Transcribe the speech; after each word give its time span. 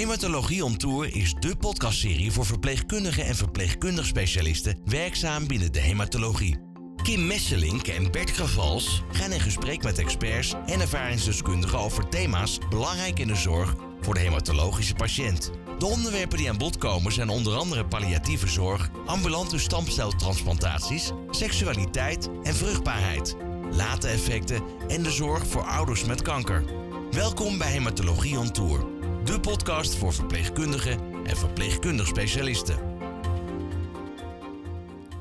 Hematologie 0.00 0.64
on 0.64 0.76
Tour 0.76 1.16
is 1.16 1.34
de 1.38 1.56
podcastserie 1.56 2.32
voor 2.32 2.46
verpleegkundigen 2.46 3.24
en 3.24 3.36
verpleegkundig 3.36 4.06
specialisten 4.06 4.78
werkzaam 4.84 5.46
binnen 5.46 5.72
de 5.72 5.80
hematologie. 5.80 6.58
Kim 7.02 7.26
Messelink 7.26 7.86
en 7.86 8.10
Bert 8.10 8.30
Gravals 8.30 9.02
gaan 9.12 9.32
in 9.32 9.40
gesprek 9.40 9.82
met 9.82 9.98
experts 9.98 10.54
en 10.66 10.80
ervaringsdeskundigen 10.80 11.78
over 11.78 12.08
thema's 12.08 12.58
belangrijk 12.70 13.18
in 13.18 13.26
de 13.26 13.34
zorg 13.34 13.74
voor 14.00 14.14
de 14.14 14.20
hematologische 14.20 14.94
patiënt. 14.94 15.50
De 15.78 15.86
onderwerpen 15.86 16.38
die 16.38 16.48
aan 16.48 16.58
bod 16.58 16.78
komen 16.78 17.12
zijn 17.12 17.28
onder 17.28 17.56
andere 17.56 17.86
palliatieve 17.86 18.48
zorg, 18.48 18.90
ambulante 19.06 19.58
stamceltransplantaties, 19.58 21.10
seksualiteit 21.30 22.28
en 22.42 22.54
vruchtbaarheid, 22.54 23.36
late 23.70 24.08
effecten 24.08 24.62
en 24.88 25.02
de 25.02 25.10
zorg 25.10 25.46
voor 25.46 25.62
ouders 25.62 26.04
met 26.04 26.22
kanker. 26.22 26.64
Welkom 27.10 27.58
bij 27.58 27.70
Hematologie 27.70 28.38
on 28.38 28.50
Tour, 28.50 28.86
de 29.30 29.40
podcast 29.40 29.94
voor 29.94 30.12
verpleegkundigen 30.12 30.98
en 31.24 31.36
verpleegkundig 31.36 32.06
specialisten. 32.06 32.78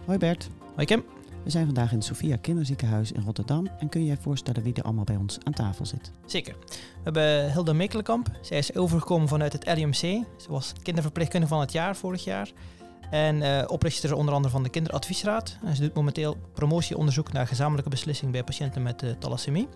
Hoi 0.06 0.18
Bert, 0.18 0.50
Hoi 0.76 0.86
Kim. 0.86 1.04
we 1.44 1.50
zijn 1.50 1.66
vandaag 1.66 1.92
in 1.92 1.98
het 1.98 2.06
Sophia 2.06 2.36
Kinderziekenhuis 2.36 3.12
in 3.12 3.22
Rotterdam 3.22 3.68
en 3.80 3.90
kun 3.90 4.02
je 4.02 4.10
je 4.10 4.18
voorstellen 4.22 4.64
wie 4.64 4.74
er 4.74 4.84
allemaal 4.84 5.04
bij 5.04 5.16
ons 5.16 5.38
aan 5.44 5.54
tafel 5.54 5.86
zit? 5.86 6.12
Zeker. 6.26 6.56
We 6.70 6.78
hebben 7.04 7.52
Hilda 7.52 7.74
Mekelenkamp. 7.74 8.28
Zij 8.42 8.58
is 8.58 8.76
overgekomen 8.76 9.28
vanuit 9.28 9.54
het 9.54 9.78
LUMC. 9.78 9.96
Ze 10.38 10.48
was 10.48 10.74
kinderverpleegkundige 10.82 11.54
van 11.54 11.62
het 11.62 11.72
jaar 11.72 11.96
vorig 11.96 12.24
jaar. 12.24 12.52
En 13.10 13.42
eh, 13.42 13.72
oprichter 13.72 14.14
onder 14.14 14.34
andere 14.34 14.54
van 14.54 14.64
de 14.64 14.70
Kinderadviesraad. 14.70 15.58
En 15.66 15.76
ze 15.76 15.82
doet 15.82 15.94
momenteel 15.94 16.38
promotieonderzoek 16.54 17.32
naar 17.32 17.48
gezamenlijke 17.48 17.90
beslissing 17.90 18.32
bij 18.32 18.44
patiënten 18.44 18.82
met 18.82 19.04
uh, 19.04 19.12
thalassemie. 19.12 19.68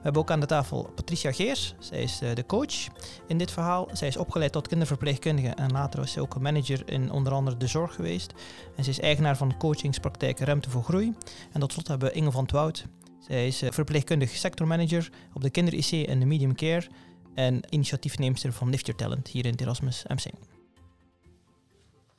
We 0.00 0.06
hebben 0.06 0.22
ook 0.22 0.30
aan 0.30 0.40
de 0.40 0.46
tafel 0.46 0.90
Patricia 0.94 1.32
Geers. 1.32 1.74
Zij 1.78 2.02
is 2.02 2.22
uh, 2.22 2.34
de 2.34 2.46
coach 2.46 2.86
in 3.26 3.38
dit 3.38 3.50
verhaal. 3.50 3.88
Zij 3.92 4.08
is 4.08 4.16
opgeleid 4.16 4.52
tot 4.52 4.68
kinderverpleegkundige 4.68 5.48
en 5.48 5.72
later 5.72 6.00
was 6.00 6.12
ze 6.12 6.20
ook 6.20 6.40
manager 6.40 6.90
in 6.90 7.10
onder 7.10 7.32
andere 7.32 7.56
de 7.56 7.66
zorg 7.66 7.94
geweest. 7.94 8.32
En 8.76 8.84
ze 8.84 8.90
is 8.90 9.00
eigenaar 9.00 9.36
van 9.36 9.56
coachingspraktijk 9.56 10.38
Ruimte 10.38 10.70
voor 10.70 10.82
Groei. 10.82 11.14
En 11.52 11.60
tot 11.60 11.72
slot 11.72 11.88
hebben 11.88 12.08
we 12.08 12.14
Inge 12.14 12.30
van 12.30 12.46
Twout. 12.46 12.86
Zij 13.28 13.46
is 13.46 13.62
uh, 13.62 13.70
verpleegkundig 13.70 14.30
sectormanager 14.30 15.10
op 15.34 15.42
de 15.42 15.50
kinder-IC 15.50 16.08
en 16.08 16.18
de 16.18 16.26
medium 16.26 16.54
care. 16.54 16.86
En 17.34 17.60
initiatiefneemster 17.68 18.52
van 18.52 18.70
Lift 18.70 18.86
Your 18.86 19.00
Talent 19.00 19.28
hier 19.28 19.44
in 19.44 19.50
het 19.50 19.60
Erasmus 19.60 20.04
MC. 20.06 20.32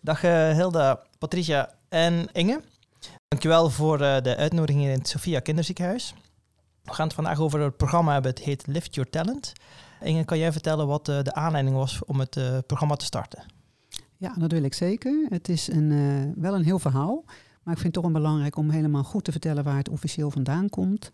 Dag 0.02 0.24
uh, 0.24 0.52
Hilda, 0.52 1.04
Patricia 1.18 1.74
en 1.90 2.30
Inge. 2.32 2.62
Dankjewel 3.28 3.70
voor 3.70 3.98
de 3.98 4.36
uitnodiging 4.38 4.84
in 4.84 4.92
het 4.92 5.08
Sophia 5.08 5.40
Kinderziekenhuis. 5.40 6.14
We 6.84 6.94
gaan 6.94 7.06
het 7.06 7.16
vandaag 7.16 7.40
over 7.40 7.60
het 7.60 7.78
programma 7.78 8.14
hebben. 8.14 8.32
Het 8.32 8.40
heet 8.40 8.68
Lift 8.68 8.96
Your 8.96 9.10
Talent. 9.10 9.54
Inge, 10.02 10.26
kan 10.26 10.38
jij 10.38 10.52
vertellen 10.52 10.88
wat 10.88 11.10
uh, 11.10 11.22
de 11.22 11.34
aanleiding 11.34 11.76
was 11.76 12.06
om 12.06 12.20
het 12.20 12.66
programma 12.66 12.96
te 12.96 13.06
starten? 13.06 13.44
Ja, 14.18 14.34
dat 14.38 14.52
wil 14.52 14.64
ik 14.64 14.74
zeker. 14.74 15.26
Het 15.30 15.50
is 15.50 15.68
een, 15.68 16.34
wel 16.36 16.56
een 16.56 16.64
heel 16.64 16.80
verhaal. 16.80 17.24
Maar 17.64 17.74
ik 17.74 17.80
vind 17.80 17.96
het 17.96 18.04
toch 18.04 18.14
belangrijk 18.14 18.56
om 18.56 18.70
helemaal 18.70 19.04
goed 19.04 19.24
te 19.24 19.32
vertellen 19.32 19.64
waar 19.64 19.78
het 19.78 19.90
officieel 19.90 20.32
vandaan 20.32 20.70
komt. 20.70 21.10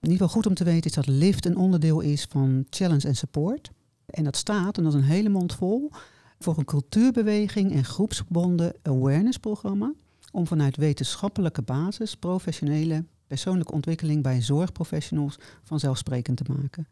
In 0.00 0.10
ieder 0.10 0.26
geval 0.26 0.28
goed 0.28 0.46
om 0.46 0.54
te 0.54 0.64
weten 0.64 0.90
is 0.90 0.96
dat 0.96 1.06
LIFT 1.06 1.46
een 1.46 1.56
onderdeel 1.56 2.00
is 2.00 2.26
van 2.30 2.66
Challenge 2.70 3.08
en 3.08 3.16
Support. 3.16 3.70
En 4.06 4.24
dat 4.24 4.36
staat, 4.36 4.76
en 4.76 4.84
dat 4.84 4.94
is 4.94 5.00
een 5.00 5.06
hele 5.06 5.28
mond 5.28 5.54
vol, 5.54 5.90
voor 6.38 6.58
een 6.58 6.64
cultuurbeweging 6.64 7.72
en 7.72 7.84
groepsgebonden 7.84 8.74
awareness 8.82 9.38
programma. 9.38 9.92
Om 10.32 10.46
vanuit 10.46 10.76
wetenschappelijke 10.76 11.62
basis 11.62 12.16
professionele 12.16 13.04
persoonlijke 13.32 13.72
ontwikkeling 13.72 14.22
bij 14.22 14.42
zorgprofessionals 14.42 15.38
vanzelfsprekend 15.62 16.36
te 16.36 16.52
maken. 16.52 16.86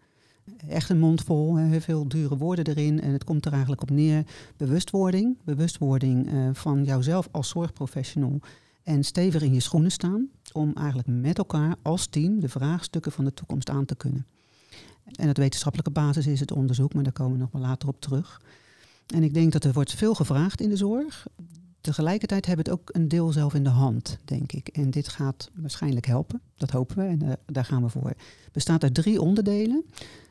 Echt 0.69 0.91
een 0.91 0.99
mond 0.99 1.23
vol, 1.23 1.57
heel 1.57 1.81
veel 1.81 2.09
dure 2.09 2.37
woorden 2.37 2.67
erin. 2.67 3.01
En 3.01 3.13
het 3.13 3.25
komt 3.25 3.47
er 3.47 3.53
eigenlijk 3.53 3.83
op 3.83 3.91
neer. 3.91 4.25
Bewustwording. 4.57 5.37
Bewustwording 5.45 6.33
uh, 6.33 6.49
van 6.53 6.85
jouzelf 6.85 7.29
als 7.31 7.49
zorgprofessional 7.49 8.41
en 8.83 9.05
stevig 9.05 9.43
in 9.43 9.55
je 9.55 9.61
schoenen 9.61 9.91
staan 9.91 10.29
om 10.53 10.73
eigenlijk 10.75 11.09
met 11.09 11.39
elkaar 11.39 11.77
als 11.83 12.07
team 12.07 12.41
de 12.41 12.49
vraagstukken 12.49 13.13
van 13.13 13.25
de 13.25 13.35
toekomst 13.35 13.71
aan 13.71 13.85
te 13.85 13.97
kunnen. 13.97 14.27
En 15.15 15.29
het 15.29 15.39
wetenschappelijke 15.39 15.93
basis 15.93 16.27
is 16.27 16.41
het 16.41 16.53
onderzoek, 16.53 16.95
maar 16.95 17.03
daar 17.03 17.13
komen 17.13 17.33
we 17.33 17.39
nog 17.39 17.53
wel 17.53 17.63
later 17.63 17.89
op 17.89 18.01
terug. 18.01 18.41
En 19.15 19.23
ik 19.23 19.35
denk 19.35 19.53
dat 19.53 19.65
er 19.65 19.73
wordt 19.73 19.95
veel 19.95 20.15
gevraagd 20.15 20.61
in 20.61 20.69
de 20.69 20.77
zorg. 20.77 21.27
Tegelijkertijd 21.81 22.47
hebben 22.47 22.65
we 22.65 22.71
het 22.71 22.81
ook 22.81 22.89
een 22.93 23.09
deel 23.09 23.33
zelf 23.33 23.55
in 23.55 23.65
de 23.65 23.71
hand, 23.71 24.19
denk 24.25 24.53
ik. 24.53 24.69
En 24.69 24.91
dit 24.91 25.09
gaat 25.09 25.51
waarschijnlijk 25.55 26.07
helpen, 26.07 26.41
dat 26.57 26.71
hopen 26.71 26.97
we 26.97 27.03
en 27.03 27.23
uh, 27.23 27.33
daar 27.47 27.65
gaan 27.65 27.83
we 27.83 27.89
voor. 27.89 28.09
Het 28.09 28.53
bestaat 28.53 28.83
uit 28.83 28.95
drie 28.95 29.21
onderdelen. 29.21 29.85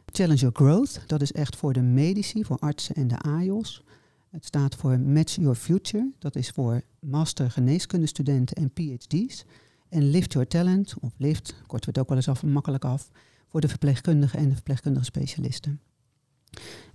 Challenge 0.06 0.40
Your 0.40 0.56
Growth, 0.56 1.02
dat 1.08 1.22
is 1.22 1.32
echt 1.32 1.56
voor 1.56 1.74
de 1.74 1.82
medici, 1.82 2.46
voor 2.46 2.58
artsen 2.60 2.96
en 2.96 3.08
de 3.08 3.18
AIOS. 3.18 3.84
Het 4.30 4.46
staat 4.46 4.76
voor 4.76 5.00
Match 5.00 5.36
Your 5.36 5.56
Future. 5.56 6.12
Dat 6.20 6.36
is 6.36 6.50
voor 6.50 6.82
master 7.00 7.52
geneeskundestudenten 7.52 8.56
en 8.56 8.72
PhD's. 8.74 9.46
En 9.90 10.10
Lift 10.10 10.34
Your 10.34 10.48
Talent, 10.48 10.94
of 11.00 11.14
Lift, 11.18 11.56
kort 11.68 11.84
wordt 11.84 12.00
ook 12.00 12.08
wel 12.08 12.18
eens 12.18 12.28
af, 12.28 12.44
makkelijk 12.44 12.86
af, 12.86 13.12
voor 13.48 13.62
de 13.62 13.68
verpleegkundigen 13.68 14.40
en 14.40 14.50
de 14.50 14.54
verpleegkundige 14.54 15.06
specialisten. 15.06 15.80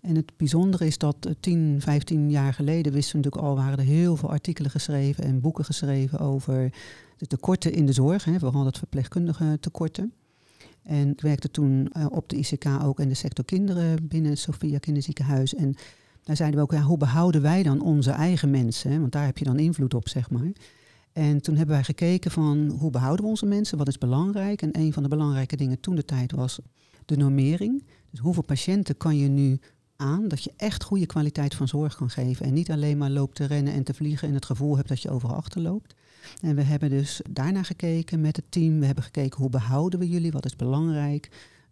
En 0.01 0.17
het 0.17 0.33
bijzondere 0.37 0.87
is 0.87 0.99
dat 0.99 1.29
10, 1.41 1.77
15 1.81 2.31
jaar 2.31 2.55
geleden 2.55 2.93
wisten 2.93 3.17
we 3.17 3.25
natuurlijk 3.25 3.51
al, 3.53 3.57
waren 3.57 3.79
er 3.79 3.85
heel 3.85 4.17
veel 4.17 4.31
artikelen 4.31 4.71
geschreven 4.71 5.25
en 5.25 5.41
boeken 5.41 5.65
geschreven 5.65 6.19
over 6.19 6.73
de 7.17 7.27
tekorten 7.27 7.73
in 7.73 7.87
de 7.87 7.93
zorg, 7.93 8.25
hè, 8.25 8.39
vooral 8.39 8.65
dat 8.65 8.79
verpleegkundige 8.79 9.57
tekorten. 9.61 10.13
En 10.83 11.11
ik 11.11 11.21
werkte 11.21 11.51
toen 11.51 11.91
uh, 11.97 12.07
op 12.11 12.29
de 12.29 12.37
ICK 12.37 12.67
ook 12.83 13.01
in 13.01 13.09
de 13.09 13.15
sector 13.15 13.45
kinderen 13.45 14.09
binnen 14.09 14.37
Sophia 14.37 14.79
Kinderziekenhuis. 14.79 15.55
En 15.55 15.75
daar 16.23 16.37
zeiden 16.37 16.59
we 16.59 16.65
ook, 16.65 16.73
ja, 16.73 16.83
hoe 16.83 16.99
behouden 16.99 17.43
wij 17.43 17.63
dan 17.63 17.81
onze 17.81 18.11
eigen 18.11 18.51
mensen? 18.51 18.91
Hè? 18.91 19.01
Want 19.01 19.13
daar 19.13 19.25
heb 19.25 19.39
je 19.39 19.45
dan 19.45 19.59
invloed 19.59 19.95
op, 19.95 20.09
zeg 20.09 20.31
maar. 20.31 20.53
En 21.13 21.43
toen 21.43 21.57
hebben 21.57 21.75
wij 21.75 21.85
gekeken 21.85 22.31
van 22.31 22.75
hoe 22.79 22.91
behouden 22.91 23.25
we 23.25 23.31
onze 23.31 23.47
mensen, 23.47 23.79
wat 23.79 23.89
is 23.89 23.99
belangrijk. 23.99 24.63
En 24.63 24.79
een 24.79 24.93
van 24.93 25.03
de 25.03 25.09
belangrijke 25.09 25.57
dingen 25.57 25.81
toen 25.81 25.95
de 25.95 26.05
tijd 26.05 26.33
was 26.33 26.59
de 27.05 27.17
normering. 27.17 27.85
Dus 28.15 28.23
hoeveel 28.23 28.43
patiënten 28.43 28.97
kan 28.97 29.17
je 29.17 29.29
nu 29.29 29.61
aan 29.97 30.29
dat 30.29 30.45
je 30.45 30.53
echt 30.57 30.85
goede 30.85 31.07
kwaliteit 31.07 31.55
van 31.55 31.69
zorg 31.69 31.97
kan 31.97 32.11
geven. 32.11 32.47
En 32.47 32.53
niet 32.53 32.71
alleen 32.71 32.99
maar 32.99 33.11
loopt 33.11 33.35
te 33.35 33.45
rennen 33.45 33.73
en 33.73 33.85
te 33.85 33.95
vliegen 33.95 34.29
en 34.29 34.35
het 34.35 34.45
gevoel 34.45 34.77
hebt 34.77 34.89
dat 34.89 35.03
je 35.03 35.11
overal 35.11 35.37
achterloopt. 35.37 35.95
En 36.41 36.55
we 36.55 36.63
hebben 36.63 36.91
dus 36.91 37.21
daarna 37.31 37.63
gekeken 37.63 38.21
met 38.21 38.37
het 38.37 38.45
team. 38.49 38.81
We 38.81 38.87
hebben 38.87 39.05
gekeken 39.05 39.41
hoe 39.41 39.51
behouden 39.51 39.99
we 39.99 40.09
jullie, 40.09 40.33
wat 40.33 40.45
is 40.45 40.57
belangrijk. 40.57 41.29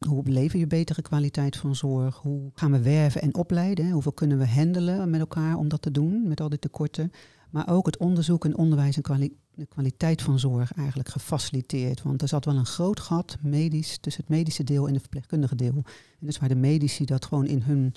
Hoe 0.07 0.23
beleven 0.23 0.59
je 0.59 0.67
betere 0.67 1.03
kwaliteit 1.03 1.57
van 1.57 1.77
zorg? 1.77 2.17
Hoe 2.17 2.51
gaan 2.55 2.73
we 2.73 2.83
werven 2.83 3.23
en 3.23 3.35
opleiden? 3.35 3.91
Hoeveel 3.91 4.13
kunnen 4.13 4.39
we 4.39 4.49
handelen 4.49 5.11
met 5.11 5.21
elkaar 5.21 5.57
om 5.57 5.69
dat 5.69 5.83
te 5.83 5.91
doen, 5.91 6.29
met 6.29 6.41
al 6.41 6.49
die 6.49 6.59
tekorten? 6.59 7.13
Maar 7.51 7.69
ook 7.69 7.87
het 7.87 7.97
onderzoek 7.97 8.45
en 8.45 8.57
onderwijs 8.57 9.01
en 9.01 9.31
de 9.55 9.67
kwaliteit 9.67 10.23
van 10.23 10.39
zorg 10.39 10.73
eigenlijk 10.73 11.09
gefaciliteerd. 11.09 12.03
Want 12.03 12.23
er 12.23 12.29
zat 12.29 12.45
wel 12.45 12.57
een 12.57 12.67
groot 12.67 13.01
gat 13.01 13.37
medisch 13.41 13.99
tussen 13.99 14.23
het 14.23 14.31
medische 14.31 14.65
deel 14.65 14.87
en 14.87 14.93
het 14.93 15.01
verpleegkundige 15.01 15.55
deel. 15.55 15.75
En 15.75 16.27
dus 16.27 16.39
waar 16.39 16.49
de 16.49 16.55
medici 16.55 17.05
dat 17.05 17.25
gewoon 17.25 17.47
in 17.47 17.63
hun 17.63 17.95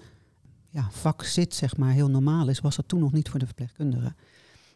ja, 0.70 0.88
vak 0.92 1.24
zit, 1.24 1.54
zeg 1.54 1.78
maar, 1.78 1.92
heel 1.92 2.10
normaal 2.10 2.48
is, 2.48 2.60
was 2.60 2.76
dat 2.76 2.88
toen 2.88 3.00
nog 3.00 3.12
niet 3.12 3.30
voor 3.30 3.40
de 3.40 3.46
verpleegkundigen. 3.46 4.16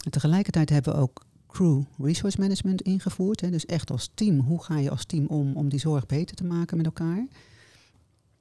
En 0.06 0.12
tegelijkertijd 0.12 0.70
hebben 0.70 0.94
we 0.94 1.00
ook 1.00 1.26
crew 1.52 1.82
resource 1.98 2.40
management 2.40 2.82
ingevoerd. 2.82 3.42
Hè. 3.42 3.50
Dus 3.50 3.66
echt 3.66 3.92
als 3.92 4.12
team, 4.14 4.40
hoe 4.40 4.64
ga 4.64 4.78
je 4.78 4.90
als 4.90 5.06
team 5.06 5.26
om 5.26 5.56
om 5.56 5.70
die 5.70 5.80
zorg 5.80 6.06
beter 6.06 6.36
te 6.36 6.46
maken 6.46 6.78
met 6.78 6.86
elkaar? 6.86 7.28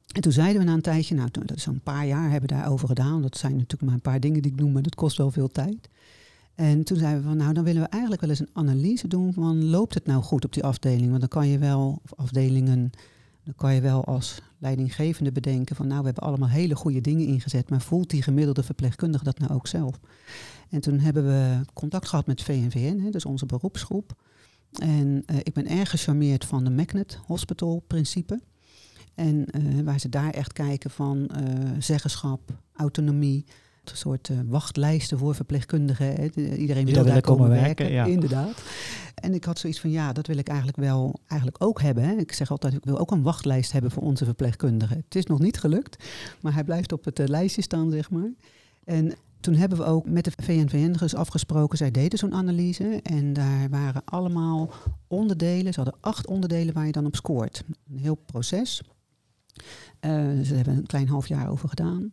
En 0.09 0.21
toen 0.21 0.33
zeiden 0.33 0.61
we 0.61 0.69
na 0.69 0.75
een 0.75 0.81
tijdje, 0.81 1.15
nou 1.15 1.29
dat 1.31 1.57
is 1.57 1.67
een 1.67 1.81
paar 1.81 2.07
jaar 2.07 2.31
hebben 2.31 2.49
we 2.49 2.55
daarover 2.55 2.89
gedaan. 2.89 3.23
Dat 3.23 3.37
zijn 3.37 3.53
natuurlijk 3.53 3.83
maar 3.83 3.95
een 3.95 4.01
paar 4.01 4.21
dingen 4.21 4.43
die 4.43 4.53
ik 4.53 4.61
noem, 4.61 4.73
maar 4.73 4.83
dat 4.83 4.95
kost 4.95 5.17
wel 5.17 5.31
veel 5.31 5.49
tijd. 5.49 5.89
En 6.55 6.85
toen 6.85 6.99
zeiden 6.99 7.23
we 7.23 7.29
van, 7.29 7.37
nou 7.37 7.53
dan 7.53 7.65
willen 7.65 7.83
we 7.83 7.89
eigenlijk 7.89 8.21
wel 8.21 8.31
eens 8.31 8.41
een 8.41 8.51
analyse 8.53 9.09
doen 9.09 9.33
van, 9.33 9.65
loopt 9.65 9.95
het 9.95 10.07
nou 10.07 10.23
goed 10.23 10.45
op 10.45 10.53
die 10.53 10.65
afdeling? 10.65 11.09
Want 11.09 11.21
dan 11.21 11.29
kan 11.29 11.49
je 11.49 11.59
wel, 11.59 12.01
of 12.05 12.15
afdelingen, 12.15 12.91
dan 13.45 13.55
kan 13.57 13.75
je 13.75 13.81
wel 13.81 14.05
als 14.05 14.43
leidinggevende 14.59 15.33
bedenken 15.33 15.77
van, 15.77 15.87
nou 15.87 15.99
we 15.99 16.07
hebben 16.07 16.25
allemaal 16.25 16.49
hele 16.49 16.77
goede 16.77 17.01
dingen 17.01 17.27
ingezet, 17.27 17.71
maar 17.71 17.81
voelt 17.81 18.11
die 18.11 18.23
gemiddelde 18.23 18.63
verpleegkundige 18.63 19.25
dat 19.25 19.39
nou 19.39 19.53
ook 19.53 19.67
zelf? 19.67 20.01
En 20.71 20.81
toen 20.81 20.99
hebben 20.99 21.25
we 21.25 21.61
contact 21.73 22.09
gehad 22.09 22.27
met 22.27 22.43
VNVN, 22.43 22.99
hè, 22.99 23.11
dus 23.11 23.25
onze 23.25 23.47
beroepsgroep. 23.47 24.13
En 24.73 25.07
uh, 25.07 25.37
ik 25.43 25.53
ben 25.53 25.67
erg 25.67 25.91
gecharmeerd 25.91 26.45
van 26.45 26.65
de 26.65 26.71
Magnet 26.71 27.19
Hospital 27.27 27.85
principe. 27.87 28.41
En 29.15 29.47
uh, 29.59 29.81
waar 29.81 30.01
ze 30.01 30.09
daar 30.09 30.31
echt 30.31 30.53
kijken 30.53 30.91
van 30.91 31.31
uh, 31.33 31.71
zeggenschap, 31.79 32.41
autonomie, 32.75 33.45
een 33.85 33.97
soort 33.97 34.31
wachtlijsten 34.47 35.19
voor 35.19 35.35
verpleegkundigen. 35.35 36.07
Hè. 36.07 36.57
Iedereen 36.57 36.85
wil 36.85 37.05
daar 37.05 37.21
komen 37.21 37.49
werken, 37.49 37.67
werken 37.67 37.91
ja. 37.91 38.05
inderdaad. 38.05 38.63
En 39.15 39.35
ik 39.35 39.45
had 39.45 39.59
zoiets 39.59 39.81
van, 39.81 39.91
ja, 39.91 40.13
dat 40.13 40.27
wil 40.27 40.37
ik 40.37 40.49
eigenlijk 40.49 40.79
wel 40.79 41.21
eigenlijk 41.27 41.65
ook 41.65 41.81
hebben. 41.81 42.05
Hè. 42.05 42.13
Ik 42.13 42.33
zeg 42.33 42.51
altijd, 42.51 42.75
ik 42.75 42.85
wil 42.85 42.99
ook 42.99 43.11
een 43.11 43.23
wachtlijst 43.23 43.73
hebben 43.73 43.91
voor 43.91 44.03
onze 44.03 44.25
verpleegkundigen. 44.25 44.97
Het 44.97 45.15
is 45.15 45.27
nog 45.27 45.39
niet 45.39 45.59
gelukt, 45.61 46.05
maar 46.41 46.55
hij 46.55 46.65
blijft 46.65 46.93
op 46.93 47.05
het 47.05 47.29
lijstje 47.29 47.63
staan, 47.63 47.91
zeg 47.91 48.11
maar. 48.11 48.33
En 48.85 49.15
toen 49.41 49.55
hebben 49.55 49.79
we 49.79 49.85
ook 49.85 50.09
met 50.09 50.25
de 50.25 50.33
VNVN 50.43 50.93
dus 50.93 51.15
afgesproken, 51.15 51.79
zij 51.79 51.91
deden 51.91 52.19
zo'n 52.19 52.35
analyse 52.35 53.01
en 53.03 53.33
daar 53.33 53.69
waren 53.69 54.03
allemaal 54.05 54.71
onderdelen, 55.07 55.73
ze 55.73 55.81
hadden 55.81 56.01
acht 56.01 56.27
onderdelen 56.27 56.75
waar 56.75 56.87
je 56.87 56.93
dan 56.93 57.07
op 57.07 57.17
scoort. 57.17 57.65
Een 57.91 57.99
heel 57.99 58.15
proces. 58.15 58.83
Uh, 60.01 60.41
ze 60.43 60.55
hebben 60.55 60.77
een 60.77 60.87
klein 60.87 61.09
half 61.09 61.27
jaar 61.27 61.51
over 61.51 61.69
gedaan. 61.69 62.13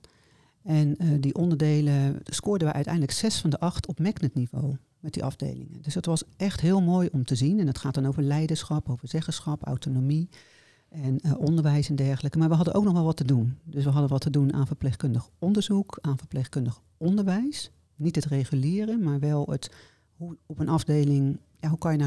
En 0.64 0.96
uh, 1.04 1.08
die 1.20 1.36
onderdelen 1.36 2.20
scoorden 2.24 2.68
we 2.68 2.74
uiteindelijk 2.74 3.14
zes 3.14 3.42
van 3.42 3.50
de 3.50 3.60
acht 3.60 3.88
op 3.88 4.00
magnet-niveau 4.00 4.76
met 5.00 5.14
die 5.14 5.24
afdelingen. 5.24 5.82
Dus 5.82 5.94
dat 5.94 6.06
was 6.06 6.24
echt 6.38 6.62
heel 6.62 6.82
mooi 6.82 7.10
om 7.12 7.26
te 7.26 7.36
zien. 7.36 7.60
En 7.60 7.68
het 7.68 7.78
gaat 7.78 7.94
dan 7.94 8.08
over 8.08 8.24
leiderschap, 8.24 8.90
over 8.90 9.08
zeggenschap, 9.08 9.64
autonomie 9.64 10.30
en 11.04 11.20
uh, 11.26 11.40
onderwijs 11.40 11.90
en 11.90 11.96
dergelijke. 11.96 12.38
Maar 12.38 12.50
we 12.50 12.56
hadden 12.56 12.74
ook 12.74 12.84
nog 12.84 12.94
wel 12.94 13.04
wat 13.04 13.18
te 13.18 13.26
doen. 13.26 13.58
Dus 13.64 13.84
we 13.84 13.90
hadden 13.90 14.10
wat 14.10 14.22
te 14.22 14.30
doen 14.30 14.54
aan 14.54 14.68
verpleegkundig 14.68 15.30
onderzoek, 15.40 15.98
aan 16.02 16.18
verpleegkundig 16.18 16.82
onderwijs. 16.98 17.72
Niet 17.96 18.16
het 18.16 18.26
reguliere, 18.26 18.98
maar 18.98 19.20
wel 19.20 19.46
het 19.50 19.72
hoe 20.18 20.38
op 20.46 20.60
een 20.60 20.70
afdeling. 20.70 21.38
Ja, 21.60 21.70
hoe 21.70 21.78
kan 21.78 21.92
je 21.92 21.98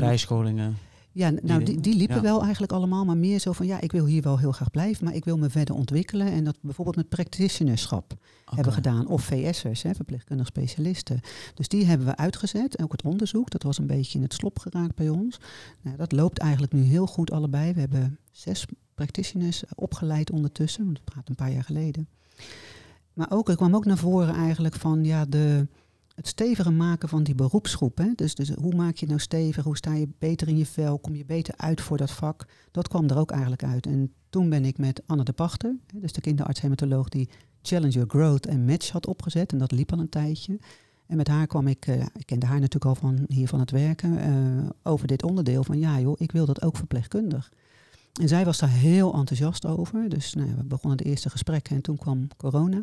nou. 0.53 0.79
Ja, 1.19 1.31
nou 1.43 1.65
die, 1.65 1.81
die 1.81 1.95
liepen 1.95 2.23
wel 2.23 2.43
eigenlijk 2.43 2.73
allemaal, 2.73 3.05
maar 3.05 3.17
meer 3.17 3.39
zo 3.39 3.53
van 3.53 3.67
ja, 3.67 3.81
ik 3.81 3.93
wil 3.93 4.05
hier 4.07 4.23
wel 4.23 4.39
heel 4.39 4.53
graag 4.53 4.71
blijven, 4.71 5.05
maar 5.05 5.15
ik 5.15 5.25
wil 5.25 5.39
me 5.39 5.51
verder 5.51 5.75
ontwikkelen. 5.75 6.27
En 6.27 6.45
dat 6.45 6.57
bijvoorbeeld 6.61 6.97
met 6.97 7.09
practitionerschap 7.09 8.15
hebben 8.45 8.73
gedaan. 8.73 9.07
Of 9.07 9.23
VS'ers, 9.23 9.83
hè, 9.83 9.95
verpleegkundig 9.95 10.47
specialisten. 10.47 11.21
Dus 11.55 11.69
die 11.69 11.87
hebben 11.87 12.07
we 12.07 12.17
uitgezet. 12.17 12.83
Ook 12.83 12.93
het 12.93 13.03
onderzoek, 13.03 13.51
dat 13.51 13.63
was 13.63 13.79
een 13.79 13.87
beetje 13.87 14.19
in 14.19 14.25
het 14.25 14.35
slop 14.35 14.59
geraakt 14.59 14.95
bij 14.95 15.09
ons. 15.09 15.41
Nou, 15.81 15.97
dat 15.97 16.13
loopt 16.13 16.39
eigenlijk 16.39 16.73
nu 16.73 16.83
heel 16.83 17.07
goed 17.07 17.31
allebei. 17.31 17.73
We 17.73 17.81
hebben 17.81 18.19
zes 18.31 18.67
practitioners 18.95 19.63
opgeleid 19.75 20.31
ondertussen, 20.31 20.85
want 20.85 21.01
dat 21.05 21.15
gaat 21.15 21.29
een 21.29 21.35
paar 21.35 21.53
jaar 21.53 21.65
geleden. 21.65 22.09
Maar 23.13 23.31
ook, 23.31 23.49
er 23.49 23.57
kwam 23.57 23.75
ook 23.75 23.85
naar 23.85 23.99
voren 23.99 24.35
eigenlijk 24.35 24.75
van 24.75 25.05
ja, 25.05 25.25
de 25.25 25.67
het 26.19 26.29
steviger 26.29 26.73
maken 26.73 27.09
van 27.09 27.23
die 27.23 27.35
beroepsgroep. 27.35 27.99
Hè? 27.99 28.13
Dus, 28.15 28.35
dus 28.35 28.51
hoe 28.51 28.75
maak 28.75 28.97
je 28.97 29.07
nou 29.07 29.19
stevig? 29.19 29.65
Hoe 29.65 29.77
sta 29.77 29.95
je 29.95 30.09
beter 30.19 30.49
in 30.49 30.57
je 30.57 30.67
vel? 30.67 30.99
Kom 30.99 31.15
je 31.15 31.25
beter 31.25 31.55
uit 31.57 31.81
voor 31.81 31.97
dat 31.97 32.11
vak? 32.11 32.47
Dat 32.71 32.89
kwam 32.89 33.09
er 33.09 33.19
ook 33.19 33.31
eigenlijk 33.31 33.65
uit. 33.65 33.87
En 33.87 34.13
toen 34.31 34.49
ben 34.49 34.65
ik 34.65 34.79
met 34.79 35.03
Anne 35.07 35.25
de 35.25 35.33
Pachter, 35.33 35.77
hè, 35.87 36.01
dus 36.01 36.13
de 36.13 36.21
kinderarts-hematoloog 36.21 37.09
die 37.09 37.29
Challenger 37.63 38.05
Growth 38.09 38.47
en 38.47 38.65
Match 38.65 38.91
had 38.91 39.07
opgezet. 39.07 39.53
En 39.53 39.59
dat 39.59 39.73
liep 39.73 39.93
al 39.93 39.99
een 39.99 40.09
tijdje. 40.09 40.59
En 41.07 41.17
met 41.17 41.29
haar 41.29 41.47
kwam 41.47 41.67
ik, 41.67 41.87
uh, 41.87 42.03
ik 42.15 42.27
kende 42.27 42.47
haar 42.47 42.61
natuurlijk 42.61 42.85
al 42.85 42.95
van 42.95 43.25
hier 43.29 43.49
van 43.49 43.61
het 43.61 43.71
werken, 43.71 44.29
uh, 44.29 44.69
over 44.83 45.07
dit 45.07 45.23
onderdeel 45.23 45.65
van 45.65 45.79
ja 45.79 46.01
joh, 46.01 46.15
ik 46.19 46.33
wil 46.33 46.47
dat 46.47 46.63
ook 46.63 46.77
verpleegkundig. 46.77 47.53
En 48.21 48.29
zij 48.29 48.45
was 48.45 48.59
daar 48.59 48.71
heel 48.71 49.15
enthousiast 49.15 49.67
over. 49.67 50.09
Dus 50.09 50.35
nou, 50.35 50.55
we 50.57 50.65
begonnen 50.65 50.97
de 50.97 51.05
eerste 51.05 51.31
gesprekken 51.31 51.77
en 51.77 51.83
toen 51.83 51.97
kwam 51.97 52.27
corona. 52.37 52.83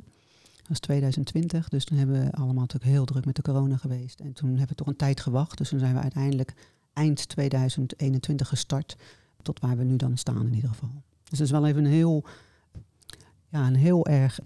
Dat 0.65 0.77
was 0.77 0.87
2020, 0.87 1.69
dus 1.69 1.85
toen 1.85 1.97
hebben 1.97 2.23
we 2.23 2.31
allemaal 2.31 2.61
natuurlijk 2.61 2.91
heel 2.91 3.05
druk 3.05 3.25
met 3.25 3.35
de 3.35 3.41
corona 3.41 3.77
geweest. 3.77 4.19
En 4.19 4.33
toen 4.33 4.49
hebben 4.49 4.67
we 4.67 4.75
toch 4.75 4.87
een 4.87 4.95
tijd 4.95 5.19
gewacht. 5.19 5.57
Dus 5.57 5.69
toen 5.69 5.79
zijn 5.79 5.93
we 5.93 5.99
uiteindelijk 5.99 6.53
eind 6.93 7.27
2021 7.27 8.47
gestart. 8.47 8.95
Tot 9.41 9.59
waar 9.59 9.77
we 9.77 9.83
nu 9.83 9.95
dan 9.95 10.17
staan 10.17 10.45
in 10.45 10.53
ieder 10.53 10.69
geval. 10.69 10.89
Dus 11.23 11.37
dat 11.37 11.47
is 11.47 11.51
wel 11.51 11.65
even 11.65 11.85
een 11.85 11.91
heel, 11.91 12.23
ja, 13.49 13.67
een 13.67 13.75
heel 13.75 14.05
erg 14.05 14.39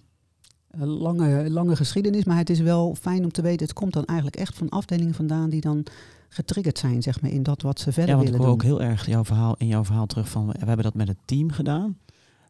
eh, 0.67 0.81
lange, 0.81 1.49
lange 1.49 1.75
geschiedenis. 1.75 2.23
Maar 2.23 2.37
het 2.37 2.49
is 2.49 2.59
wel 2.59 2.95
fijn 2.95 3.23
om 3.23 3.31
te 3.31 3.41
weten, 3.41 3.65
het 3.65 3.75
komt 3.75 3.93
dan 3.93 4.05
eigenlijk 4.05 4.39
echt 4.39 4.57
van 4.57 4.69
afdelingen 4.69 5.13
vandaan 5.13 5.49
die 5.49 5.61
dan 5.61 5.85
getriggerd 6.29 6.77
zijn, 6.77 7.01
zeg 7.01 7.21
maar, 7.21 7.31
in 7.31 7.43
dat 7.43 7.61
wat 7.61 7.79
ze 7.79 7.91
verder 7.91 8.15
ja, 8.15 8.21
willen 8.21 8.39
doen. 8.39 8.47
Ja, 8.47 8.53
ik 8.53 8.61
hoor 8.61 8.73
ook 8.73 8.81
heel 8.81 8.89
erg 8.89 9.05
jouw 9.05 9.25
verhaal, 9.25 9.55
in 9.57 9.67
jouw 9.67 9.85
verhaal 9.85 10.05
terug 10.05 10.29
van, 10.29 10.47
we 10.47 10.65
hebben 10.65 10.83
dat 10.83 10.93
met 10.93 11.07
het 11.07 11.17
team 11.25 11.51
gedaan. 11.51 11.97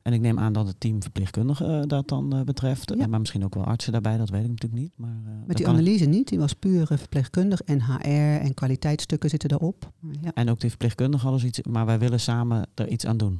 En 0.09 0.15
ik 0.15 0.21
neem 0.21 0.39
aan 0.39 0.53
dat 0.53 0.67
het 0.67 0.79
team 0.79 1.01
verpleegkundigen 1.01 1.81
uh, 1.81 1.87
dat 1.87 2.07
dan 2.07 2.35
uh, 2.35 2.41
betreft. 2.41 2.93
Ja. 2.97 3.07
maar 3.07 3.19
misschien 3.19 3.43
ook 3.43 3.53
wel 3.53 3.63
artsen 3.63 3.91
daarbij, 3.91 4.17
dat 4.17 4.29
weet 4.29 4.43
ik 4.43 4.49
natuurlijk 4.49 4.81
niet. 4.81 4.91
Maar, 4.95 5.21
uh, 5.25 5.31
Met 5.45 5.57
die 5.57 5.67
analyse 5.67 6.05
niet, 6.05 6.27
die 6.27 6.39
was 6.39 6.53
puur 6.53 6.87
verpleegkundig 6.87 7.61
en 7.61 7.81
HR 7.81 8.41
en 8.41 8.53
kwaliteitsstukken 8.53 9.29
zitten 9.29 9.49
daarop. 9.49 9.91
Ja. 10.21 10.31
En 10.33 10.49
ook 10.49 10.59
die 10.59 10.69
verpleegkundigen 10.69 11.29
hadden 11.29 11.47
iets, 11.47 11.61
maar 11.61 11.85
wij 11.85 11.99
willen 11.99 12.19
samen 12.19 12.67
er 12.73 12.87
iets 12.87 13.05
aan 13.05 13.17
doen. 13.17 13.39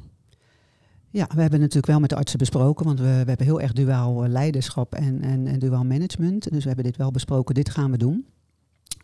Ja, 1.10 1.26
we 1.34 1.40
hebben 1.40 1.58
natuurlijk 1.60 1.86
wel 1.86 2.00
met 2.00 2.10
de 2.10 2.16
artsen 2.16 2.38
besproken, 2.38 2.86
want 2.86 2.98
we, 2.98 3.04
we 3.04 3.28
hebben 3.28 3.46
heel 3.46 3.60
erg 3.60 3.72
duaal 3.72 4.26
leiderschap 4.26 4.94
en, 4.94 5.20
en, 5.22 5.46
en 5.46 5.58
duaal 5.58 5.84
management. 5.84 6.50
Dus 6.50 6.62
we 6.62 6.66
hebben 6.66 6.84
dit 6.84 6.96
wel 6.96 7.10
besproken, 7.10 7.54
dit 7.54 7.70
gaan 7.70 7.90
we 7.90 7.96
doen 7.96 8.26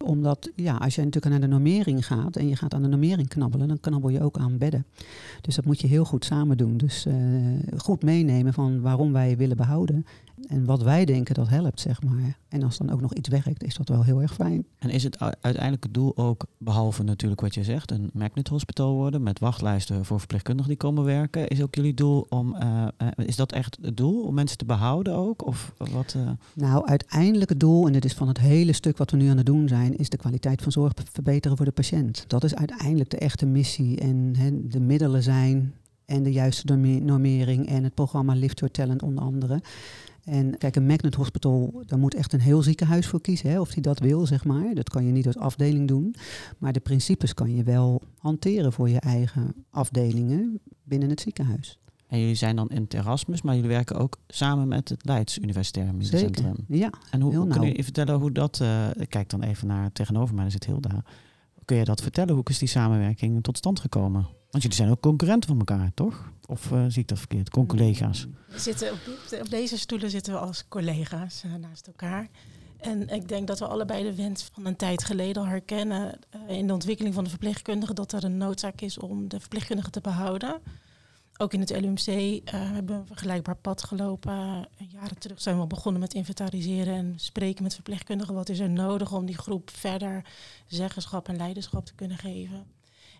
omdat 0.04 0.50
ja, 0.54 0.76
als 0.76 0.94
je 0.94 1.04
natuurlijk 1.04 1.32
naar 1.32 1.48
de 1.48 1.54
normering 1.54 2.06
gaat 2.06 2.36
en 2.36 2.48
je 2.48 2.56
gaat 2.56 2.74
aan 2.74 2.82
de 2.82 2.88
normering 2.88 3.28
knabbelen, 3.28 3.68
dan 3.68 3.80
knabbel 3.80 4.10
je 4.10 4.22
ook 4.22 4.38
aan 4.38 4.58
bedden. 4.58 4.84
Dus 5.40 5.54
dat 5.54 5.64
moet 5.64 5.80
je 5.80 5.86
heel 5.86 6.04
goed 6.04 6.24
samen 6.24 6.56
doen. 6.56 6.76
Dus 6.76 7.06
uh, 7.06 7.14
goed 7.76 8.02
meenemen 8.02 8.52
van 8.52 8.80
waarom 8.80 9.12
wij 9.12 9.36
willen 9.36 9.56
behouden 9.56 10.06
en 10.46 10.64
wat 10.64 10.82
wij 10.82 11.04
denken 11.04 11.34
dat 11.34 11.48
helpt, 11.48 11.80
zeg 11.80 12.02
maar. 12.02 12.38
En 12.48 12.62
als 12.62 12.78
dan 12.78 12.90
ook 12.90 13.00
nog 13.00 13.14
iets 13.14 13.28
werkt, 13.28 13.64
is 13.64 13.74
dat 13.74 13.88
wel 13.88 14.04
heel 14.04 14.22
erg 14.22 14.34
fijn. 14.34 14.66
En 14.78 14.90
is 14.90 15.02
het 15.02 15.18
uiteindelijk 15.18 15.82
het 15.82 15.94
doel 15.94 16.16
ook, 16.16 16.46
behalve 16.58 17.02
natuurlijk 17.02 17.40
wat 17.40 17.54
je 17.54 17.64
zegt, 17.64 17.90
een 17.90 18.10
magnet 18.12 18.48
hospital 18.48 18.94
worden 18.94 19.22
met 19.22 19.38
wachtlijsten 19.38 20.04
voor 20.04 20.18
verpleegkundigen 20.18 20.70
die 20.70 20.80
komen 20.80 21.04
werken, 21.04 21.48
is 21.48 21.62
ook 21.62 21.74
jullie 21.74 21.94
doel 21.94 22.26
om, 22.28 22.54
uh, 22.54 22.86
uh, 23.02 23.08
is 23.26 23.36
dat 23.36 23.52
echt 23.52 23.78
het 23.82 23.96
doel 23.96 24.22
om 24.22 24.34
mensen 24.34 24.58
te 24.58 24.64
behouden 24.64 25.14
ook? 25.14 25.46
Of 25.46 25.72
wat? 25.76 26.14
Uh? 26.16 26.30
Nou, 26.54 26.86
uiteindelijk 26.86 27.50
het 27.50 27.60
doel, 27.60 27.86
en 27.86 27.92
dit 27.92 28.04
is 28.04 28.14
van 28.14 28.28
het 28.28 28.38
hele 28.38 28.72
stuk 28.72 28.96
wat 28.96 29.10
we 29.10 29.16
nu 29.16 29.28
aan 29.28 29.36
het 29.36 29.46
doen 29.46 29.68
zijn, 29.68 29.96
is 29.96 30.08
de 30.08 30.16
kwaliteit 30.16 30.62
van 30.62 30.72
zorg 30.72 30.92
verbeteren 31.12 31.56
voor 31.56 31.66
de 31.66 31.72
patiënt. 31.72 32.24
Dat 32.26 32.44
is 32.44 32.54
uiteindelijk 32.54 33.10
de 33.10 33.18
echte 33.18 33.46
missie 33.46 34.00
en 34.00 34.34
he, 34.38 34.68
de 34.68 34.80
middelen 34.80 35.22
zijn 35.22 35.74
en 36.04 36.22
de 36.22 36.32
juiste 36.32 36.76
normering 37.02 37.68
en 37.68 37.84
het 37.84 37.94
programma 37.94 38.34
Lift 38.34 38.58
Your 38.58 38.74
Talent 38.74 39.02
onder 39.02 39.24
andere. 39.24 39.60
En 40.26 40.58
kijk, 40.58 40.76
een 40.76 40.86
Magnet 40.86 41.14
Hospital, 41.14 41.82
daar 41.86 41.98
moet 41.98 42.14
echt 42.14 42.32
een 42.32 42.40
heel 42.40 42.62
ziekenhuis 42.62 43.06
voor 43.06 43.20
kiezen, 43.20 43.50
hè, 43.50 43.60
of 43.60 43.70
die 43.70 43.82
dat 43.82 43.98
wil, 43.98 44.26
zeg 44.26 44.44
maar. 44.44 44.74
Dat 44.74 44.88
kan 44.88 45.06
je 45.06 45.12
niet 45.12 45.26
als 45.26 45.36
afdeling 45.36 45.88
doen. 45.88 46.14
Maar 46.58 46.72
de 46.72 46.80
principes 46.80 47.34
kan 47.34 47.54
je 47.54 47.62
wel 47.62 48.02
hanteren 48.18 48.72
voor 48.72 48.88
je 48.88 49.00
eigen 49.00 49.54
afdelingen 49.70 50.60
binnen 50.84 51.10
het 51.10 51.20
ziekenhuis. 51.20 51.78
En 52.06 52.20
jullie 52.20 52.34
zijn 52.34 52.56
dan 52.56 52.68
in 52.68 52.82
het 52.82 52.94
Erasmus, 52.94 53.42
maar 53.42 53.54
jullie 53.54 53.70
werken 53.70 53.96
ook 53.96 54.18
samen 54.28 54.68
met 54.68 54.88
het 54.88 55.04
Leids 55.04 55.38
Universitair 55.38 55.94
Medisch 55.94 56.20
Centrum. 56.20 56.56
Ja, 56.68 56.90
En 57.10 57.20
hoe, 57.20 57.48
kun 57.48 57.72
je 57.76 57.84
vertellen 57.84 58.14
hoe 58.14 58.32
dat, 58.32 58.58
uh, 58.62 58.86
ik 58.94 59.08
kijk 59.08 59.28
dan 59.28 59.42
even 59.42 59.66
naar 59.66 59.92
tegenover 59.92 60.34
mij, 60.34 60.42
daar 60.42 60.52
zit 60.52 60.66
heel 60.66 60.80
daar. 60.80 61.04
Kun 61.64 61.76
je 61.76 61.84
dat 61.84 62.02
vertellen? 62.02 62.34
Hoe 62.34 62.44
is 62.44 62.58
die 62.58 62.68
samenwerking 62.68 63.42
tot 63.42 63.56
stand 63.56 63.80
gekomen? 63.80 64.26
Want 64.56 64.68
jullie 64.68 64.84
zijn 64.84 64.96
ook 64.96 65.02
concurrenten 65.02 65.48
van 65.48 65.58
elkaar, 65.58 65.90
toch? 65.94 66.30
Of 66.46 66.70
uh, 66.70 66.84
zie 66.88 67.02
ik 67.02 67.08
dat 67.08 67.18
verkeerd? 67.18 67.50
Con-collega's? 67.50 68.26
We 68.48 68.58
zitten 68.58 68.92
op, 68.92 68.98
op, 69.40 69.50
deze 69.50 69.78
stoelen 69.78 70.10
zitten 70.10 70.32
we 70.32 70.38
als 70.38 70.64
collega's 70.68 71.42
uh, 71.46 71.54
naast 71.54 71.86
elkaar. 71.86 72.28
En 72.76 73.08
ik 73.08 73.28
denk 73.28 73.46
dat 73.46 73.58
we 73.58 73.66
allebei 73.66 74.02
de 74.02 74.14
wens 74.14 74.50
van 74.52 74.66
een 74.66 74.76
tijd 74.76 75.04
geleden 75.04 75.42
al 75.42 75.48
herkennen 75.48 76.18
uh, 76.48 76.56
in 76.56 76.66
de 76.66 76.72
ontwikkeling 76.72 77.14
van 77.14 77.24
de 77.24 77.30
verpleegkundigen 77.30 77.94
dat 77.94 78.12
er 78.12 78.24
een 78.24 78.36
noodzaak 78.36 78.80
is 78.80 78.98
om 78.98 79.28
de 79.28 79.40
verpleegkundigen 79.40 79.92
te 79.92 80.00
behouden. 80.00 80.60
Ook 81.36 81.52
in 81.52 81.60
het 81.60 81.70
LUMC 81.80 82.40
hebben 82.50 82.86
we 82.86 82.92
een 82.92 83.06
vergelijkbaar 83.06 83.56
pad 83.56 83.82
gelopen. 83.82 84.68
Jaren 84.88 85.18
terug 85.18 85.40
zijn 85.40 85.54
we 85.54 85.60
al 85.60 85.66
begonnen 85.66 86.00
met 86.00 86.14
inventariseren 86.14 86.94
en 86.94 87.12
spreken 87.16 87.62
met 87.62 87.74
verpleegkundigen. 87.74 88.34
Wat 88.34 88.48
is 88.48 88.58
er 88.58 88.70
nodig 88.70 89.12
om 89.12 89.26
die 89.26 89.38
groep 89.38 89.70
verder 89.70 90.24
zeggenschap 90.66 91.28
en 91.28 91.36
leiderschap 91.36 91.86
te 91.86 91.94
kunnen 91.94 92.18
geven? 92.18 92.66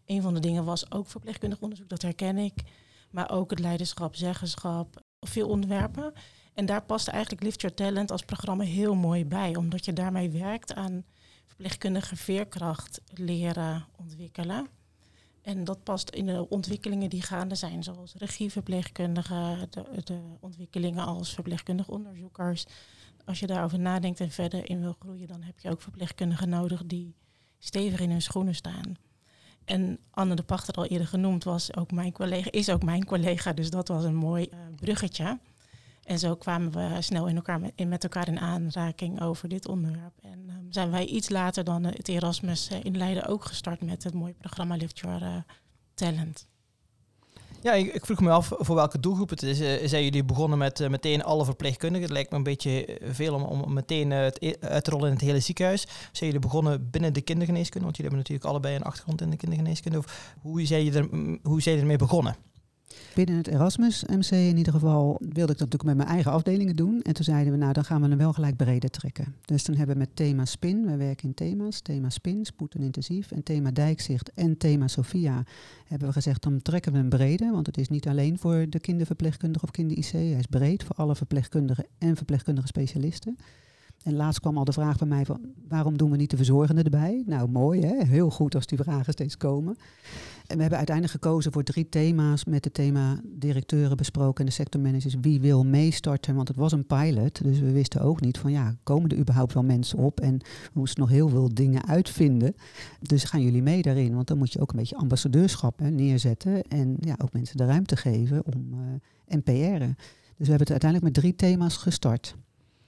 Een 0.07 0.23
van 0.23 0.35
de 0.35 0.41
dingen 0.41 0.65
was 0.65 0.91
ook 0.93 1.07
verpleegkundig 1.07 1.61
onderzoek, 1.61 1.89
dat 1.89 2.03
herken 2.03 2.39
ik. 2.39 2.63
Maar 3.11 3.31
ook 3.31 3.51
het 3.51 3.59
leiderschap, 3.59 4.15
zeggenschap, 4.15 5.05
veel 5.21 5.49
onderwerpen. 5.49 6.13
En 6.55 6.67
daar 6.67 6.83
past 6.83 7.09
eigenlijk 7.09 7.43
Lift 7.43 7.61
Your 7.61 7.77
Talent 7.77 8.11
als 8.11 8.23
programma 8.23 8.65
heel 8.65 8.95
mooi 8.95 9.25
bij. 9.25 9.57
Omdat 9.57 9.85
je 9.85 9.93
daarmee 9.93 10.31
werkt 10.31 10.75
aan 10.75 11.05
verpleegkundige 11.47 12.17
veerkracht 12.17 13.01
leren 13.15 13.87
ontwikkelen. 13.97 14.67
En 15.43 15.65
dat 15.65 15.83
past 15.83 16.11
in 16.11 16.27
de 16.27 16.49
ontwikkelingen 16.49 17.11
die 17.11 17.23
gaande 17.23 17.55
zijn, 17.55 17.83
zoals 17.83 18.15
regieverpleegkundigen, 18.15 19.67
de, 19.71 19.85
de 20.05 20.21
ontwikkelingen 20.41 21.05
als 21.05 21.35
verpleegkundig 21.35 21.89
onderzoekers. 21.89 22.67
Als 23.25 23.39
je 23.39 23.47
daarover 23.47 23.79
nadenkt 23.79 24.21
en 24.21 24.31
verder 24.31 24.69
in 24.71 24.81
wil 24.81 24.97
groeien, 24.99 25.29
dan 25.29 25.43
heb 25.43 25.61
je 25.61 25.71
ook 25.71 25.83
verpleegkundigen 25.83 26.49
nodig 26.49 26.83
die 26.87 27.15
stevig 27.59 28.01
in 28.01 28.11
hun 28.11 28.23
schoenen 28.23 28.55
staan. 28.55 28.97
En 29.67 29.99
Anne 30.11 30.35
de 30.35 30.43
Pachter, 30.43 30.75
al 30.75 30.87
eerder 30.87 31.07
genoemd, 31.07 31.45
was 31.45 31.77
ook 31.77 31.91
mijn 31.91 32.13
collega, 32.13 32.51
is 32.51 32.71
ook 32.71 32.83
mijn 32.83 33.05
collega, 33.05 33.53
dus 33.53 33.71
dat 33.71 33.89
was 33.89 34.05
een 34.05 34.15
mooi 34.15 34.49
uh, 34.53 34.59
bruggetje. 34.77 35.39
En 36.05 36.19
zo 36.19 36.37
kwamen 36.37 36.73
we 36.73 37.03
snel 37.03 37.27
in 37.27 37.37
elkaar 37.37 37.61
met, 37.61 37.89
met 37.89 38.03
elkaar 38.03 38.29
in 38.29 38.39
aanraking 38.39 39.21
over 39.21 39.49
dit 39.49 39.69
onderwerp. 39.69 40.19
En 40.23 40.45
uh, 40.47 40.55
zijn 40.71 40.91
wij 40.91 41.07
iets 41.07 41.29
later 41.29 41.65
dan 41.65 41.85
het 41.85 42.09
Erasmus 42.09 42.69
in 42.83 42.97
Leiden 42.97 43.27
ook 43.27 43.45
gestart 43.45 43.81
met 43.81 44.05
het 44.05 44.15
mooie 44.15 44.35
programma 44.35 44.77
Lift 44.77 44.99
Your 44.99 45.45
Talent. 45.95 46.47
Ja, 47.67 47.73
ik, 47.73 47.95
ik, 47.95 48.07
vroeg 48.07 48.21
me 48.21 48.31
af 48.31 48.53
voor 48.59 48.75
welke 48.75 49.01
doelgroep 49.01 49.31
het 49.31 49.43
is. 49.43 49.61
Uh, 49.61 49.89
zijn 49.89 50.05
jullie 50.05 50.25
begonnen 50.25 50.59
met 50.59 50.81
uh, 50.81 50.89
meteen 50.89 51.25
alle 51.25 51.45
verpleegkundigen? 51.45 52.03
Het 52.03 52.13
lijkt 52.13 52.31
me 52.31 52.37
een 52.37 52.43
beetje 52.43 52.99
veel 53.11 53.35
om, 53.35 53.43
om 53.43 53.73
meteen 53.73 54.11
het 54.11 54.57
uit 54.61 54.85
te 54.85 54.91
rollen 54.91 55.07
in 55.07 55.13
het 55.13 55.23
hele 55.23 55.41
ziekenhuis. 55.41 55.87
Zijn 56.13 56.31
jullie 56.31 56.39
begonnen 56.39 56.91
binnen 56.91 57.13
de 57.13 57.21
kindergeneeskunde? 57.21 57.85
Want 57.85 57.97
jullie 57.97 58.13
hebben 58.13 58.19
natuurlijk 58.19 58.45
allebei 58.45 58.77
een 58.77 58.91
achtergrond 58.91 59.21
in 59.21 59.31
de 59.31 59.37
kindergeneeskunde. 59.37 59.99
Of 59.99 60.35
hoe 60.41 60.65
zijn, 60.65 60.85
je 60.85 60.93
er, 60.93 61.09
hoe 61.43 61.63
zijn 61.63 61.75
je 61.75 61.81
ermee 61.81 61.97
begonnen? 61.97 62.37
Binnen 63.15 63.37
het 63.37 63.47
Erasmus 63.47 64.05
MC 64.05 64.31
in 64.31 64.57
ieder 64.57 64.73
geval 64.73 65.17
wilde 65.21 65.53
ik 65.53 65.59
dat 65.59 65.71
natuurlijk 65.71 65.85
met 65.85 65.97
mijn 65.97 66.09
eigen 66.09 66.33
afdelingen 66.33 66.77
doen. 66.77 67.03
En 67.03 67.15
toen 67.15 67.25
zeiden 67.25 67.53
we, 67.53 67.59
nou 67.59 67.73
dan 67.73 67.85
gaan 67.85 68.03
we 68.03 68.09
hem 68.09 68.19
wel 68.19 68.33
gelijk 68.33 68.57
breder 68.57 68.91
trekken. 68.91 69.35
Dus 69.45 69.63
toen 69.63 69.77
hebben 69.77 69.95
we 69.95 70.01
met 70.01 70.17
thema 70.17 70.45
spin, 70.45 70.87
wij 70.87 70.97
werken 70.97 71.29
in 71.29 71.35
thema's, 71.35 71.81
thema 71.81 72.11
spin, 72.11 72.45
spoed 72.45 72.75
en 72.75 72.83
intensief. 72.83 73.31
En 73.31 73.43
thema 73.43 73.71
dijkzicht 73.71 74.33
en 74.33 74.57
thema 74.57 74.89
Sophia 74.89 75.45
hebben 75.87 76.09
we 76.09 76.15
gezegd, 76.15 76.43
dan 76.43 76.63
trekken 76.63 76.93
we 76.93 76.99
hem 76.99 77.09
breder. 77.09 77.53
Want 77.53 77.67
het 77.67 77.79
is 77.79 77.89
niet 77.89 78.09
alleen 78.09 78.39
voor 78.39 78.67
de 78.69 78.81
kinderverpleegkundige 78.81 79.65
of 79.65 79.71
kinder-IC. 79.71 80.11
Hij 80.11 80.31
is 80.31 80.47
breed 80.47 80.85
voor 80.85 80.97
alle 80.97 81.17
verpleegkundigen 81.17 81.87
en 81.99 82.17
verpleegkundige 82.17 82.67
specialisten. 82.67 83.37
En 84.07 84.17
laatst 84.17 84.41
kwam 84.41 84.59
al 84.59 84.65
de 84.65 84.73
vraag 84.73 84.99
bij 84.99 85.09
mij 85.09 85.25
van 85.25 85.41
waarom 85.69 85.99
doen 85.99 86.11
we 86.11 86.17
niet 86.17 86.31
de 86.31 86.37
verzorgende 86.37 86.83
erbij? 86.83 87.23
Nou, 87.27 87.49
mooi 87.49 87.81
hè, 87.81 88.05
heel 88.05 88.31
goed 88.31 88.55
als 88.55 88.67
die 88.67 88.79
vragen 88.79 89.13
steeds 89.13 89.37
komen. 89.37 89.77
En 90.47 90.55
we 90.55 90.61
hebben 90.61 90.79
uiteindelijk 90.79 91.23
gekozen 91.23 91.53
voor 91.53 91.63
drie 91.63 91.89
thema's 91.89 92.45
met 92.45 92.65
het 92.65 92.75
thema 92.75 93.21
directeuren 93.25 93.97
besproken 93.97 94.41
en 94.41 94.47
de 94.47 94.53
sectormanagers. 94.53 95.17
Wie 95.21 95.41
wil 95.41 95.65
meestarten? 95.65 96.35
Want 96.35 96.49
het 96.49 96.57
was 96.57 96.73
een 96.73 96.87
pilot, 96.87 97.43
dus 97.43 97.59
we 97.59 97.73
wisten 97.73 98.01
ook 98.01 98.21
niet 98.21 98.39
van 98.39 98.53
ja, 98.53 98.77
komen 98.83 99.11
er 99.11 99.19
überhaupt 99.19 99.55
wel 99.55 99.63
mensen 99.63 99.99
op? 99.99 100.21
En 100.21 100.39
we 100.39 100.71
moesten 100.73 101.01
nog 101.01 101.11
heel 101.11 101.29
veel 101.29 101.55
dingen 101.55 101.87
uitvinden. 101.87 102.55
Dus 103.01 103.25
gaan 103.25 103.43
jullie 103.43 103.63
mee 103.63 103.83
daarin? 103.83 104.15
Want 104.15 104.27
dan 104.27 104.39
moet 104.39 104.53
je 104.53 104.61
ook 104.61 104.71
een 104.71 104.79
beetje 104.79 104.97
ambassadeurschap 104.97 105.81
neerzetten 105.81 106.63
en 106.63 106.97
ja, 107.01 107.15
ook 107.23 107.33
mensen 107.33 107.57
de 107.57 107.65
ruimte 107.65 107.97
geven 107.97 108.43
om 108.55 108.75
uh, 108.75 108.79
en. 109.27 109.97
Dus 110.37 110.47
we 110.47 110.55
hebben 110.55 110.75
het 110.75 110.83
uiteindelijk 110.83 111.03
met 111.03 111.23
drie 111.23 111.35
thema's 111.35 111.77
gestart. 111.77 112.37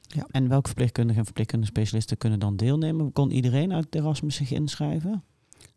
Ja. 0.09 0.27
En 0.31 0.49
welke 0.49 0.67
verpleegkundigen 0.67 1.19
en 1.19 1.25
verpleegkundige 1.25 1.73
specialisten 1.73 2.17
kunnen 2.17 2.39
dan 2.39 2.57
deelnemen? 2.57 3.13
Kon 3.13 3.31
iedereen 3.31 3.73
uit 3.73 3.95
Erasmus 3.95 4.37
zich 4.37 4.53
inschrijven? 4.53 5.23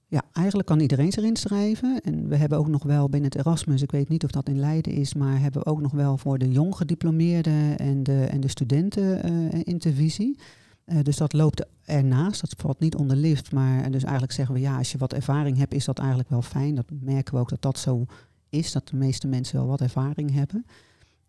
Ja, 0.07 0.23
eigenlijk 0.33 0.67
kan 0.67 0.79
iedereen 0.79 1.11
zich 1.11 1.23
inschrijven. 1.23 2.01
En 2.01 2.27
we 2.27 2.35
hebben 2.35 2.57
ook 2.57 2.67
nog 2.67 2.83
wel 2.83 3.09
binnen 3.09 3.29
het 3.31 3.39
Erasmus, 3.39 3.81
ik 3.81 3.91
weet 3.91 4.09
niet 4.09 4.23
of 4.23 4.31
dat 4.31 4.49
in 4.49 4.59
Leiden 4.59 4.93
is, 4.93 5.13
maar 5.13 5.39
hebben 5.39 5.61
we 5.61 5.69
ook 5.69 5.81
nog 5.81 5.91
wel 5.91 6.17
voor 6.17 6.37
de 6.37 6.49
jong 6.49 6.75
gediplomeerden 6.75 7.77
en 7.77 8.03
de, 8.03 8.25
en 8.25 8.39
de 8.39 8.47
studenten 8.47 9.31
uh, 9.31 9.61
intervisie. 9.63 10.37
Uh, 10.85 10.99
dus 11.01 11.17
dat 11.17 11.33
loopt 11.33 11.65
ernaast, 11.85 12.41
dat 12.41 12.53
valt 12.57 12.79
niet 12.79 12.95
onder 12.95 13.17
lift. 13.17 13.51
Maar 13.51 13.91
dus 13.91 14.03
eigenlijk 14.03 14.33
zeggen 14.33 14.55
we 14.55 14.61
ja, 14.61 14.77
als 14.77 14.91
je 14.91 14.97
wat 14.97 15.13
ervaring 15.13 15.57
hebt, 15.57 15.73
is 15.73 15.85
dat 15.85 15.99
eigenlijk 15.99 16.29
wel 16.29 16.41
fijn. 16.41 16.75
Dat 16.75 16.85
merken 16.99 17.33
we 17.33 17.39
ook 17.39 17.49
dat 17.49 17.61
dat 17.61 17.79
zo 17.79 18.05
is, 18.49 18.71
dat 18.71 18.87
de 18.87 18.95
meeste 18.95 19.27
mensen 19.27 19.57
wel 19.57 19.67
wat 19.67 19.81
ervaring 19.81 20.33
hebben. 20.33 20.65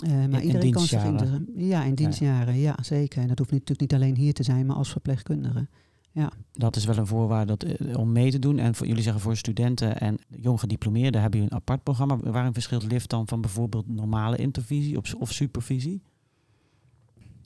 Uh, 0.04 0.10
maar 0.10 0.40
in, 0.40 0.46
iedereen 0.46 0.66
in 0.66 0.72
kan 0.72 0.82
zich 0.82 1.02
Ja, 1.56 1.84
in 1.84 1.94
dienstjaren, 1.94 2.58
ja. 2.58 2.76
zeker. 2.82 3.22
En 3.22 3.28
dat 3.28 3.38
hoeft 3.38 3.50
natuurlijk 3.50 3.80
niet 3.80 3.94
alleen 3.94 4.16
hier 4.16 4.34
te 4.34 4.42
zijn, 4.42 4.66
maar 4.66 4.76
als 4.76 4.90
verpleegkundige. 4.90 5.68
Ja. 6.12 6.32
Dat 6.52 6.76
is 6.76 6.84
wel 6.84 6.96
een 6.96 7.06
voorwaarde 7.06 7.56
dat, 7.56 7.62
eh, 7.62 7.98
om 7.98 8.12
mee 8.12 8.30
te 8.30 8.38
doen. 8.38 8.58
En 8.58 8.74
voor, 8.74 8.86
jullie 8.86 9.02
zeggen 9.02 9.22
voor 9.22 9.36
studenten 9.36 10.00
en 10.00 10.18
jong 10.28 10.60
gediplomeerden 10.60 11.20
hebben 11.20 11.40
jullie 11.40 11.54
een 11.54 11.60
apart 11.60 11.82
programma. 11.82 12.16
Waarin 12.16 12.52
verschilt 12.52 12.82
LIFT 12.82 13.10
dan 13.10 13.28
van 13.28 13.40
bijvoorbeeld 13.40 13.88
normale 13.88 14.36
intervisie 14.36 14.96
of, 14.96 15.14
of 15.14 15.32
supervisie? 15.32 16.02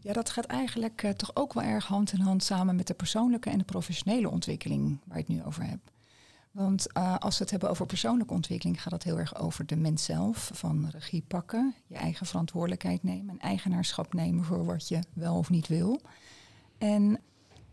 Ja, 0.01 0.13
dat 0.13 0.31
gaat 0.31 0.45
eigenlijk 0.45 1.03
uh, 1.03 1.11
toch 1.11 1.31
ook 1.35 1.53
wel 1.53 1.63
erg 1.63 1.87
hand 1.87 2.13
in 2.13 2.21
hand 2.21 2.43
samen 2.43 2.77
met 2.77 2.87
de 2.87 2.95
persoonlijke 2.95 3.51
en 3.51 3.59
de 3.59 3.65
professionele 3.65 4.31
ontwikkeling 4.31 4.99
waar 5.05 5.19
ik 5.19 5.27
het 5.27 5.37
nu 5.37 5.45
over 5.45 5.65
heb. 5.65 5.79
Want 6.57 6.87
uh, 6.97 7.17
als 7.17 7.37
we 7.37 7.43
het 7.43 7.51
hebben 7.51 7.71
over 7.71 7.87
persoonlijke 7.87 8.35
ontwikkeling, 8.35 8.83
gaat 8.83 8.93
het 8.93 9.03
heel 9.03 9.19
erg 9.19 9.39
over 9.39 9.67
de 9.67 9.77
mens 9.77 10.05
zelf. 10.05 10.51
Van 10.55 10.89
regie 10.91 11.25
pakken, 11.29 11.75
je 11.87 11.95
eigen 11.95 12.27
verantwoordelijkheid 12.27 13.03
nemen 13.03 13.29
en 13.31 13.41
eigenaarschap 13.41 14.15
nemen 14.15 14.45
voor 14.45 14.65
wat 14.65 14.89
je 14.89 15.01
wel 15.13 15.37
of 15.37 15.51
niet 15.51 15.69
wil. 15.69 16.01
En 16.79 17.21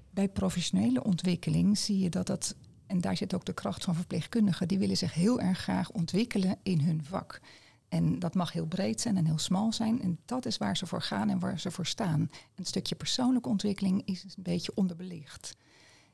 bij 0.10 0.30
professionele 0.30 1.04
ontwikkeling 1.04 1.78
zie 1.78 2.00
je 2.00 2.10
dat 2.10 2.28
dat, 2.28 2.56
en 2.88 3.02
daar 3.02 3.18
zit 3.18 3.34
ook 3.34 3.46
de 3.46 3.54
kracht 3.54 3.84
van 3.84 3.96
verpleegkundigen, 3.96 4.68
die 4.68 4.80
willen 4.80 4.98
zich 4.98 5.14
heel 5.14 5.40
erg 5.40 5.60
graag 5.60 5.92
ontwikkelen 5.92 6.58
in 6.64 6.80
hun 6.80 7.04
vak. 7.04 7.42
En 7.90 8.20
dat 8.20 8.34
mag 8.34 8.52
heel 8.52 8.68
breed 8.68 9.02
zijn 9.02 9.18
en 9.18 9.26
heel 9.26 9.40
smal 9.40 9.74
zijn. 9.74 10.02
En 10.02 10.20
dat 10.26 10.46
is 10.46 10.58
waar 10.58 10.78
ze 10.78 10.86
voor 10.86 11.02
gaan 11.02 11.30
en 11.30 11.40
waar 11.40 11.60
ze 11.60 11.72
voor 11.72 11.86
staan. 11.86 12.30
Een 12.56 12.66
stukje 12.66 12.96
persoonlijke 12.96 13.50
ontwikkeling 13.50 14.02
is 14.06 14.24
een 14.24 14.44
beetje 14.44 14.76
onderbelicht. 14.76 15.56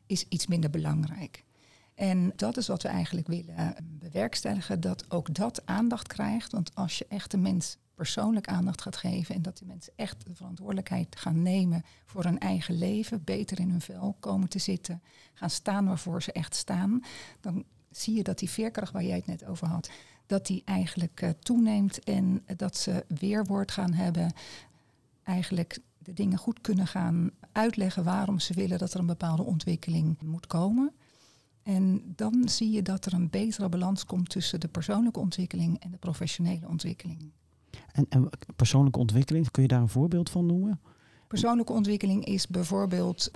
Is 0.05 0.25
iets 0.27 0.47
minder 0.47 0.69
belangrijk. 0.69 1.47
En 1.99 2.31
dat 2.35 2.57
is 2.57 2.67
wat 2.67 2.81
we 2.81 2.87
eigenlijk 2.87 3.27
willen 3.27 3.75
bewerkstelligen, 3.99 4.79
dat 4.79 5.11
ook 5.11 5.33
dat 5.33 5.65
aandacht 5.65 6.07
krijgt. 6.07 6.51
Want 6.51 6.75
als 6.75 6.97
je 6.97 7.05
echt 7.09 7.31
de 7.31 7.37
mens 7.37 7.77
persoonlijk 7.95 8.47
aandacht 8.47 8.81
gaat 8.81 8.97
geven 8.97 9.35
en 9.35 9.41
dat 9.41 9.57
die 9.57 9.67
mensen 9.67 9.93
echt 9.95 10.25
de 10.25 10.35
verantwoordelijkheid 10.35 11.15
gaan 11.15 11.41
nemen 11.41 11.83
voor 12.05 12.23
hun 12.23 12.39
eigen 12.39 12.77
leven, 12.77 13.23
beter 13.23 13.59
in 13.59 13.69
hun 13.69 13.81
vel 13.81 14.15
komen 14.19 14.49
te 14.49 14.59
zitten, 14.59 15.01
gaan 15.33 15.49
staan 15.49 15.85
waarvoor 15.85 16.23
ze 16.23 16.31
echt 16.31 16.55
staan, 16.55 17.03
dan 17.41 17.63
zie 17.91 18.15
je 18.15 18.23
dat 18.23 18.39
die 18.39 18.49
veerkracht 18.49 18.91
waar 18.91 19.03
jij 19.03 19.15
het 19.15 19.27
net 19.27 19.45
over 19.45 19.67
had, 19.67 19.89
dat 20.25 20.45
die 20.45 20.61
eigenlijk 20.65 21.21
uh, 21.21 21.29
toeneemt 21.39 22.03
en 22.03 22.43
dat 22.57 22.77
ze 22.77 23.05
weerwoord 23.07 23.71
gaan 23.71 23.93
hebben, 23.93 24.33
eigenlijk 25.23 25.79
de 25.97 26.13
dingen 26.13 26.37
goed 26.37 26.61
kunnen 26.61 26.87
gaan 26.87 27.31
uitleggen 27.51 28.03
waarom 28.03 28.39
ze 28.39 28.53
willen 28.53 28.77
dat 28.77 28.93
er 28.93 28.99
een 28.99 29.05
bepaalde 29.05 29.43
ontwikkeling 29.43 30.21
moet 30.21 30.47
komen. 30.47 30.93
En 31.63 32.13
dan 32.15 32.49
zie 32.49 32.71
je 32.71 32.81
dat 32.81 33.05
er 33.05 33.13
een 33.13 33.29
betere 33.29 33.69
balans 33.69 34.05
komt 34.05 34.29
tussen 34.29 34.59
de 34.59 34.67
persoonlijke 34.67 35.19
ontwikkeling 35.19 35.79
en 35.79 35.91
de 35.91 35.97
professionele 35.97 36.67
ontwikkeling. 36.67 37.31
En, 37.91 38.05
en 38.09 38.29
persoonlijke 38.55 38.99
ontwikkeling, 38.99 39.51
kun 39.51 39.61
je 39.61 39.67
daar 39.67 39.81
een 39.81 39.89
voorbeeld 39.89 40.29
van 40.29 40.45
noemen? 40.45 40.79
Persoonlijke 41.27 41.73
ontwikkeling 41.73 42.25
is 42.25 42.47
bijvoorbeeld 42.47 43.31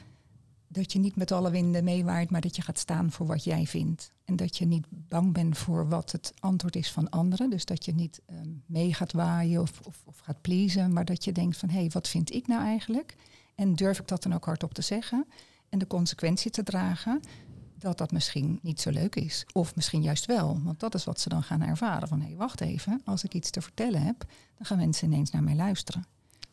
dat 0.67 0.93
je 0.93 0.99
niet 0.99 1.15
met 1.15 1.31
alle 1.31 1.51
winden 1.51 1.83
meewaait, 1.83 2.29
maar 2.29 2.41
dat 2.41 2.55
je 2.55 2.61
gaat 2.61 2.79
staan 2.79 3.11
voor 3.11 3.25
wat 3.25 3.43
jij 3.43 3.65
vindt. 3.65 4.11
En 4.25 4.35
dat 4.35 4.57
je 4.57 4.65
niet 4.65 4.85
bang 4.89 5.33
bent 5.33 5.57
voor 5.57 5.89
wat 5.89 6.11
het 6.11 6.33
antwoord 6.39 6.75
is 6.75 6.91
van 6.91 7.09
anderen. 7.09 7.49
Dus 7.49 7.65
dat 7.65 7.85
je 7.85 7.93
niet 7.93 8.21
um, 8.29 8.63
mee 8.65 8.93
gaat 8.93 9.11
waaien 9.11 9.61
of, 9.61 9.79
of, 9.83 10.01
of, 10.05 10.19
gaat 10.19 10.41
pleasen, 10.41 10.93
maar 10.93 11.05
dat 11.05 11.23
je 11.23 11.31
denkt 11.31 11.57
van 11.57 11.69
hé, 11.69 11.79
hey, 11.79 11.89
wat 11.89 12.07
vind 12.07 12.33
ik 12.33 12.47
nou 12.47 12.63
eigenlijk? 12.63 13.15
En 13.55 13.75
durf 13.75 13.99
ik 13.99 14.07
dat 14.07 14.23
dan 14.23 14.33
ook 14.33 14.45
hardop 14.45 14.73
te 14.73 14.81
zeggen? 14.81 15.25
En 15.69 15.79
de 15.79 15.87
consequentie 15.87 16.51
te 16.51 16.63
dragen 16.63 17.21
dat 17.83 17.97
dat 17.97 18.11
misschien 18.11 18.59
niet 18.61 18.81
zo 18.81 18.89
leuk 18.89 19.15
is. 19.15 19.45
Of 19.53 19.75
misschien 19.75 20.01
juist 20.01 20.25
wel, 20.25 20.61
want 20.63 20.79
dat 20.79 20.95
is 20.95 21.03
wat 21.03 21.19
ze 21.19 21.29
dan 21.29 21.43
gaan 21.43 21.61
ervaren. 21.61 22.07
Van 22.07 22.19
hé, 22.19 22.27
hey, 22.27 22.35
wacht 22.35 22.61
even, 22.61 23.01
als 23.05 23.23
ik 23.23 23.33
iets 23.33 23.49
te 23.49 23.61
vertellen 23.61 24.01
heb, 24.01 24.25
dan 24.57 24.65
gaan 24.65 24.77
mensen 24.77 25.11
ineens 25.11 25.31
naar 25.31 25.43
mij 25.43 25.55
luisteren. 25.55 26.05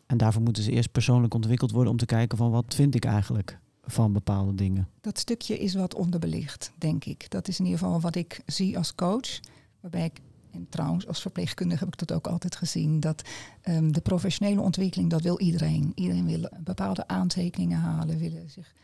En 0.07 0.17
daarvoor 0.17 0.43
moeten 0.43 0.63
ze 0.63 0.71
eerst 0.71 0.93
persoonlijk 0.93 1.35
ontwikkeld 1.35 1.71
worden 1.71 1.93
om 1.93 1.99
te 1.99 2.07
kijken 2.07 2.39
van 2.39 2.51
wat 2.51 2.75
vind 2.75 2.95
ik 2.95 3.05
eigenlijk 3.05 3.59
van 3.85 4.13
bepaalde 4.13 4.55
dingen. 4.55 4.89
Dat 5.01 5.19
stukje 5.19 5.59
is 5.59 5.75
wat 5.75 5.95
onderbelicht, 5.95 6.73
denk 6.79 7.05
ik. 7.05 7.31
Dat 7.31 7.49
is 7.49 7.59
in 7.59 7.65
ieder 7.65 7.81
geval 7.81 8.01
wat 8.01 8.15
ik 8.15 8.41
zie 8.47 8.77
als 8.77 8.95
coach. 8.95 9.41
Waarbij 9.81 10.05
ik, 10.05 10.21
en 10.51 10.67
trouwens 10.69 11.07
als 11.07 11.21
verpleegkundige 11.21 11.85
heb 11.85 11.93
ik 11.93 11.99
dat 11.99 12.13
ook 12.13 12.27
altijd 12.27 12.57
gezien, 12.57 13.01
dat 13.01 13.23
um, 13.69 13.93
de 13.93 14.01
professionele 14.01 14.61
ontwikkeling, 14.61 15.11
dat 15.11 15.23
wil 15.23 15.41
iedereen. 15.41 15.93
Iedereen 15.95 16.27
wil 16.27 16.49
bepaalde 16.61 17.07
aantekeningen 17.09 17.79
halen, 17.79 18.19
willen 18.19 18.51
zich 18.51 18.75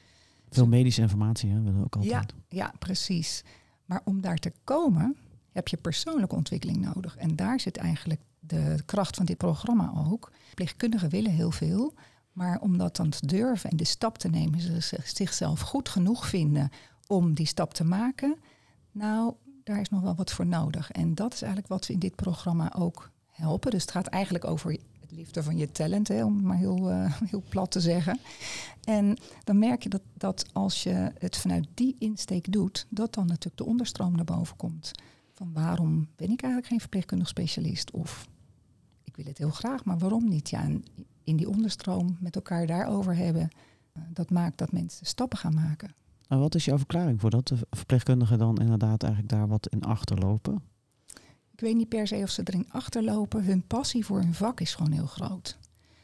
veel 0.50 0.66
medische 0.66 1.00
informatie 1.00 1.50
hè, 1.50 1.60
willen 1.60 1.78
we 1.78 1.84
ook 1.84 1.96
altijd. 1.96 2.34
Ja, 2.48 2.56
ja, 2.64 2.72
precies. 2.78 3.44
Maar 3.84 4.00
om 4.04 4.20
daar 4.20 4.38
te 4.38 4.52
komen 4.64 5.16
heb 5.52 5.68
je 5.68 5.76
persoonlijke 5.76 6.34
ontwikkeling 6.34 6.80
nodig. 6.94 7.16
En 7.16 7.36
daar 7.36 7.60
zit 7.60 7.76
eigenlijk 7.76 8.20
de 8.40 8.82
kracht 8.84 9.16
van 9.16 9.26
dit 9.26 9.36
programma 9.36 9.92
ook. 10.10 10.32
Pleegkundigen 10.54 11.08
willen 11.08 11.30
heel 11.30 11.50
veel. 11.50 11.94
Maar 12.32 12.60
om 12.60 12.78
dat 12.78 12.96
dan 12.96 13.10
te 13.10 13.26
durven 13.26 13.70
en 13.70 13.76
de 13.76 13.84
stap 13.84 14.18
te 14.18 14.28
nemen, 14.28 14.60
ze 14.60 15.00
zichzelf 15.04 15.60
goed 15.60 15.88
genoeg 15.88 16.26
vinden 16.26 16.70
om 17.06 17.34
die 17.34 17.46
stap 17.46 17.74
te 17.74 17.84
maken. 17.84 18.36
Nou, 18.92 19.34
daar 19.64 19.80
is 19.80 19.88
nog 19.88 20.00
wel 20.00 20.14
wat 20.14 20.32
voor 20.32 20.46
nodig. 20.46 20.90
En 20.90 21.14
dat 21.14 21.32
is 21.32 21.42
eigenlijk 21.42 21.72
wat 21.72 21.86
we 21.86 21.92
in 21.92 21.98
dit 21.98 22.14
programma 22.14 22.74
ook 22.74 23.10
helpen. 23.26 23.70
Dus 23.70 23.82
het 23.82 23.90
gaat 23.90 24.06
eigenlijk 24.06 24.44
over 24.44 24.78
liefde 25.16 25.42
van 25.42 25.56
je 25.56 25.70
talent, 25.70 26.10
om 26.10 26.34
het 26.34 26.44
maar 26.44 26.56
heel, 26.56 26.90
uh, 26.90 27.20
heel 27.30 27.42
plat 27.48 27.70
te 27.70 27.80
zeggen. 27.80 28.18
En 28.84 29.16
dan 29.44 29.58
merk 29.58 29.82
je 29.82 29.88
dat, 29.88 30.02
dat 30.14 30.44
als 30.52 30.82
je 30.82 31.12
het 31.18 31.36
vanuit 31.36 31.66
die 31.74 31.96
insteek 31.98 32.52
doet, 32.52 32.86
dat 32.88 33.14
dan 33.14 33.26
natuurlijk 33.26 33.56
de 33.56 33.64
onderstroom 33.64 34.14
naar 34.16 34.24
boven 34.24 34.56
komt. 34.56 34.90
Van 35.34 35.52
waarom 35.52 36.08
ben 36.16 36.30
ik 36.30 36.42
eigenlijk 36.42 36.66
geen 36.66 36.80
verpleegkundig 36.80 37.28
specialist? 37.28 37.90
Of 37.90 38.28
ik 39.04 39.16
wil 39.16 39.24
het 39.24 39.38
heel 39.38 39.50
graag, 39.50 39.84
maar 39.84 39.98
waarom 39.98 40.28
niet? 40.28 40.50
Ja, 40.50 40.68
in 41.24 41.36
die 41.36 41.48
onderstroom 41.48 42.16
met 42.20 42.34
elkaar 42.34 42.66
daarover 42.66 43.16
hebben, 43.16 43.50
uh, 43.96 44.02
dat 44.12 44.30
maakt 44.30 44.58
dat 44.58 44.72
mensen 44.72 45.06
stappen 45.06 45.38
gaan 45.38 45.54
maken. 45.54 45.94
En 46.28 46.38
wat 46.38 46.54
is 46.54 46.64
jouw 46.64 46.78
verklaring 46.78 47.20
voor 47.20 47.30
dat 47.30 47.48
de 47.48 47.56
verpleegkundigen 47.70 48.38
dan 48.38 48.60
inderdaad 48.60 49.02
eigenlijk 49.02 49.32
daar 49.32 49.48
wat 49.48 49.68
in 49.68 49.82
achterlopen? 49.82 50.62
Ik 51.56 51.62
weet 51.62 51.76
niet 51.76 51.88
per 51.88 52.06
se 52.06 52.16
of 52.16 52.30
ze 52.30 52.42
erin 52.44 52.66
achterlopen. 52.68 53.44
Hun 53.44 53.66
passie 53.66 54.04
voor 54.04 54.18
hun 54.18 54.34
vak 54.34 54.60
is 54.60 54.74
gewoon 54.74 54.92
heel 54.92 55.06
groot. 55.06 55.58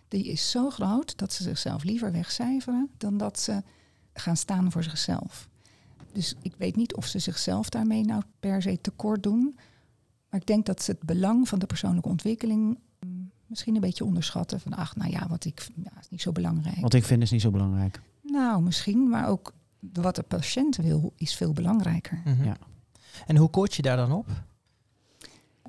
Die 0.09 0.25
is 0.25 0.50
zo 0.50 0.71
groot 0.71 1.18
dat 1.18 1.32
ze 1.32 1.42
zichzelf 1.42 1.85
liever 1.85 2.12
wegcijferen 2.12 2.90
dan 2.99 3.16
dat 3.16 3.40
ze 3.40 3.62
gaan 4.12 4.37
staan 4.37 4.73
voor 4.73 4.82
zichzelf. 4.82 5.49
Dus 6.12 6.35
ik 6.42 6.54
weet 6.59 6.76
niet 6.76 6.94
of 6.94 7.06
ze 7.06 7.18
zichzelf 7.18 7.68
daarmee 7.68 8.04
nou 8.04 8.23
per 8.40 8.62
se 8.62 8.80
tekort 8.80 9.23
doen. 9.23 9.54
Maar 10.30 10.40
ik 10.40 10.47
denk 10.47 10.66
dat 10.66 10.82
ze 10.82 10.90
het 10.90 11.02
belang 11.02 11.49
van 11.49 11.59
de 11.59 11.66
persoonlijke 11.66 12.09
ontwikkeling 12.09 12.78
mm, 13.06 13.30
misschien 13.47 13.75
een 13.75 13.80
beetje 13.80 14.04
onderschatten. 14.04 14.61
Van 14.61 14.75
ach, 14.75 14.97
nou 14.97 15.11
ja, 15.11 15.28
wat 15.28 15.44
ik 15.44 15.68
ja, 15.85 15.92
is 16.00 16.09
niet 16.09 16.23
zo 16.23 16.32
belangrijk. 16.32 16.80
Wat 16.80 16.94
ik 16.94 17.04
vind 17.04 17.23
is 17.23 17.30
niet 17.30 17.40
zo 17.40 17.50
belangrijk. 17.50 18.00
Nou, 18.23 18.62
misschien, 18.62 19.09
maar 19.09 19.28
ook 19.28 19.52
wat 19.78 20.16
de 20.16 20.23
patiënt 20.23 20.76
wil 20.76 21.12
is 21.16 21.35
veel 21.35 21.52
belangrijker. 21.52 22.23
Mm 22.25 22.35
-hmm. 22.35 22.44
ja. 22.44 22.56
En 23.26 23.37
hoe 23.37 23.50
coach 23.50 23.75
je 23.75 23.82
daar 23.82 23.97
dan 23.97 24.12
op? 24.12 24.26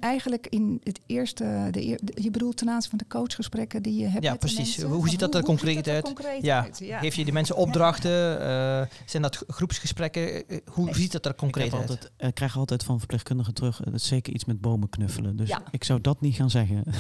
Eigenlijk 0.03 0.48
in 0.48 0.81
het 0.83 1.00
eerste, 1.05 1.67
de, 1.72 1.98
je 2.15 2.31
bedoelt 2.31 2.57
ten 2.57 2.69
aanzien 2.69 2.89
van 2.89 2.98
de 3.00 3.07
coachgesprekken 3.07 3.81
die 3.83 3.95
je 4.00 4.07
hebt 4.07 4.24
Ja, 4.24 4.31
met 4.31 4.41
de 4.41 4.48
precies. 4.48 4.77
mensen? 4.77 4.95
Hoe 4.95 5.10
ziet 5.10 5.19
dat 5.19 5.36
er 5.36 5.43
concreet 5.43 5.88
uit? 5.88 6.03
concreet 6.03 6.43
Ja. 6.43 6.63
uit? 6.63 6.79
Ja. 6.79 7.00
Geef 7.00 7.15
je 7.15 7.24
die 7.24 7.33
mensen 7.33 7.55
opdrachten? 7.55 8.39
Eh, 8.41 8.81
zijn 9.05 9.22
dat 9.24 9.43
groepsgesprekken? 9.48 10.48
Eh, 10.48 10.57
Hoe 10.72 10.86
Nee. 10.86 10.93
ziet 10.93 11.12
dat 11.12 11.25
er 11.25 11.36
concreet 11.36 11.74
uit? 11.74 11.81
altijd, 11.89 12.12
ik 12.17 12.33
krijg 12.33 12.57
altijd 12.57 12.83
van 12.83 12.98
verpleegkundigen 12.98 13.53
terug, 13.53 13.79
eh, 13.79 13.86
dat 13.86 13.93
is 13.93 14.07
zeker 14.07 14.33
iets 14.33 14.45
met 14.45 14.62
bomen 14.62 14.89
knuffelen. 14.89 15.36
Dus 15.36 15.50
Ja. 15.50 15.63
ik 15.72 15.83
zou 15.83 16.01
dat 16.01 16.22
niet 16.22 16.36
gaan 16.36 16.50
zeggen. 16.50 16.83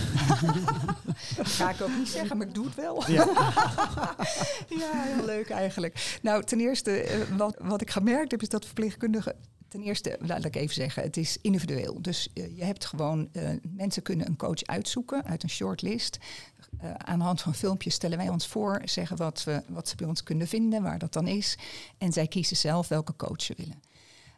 Ga 1.57 1.69
ik 1.69 1.81
ook 1.81 1.97
niet 1.97 2.07
zeggen, 2.09 2.37
maar 2.37 2.47
ik 2.47 2.53
doe 2.53 2.65
het 2.65 2.75
wel. 2.75 3.03
Ja. 3.11 3.25
ja, 4.79 4.91
heel 4.93 5.25
leuk 5.25 5.49
eigenlijk. 5.49 6.17
Nou, 6.21 6.43
ten 6.43 6.59
eerste, 6.59 6.91
eh, 6.91 7.19
wat, 7.37 7.55
wat 7.61 7.81
ik 7.81 7.89
gemerkt 7.89 8.31
heb, 8.31 8.41
is 8.41 8.49
dat 8.49 8.65
verpleegkundigen. 8.65 9.35
Ten 9.73 9.81
eerste, 9.81 10.17
laat 10.19 10.45
ik 10.45 10.55
even 10.55 10.73
zeggen, 10.73 11.03
het 11.03 11.17
is 11.17 11.37
individueel. 11.41 12.01
Dus 12.01 12.29
eh, 12.33 12.57
je 12.57 12.63
hebt 12.63 12.85
gewoon, 12.85 13.29
eh, 13.31 13.49
mensen 13.61 14.01
kunnen 14.01 14.27
een 14.27 14.35
coach 14.35 14.63
uitzoeken 14.63 15.25
uit 15.25 15.43
een 15.43 15.49
shortlist. 15.49 16.17
Eh, 16.79 16.93
aan 16.93 17.19
de 17.19 17.25
hand 17.25 17.41
van 17.41 17.53
filmpjes 17.53 17.93
stellen 17.93 18.17
wij 18.17 18.29
ons 18.29 18.47
voor, 18.47 18.81
zeggen 18.85 19.17
wat, 19.17 19.43
we, 19.43 19.63
wat 19.67 19.87
ze 19.87 19.95
bij 19.95 20.07
ons 20.07 20.23
kunnen 20.23 20.47
vinden, 20.47 20.83
waar 20.83 20.99
dat 20.99 21.13
dan 21.13 21.27
is. 21.27 21.57
En 21.97 22.13
zij 22.13 22.27
kiezen 22.27 22.57
zelf 22.57 22.87
welke 22.87 23.15
coach 23.15 23.41
ze 23.41 23.53
willen. 23.57 23.81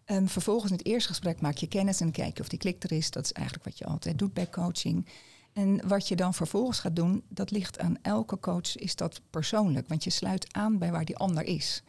Ehm, 0.06 0.26
vervolgens 0.26 0.72
in 0.72 0.78
het 0.78 0.88
eerste 0.88 1.10
gesprek 1.10 1.42
maak 1.42 1.58
je 1.58 1.68
kennis 1.68 2.02
en 2.02 2.12
kijk 2.12 2.38
je 2.38 2.44
of 2.44 2.50
die 2.50 2.60
klik 2.60 2.84
er 2.84 2.92
is. 2.92 3.12
Dat 3.12 3.24
is 3.24 3.32
eigenlijk 3.32 3.66
wat 3.66 3.78
je 3.78 3.86
altijd 3.86 4.20
doet 4.20 4.34
bij 4.34 4.50
coaching. 4.50 5.08
En 5.54 5.88
wat 5.88 6.08
je 6.08 6.16
dan 6.16 6.34
vervolgens 6.34 6.80
gaat 6.80 6.96
doen, 6.96 7.24
dat 7.30 7.52
ligt 7.52 7.80
aan 7.80 7.98
elke 8.02 8.40
coach, 8.40 8.76
is 8.76 8.96
dat 8.96 9.22
persoonlijk. 9.30 9.88
Want 9.88 10.04
je 10.04 10.10
sluit 10.10 10.54
aan 10.54 10.78
bij 10.78 10.92
waar 10.92 11.06
die 11.06 11.18
ander 11.18 11.44
is. 11.44 11.84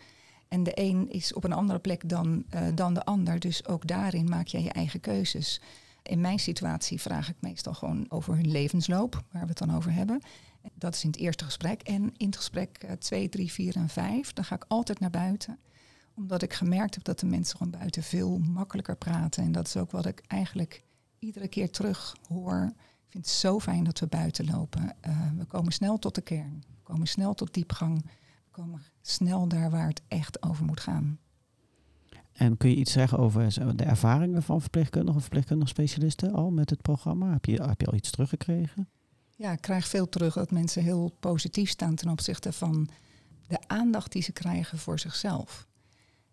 En 0.49 0.63
de 0.63 0.73
een 0.75 1.11
is 1.11 1.33
op 1.33 1.45
een 1.45 1.53
andere 1.53 1.79
plek 1.79 2.09
dan, 2.09 2.45
eh, 2.49 2.67
dan 2.75 2.95
de 2.95 3.05
ander. 3.05 3.39
Dus 3.39 3.67
ook 3.67 3.87
daarin 3.87 4.29
maak 4.29 4.47
jij 4.47 4.63
je 4.63 4.73
eigen 4.73 5.01
keuzes. 5.01 5.61
In 6.03 6.21
mijn 6.21 6.39
situatie 6.39 7.01
vraag 7.01 7.29
ik 7.29 7.37
meestal 7.41 7.75
gewoon 7.75 8.07
over 8.09 8.35
hun 8.35 8.51
levensloop, 8.51 9.23
waar 9.33 9.43
we 9.43 9.49
het 9.49 9.59
dan 9.59 9.75
over 9.75 9.93
hebben. 9.93 10.21
Dat 10.75 10.95
is 10.95 11.05
in 11.05 11.11
het 11.11 11.19
eerste 11.19 11.45
gesprek. 11.45 11.83
En 11.83 12.15
in 12.17 12.27
het 12.27 12.37
gesprek 12.37 12.87
2, 12.99 13.29
3, 13.29 13.53
4 13.53 13.77
en 13.77 13.89
5, 13.89 14.33
dan 14.33 14.45
ga 14.45 14.55
ik 14.55 14.65
altijd 14.69 15.01
naar 15.01 15.11
buiten. 15.11 15.59
Omdat 16.15 16.43
ik 16.43 16.53
gemerkt 16.53 16.95
heb 16.95 17.05
dat 17.05 17.21
de 17.21 17.27
mensen 17.27 17.57
gewoon 17.57 17.73
buiten 17.79 18.03
veel 18.03 18.39
makkelijker 18.39 18.97
praten. 18.97 19.45
En 19.45 19.53
dat 19.53 19.67
is 19.67 19.77
ook 19.77 19.91
wat 19.91 20.07
ik 20.07 20.23
eigenlijk 20.27 20.83
iedere 21.19 21.49
keer 21.49 21.71
terug 21.71 22.17
hoor. 22.29 22.73
Ik 23.07 23.13
vind 23.13 23.25
het 23.25 23.35
zo 23.35 23.61
fijn 23.61 23.85
dat 23.85 23.99
we 23.99 24.07
buiten 24.07 24.45
lopen. 24.45 24.97
Eh, 25.01 25.31
we 25.37 25.45
komen 25.45 25.73
snel 25.73 25.99
tot 25.99 26.15
de 26.15 26.21
kern. 26.21 26.65
We 26.69 26.83
komen 26.83 27.07
snel 27.07 27.35
tot 27.35 27.55
diepgang. 27.55 28.05
Snel 29.03 29.49
daar 29.49 29.71
waar 29.71 29.89
het 29.89 30.03
echt 30.09 30.43
over 30.43 30.65
moet 30.65 30.81
gaan. 30.81 31.19
En 32.33 32.57
kun 32.57 32.71
je 32.71 32.77
iets 32.77 32.93
zeggen 32.93 33.19
over 33.19 33.77
de 33.77 33.85
ervaringen 33.85 34.43
van 34.43 34.61
verpleegkundigen 34.61 35.17
of 35.17 35.23
verpleegkundige 35.23 35.71
specialisten 35.71 36.33
al 36.33 36.51
met 36.51 36.71
het 36.71 36.83
programma? 36.83 37.33
Heb 37.33 37.45
je, 37.45 37.63
heb 37.63 37.81
je 37.81 37.87
al 37.87 37.95
iets 37.95 38.11
teruggekregen? 38.11 38.89
Ja, 39.37 39.53
ik 39.53 39.61
krijg 39.61 39.89
veel 39.89 40.09
terug 40.09 40.35
dat 40.35 40.51
mensen 40.51 40.83
heel 40.83 41.17
positief 41.21 41.71
staan 41.71 41.95
ten 41.95 42.09
opzichte 42.09 42.53
van 42.53 42.89
de 43.47 43.59
aandacht 43.67 44.13
die 44.13 44.23
ze 44.23 44.33
krijgen 44.33 44.79
voor 44.79 44.99
zichzelf. 44.99 45.67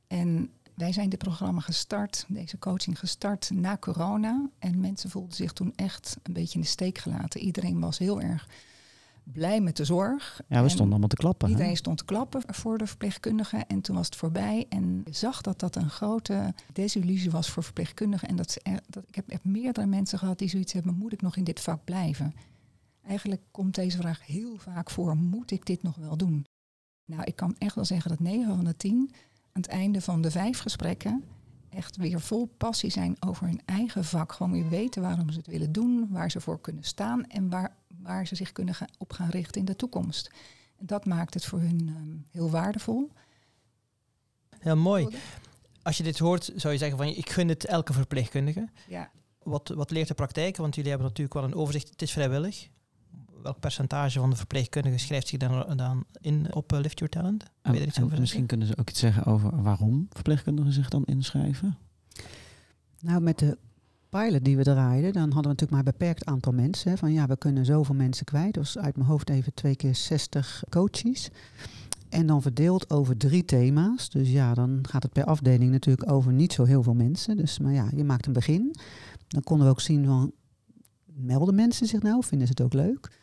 En 0.07 0.49
wij 0.75 0.91
zijn 0.91 1.09
dit 1.09 1.19
programma 1.19 1.59
gestart, 1.59 2.25
deze 2.27 2.59
coaching 2.59 2.99
gestart 2.99 3.49
na 3.53 3.77
corona. 3.77 4.49
En 4.59 4.79
mensen 4.79 5.09
voelden 5.09 5.35
zich 5.35 5.53
toen 5.53 5.73
echt 5.75 6.17
een 6.23 6.33
beetje 6.33 6.55
in 6.55 6.61
de 6.61 6.67
steek 6.67 6.97
gelaten. 6.97 7.41
Iedereen 7.41 7.79
was 7.79 7.97
heel 7.97 8.21
erg 8.21 8.47
blij 9.23 9.61
met 9.61 9.77
de 9.77 9.85
zorg. 9.85 10.41
Ja, 10.47 10.57
we 10.57 10.63
En 10.63 10.69
stonden 10.69 10.89
allemaal 10.89 11.07
te 11.07 11.15
klappen. 11.15 11.47
hè? 11.47 11.53
Iedereen 11.53 11.77
stond 11.77 11.97
te 11.97 12.05
klappen 12.05 12.41
voor 12.45 12.77
de 12.77 12.87
verpleegkundigen 12.87 13.67
en 13.67 13.81
toen 13.81 13.95
was 13.95 14.05
het 14.05 14.15
voorbij. 14.15 14.65
En 14.69 15.01
je 15.05 15.13
zag 15.13 15.41
dat 15.41 15.59
dat 15.59 15.75
een 15.75 15.89
grote 15.89 16.53
desillusie 16.73 17.31
was 17.31 17.49
voor 17.49 17.63
verpleegkundigen. 17.63 18.27
En 18.27 18.35
dat, 18.35 18.51
ze 18.51 18.79
dat 18.89 19.03
ik 19.07 19.15
heb 19.15 19.29
echt 19.29 19.43
meerdere 19.43 19.85
mensen 19.87 20.19
gehad 20.19 20.39
die 20.39 20.49
zoiets 20.49 20.73
hebben, 20.73 20.95
moet 20.95 21.13
ik 21.13 21.21
nog 21.21 21.35
in 21.35 21.43
dit 21.43 21.59
vak 21.59 21.83
blijven? 21.83 22.33
Eigenlijk 23.07 23.41
komt 23.51 23.75
deze 23.75 23.97
vraag 23.97 24.25
heel 24.25 24.57
vaak 24.57 24.89
voor, 24.89 25.17
moet 25.17 25.51
ik 25.51 25.65
dit 25.65 25.83
nog 25.83 25.95
wel 25.95 26.17
doen? 26.17 26.45
Nou, 27.05 27.23
ik 27.23 27.35
kan 27.35 27.55
echt 27.57 27.75
wel 27.75 27.85
zeggen 27.85 28.09
dat 28.09 28.19
9 28.19 28.55
van 28.55 28.65
de 28.65 28.75
10 28.75 29.11
aan 29.51 29.61
het 29.61 29.67
einde 29.67 30.01
van 30.01 30.21
de 30.21 30.31
vijf 30.31 30.59
gesprekken 30.59 31.23
echt 31.69 31.97
weer 31.97 32.21
vol 32.21 32.45
passie 32.57 32.89
zijn 32.89 33.15
over 33.19 33.45
hun 33.47 33.61
eigen 33.65 34.05
vak. 34.05 34.31
Gewoon 34.31 34.51
weer 34.51 34.69
weten 34.69 35.01
waarom 35.01 35.29
ze 35.29 35.37
het 35.37 35.47
willen 35.47 35.71
doen, 35.71 36.07
waar 36.09 36.31
ze 36.31 36.41
voor 36.41 36.61
kunnen 36.61 36.83
staan 36.83 37.25
en 37.25 37.49
waar, 37.49 37.75
waar 38.03 38.27
ze 38.27 38.36
zich 38.36 38.51
kunnen 38.51 38.75
gaan, 38.75 38.88
op 38.98 39.13
gaan 39.13 39.29
richten 39.29 39.60
in 39.60 39.65
de 39.65 39.75
toekomst. 39.75 40.31
En 40.77 40.86
dat 40.86 41.05
maakt 41.05 41.33
het 41.33 41.45
voor 41.45 41.60
hun 41.60 41.79
ehm, 41.88 42.17
heel 42.29 42.50
waardevol. 42.50 43.12
Heel 44.60 44.77
mooi. 44.77 45.07
Als 45.81 45.97
je 45.97 46.04
dit 46.04 46.19
hoort, 46.19 46.51
zou 46.56 46.73
je 46.73 46.80
zeggen 46.80 46.97
van 46.97 47.08
ik 47.08 47.30
gun 47.30 47.47
het 47.47 47.65
elke 47.65 47.93
verpleegkundige. 47.93 48.69
Ja. 48.88 49.12
Wat, 49.43 49.69
wat 49.75 49.91
leert 49.91 50.08
de 50.08 50.13
praktijk? 50.13 50.58
Want 50.58 50.75
jullie 50.75 50.89
hebben 50.89 51.08
natuurlijk 51.08 51.36
wel 51.36 51.43
een 51.43 51.56
overzicht. 51.56 51.89
Het 51.89 52.01
is 52.01 52.12
vrijwillig. 52.12 52.67
Welk 53.41 53.60
percentage 53.60 54.19
van 54.19 54.30
de 54.30 54.36
verpleegkundigen 54.36 54.99
schrijft 54.99 55.27
zich 55.27 55.39
dan, 55.39 55.77
dan 55.77 56.06
in 56.21 56.54
op 56.54 56.73
eh, 56.73 56.80
Lift 56.80 56.99
Your 56.99 57.13
Talent? 57.13 57.43
Er 57.62 57.82
iets 57.82 57.97
en 57.97 58.04
over 58.04 58.19
misschien 58.19 58.45
kunnen 58.45 58.67
ze 58.67 58.77
ook 58.77 58.89
iets 58.89 58.99
zeggen 58.99 59.25
over 59.25 59.63
waarom 59.63 60.08
verpleegkundigen 60.10 60.73
zich 60.73 60.89
dan 60.89 61.04
inschrijven. 61.06 61.77
Nou, 62.99 63.21
met 63.21 63.39
de 63.39 63.58
pilot 64.19 64.45
die 64.45 64.58
we 64.58 64.63
draaiden, 64.63 65.13
dan 65.13 65.21
hadden 65.21 65.41
we 65.41 65.47
natuurlijk 65.47 65.71
maar 65.71 65.80
een 65.80 65.97
beperkt 65.97 66.26
aantal 66.26 66.54
mensen. 66.54 66.91
Hè, 66.91 66.97
van 66.97 67.13
ja, 67.13 67.28
we 67.28 67.38
kunnen 67.38 67.65
zoveel 67.65 67.95
mensen 67.95 68.26
kwijt. 68.26 68.56
Was 68.56 68.78
uit 68.78 68.95
mijn 68.95 69.08
hoofd 69.08 69.30
even 69.30 69.54
twee 69.54 69.76
keer 69.76 69.95
60 69.95 70.63
coaches. 70.69 71.30
En 72.10 72.26
dan 72.26 72.41
verdeeld 72.41 72.89
over 72.89 73.17
drie 73.17 73.45
thema's. 73.45 74.10
Dus 74.10 74.30
ja, 74.30 74.54
dan 74.54 74.80
gaat 74.89 75.04
het 75.04 75.13
per 75.13 75.23
afdeling 75.26 75.71
natuurlijk 75.71 76.12
over 76.12 76.34
niet 76.34 76.54
zo 76.54 76.63
heel 76.63 76.84
veel 76.84 76.93
mensen. 76.93 77.38
Dus, 77.38 77.60
maar 77.60 77.73
ja, 77.73 77.88
je 77.95 78.04
maakt 78.04 78.26
een 78.26 78.34
begin. 78.34 78.76
Dan 79.28 79.43
konden 79.43 79.65
we 79.65 79.71
ook 79.71 79.82
zien 79.82 80.06
van, 80.06 80.32
melden 81.06 81.56
mensen 81.56 81.88
zich 81.88 82.02
nou? 82.02 82.23
Vinden 82.23 82.47
ze 82.47 82.54
het 82.58 82.63
ook 82.63 82.73
leuk? 82.73 83.21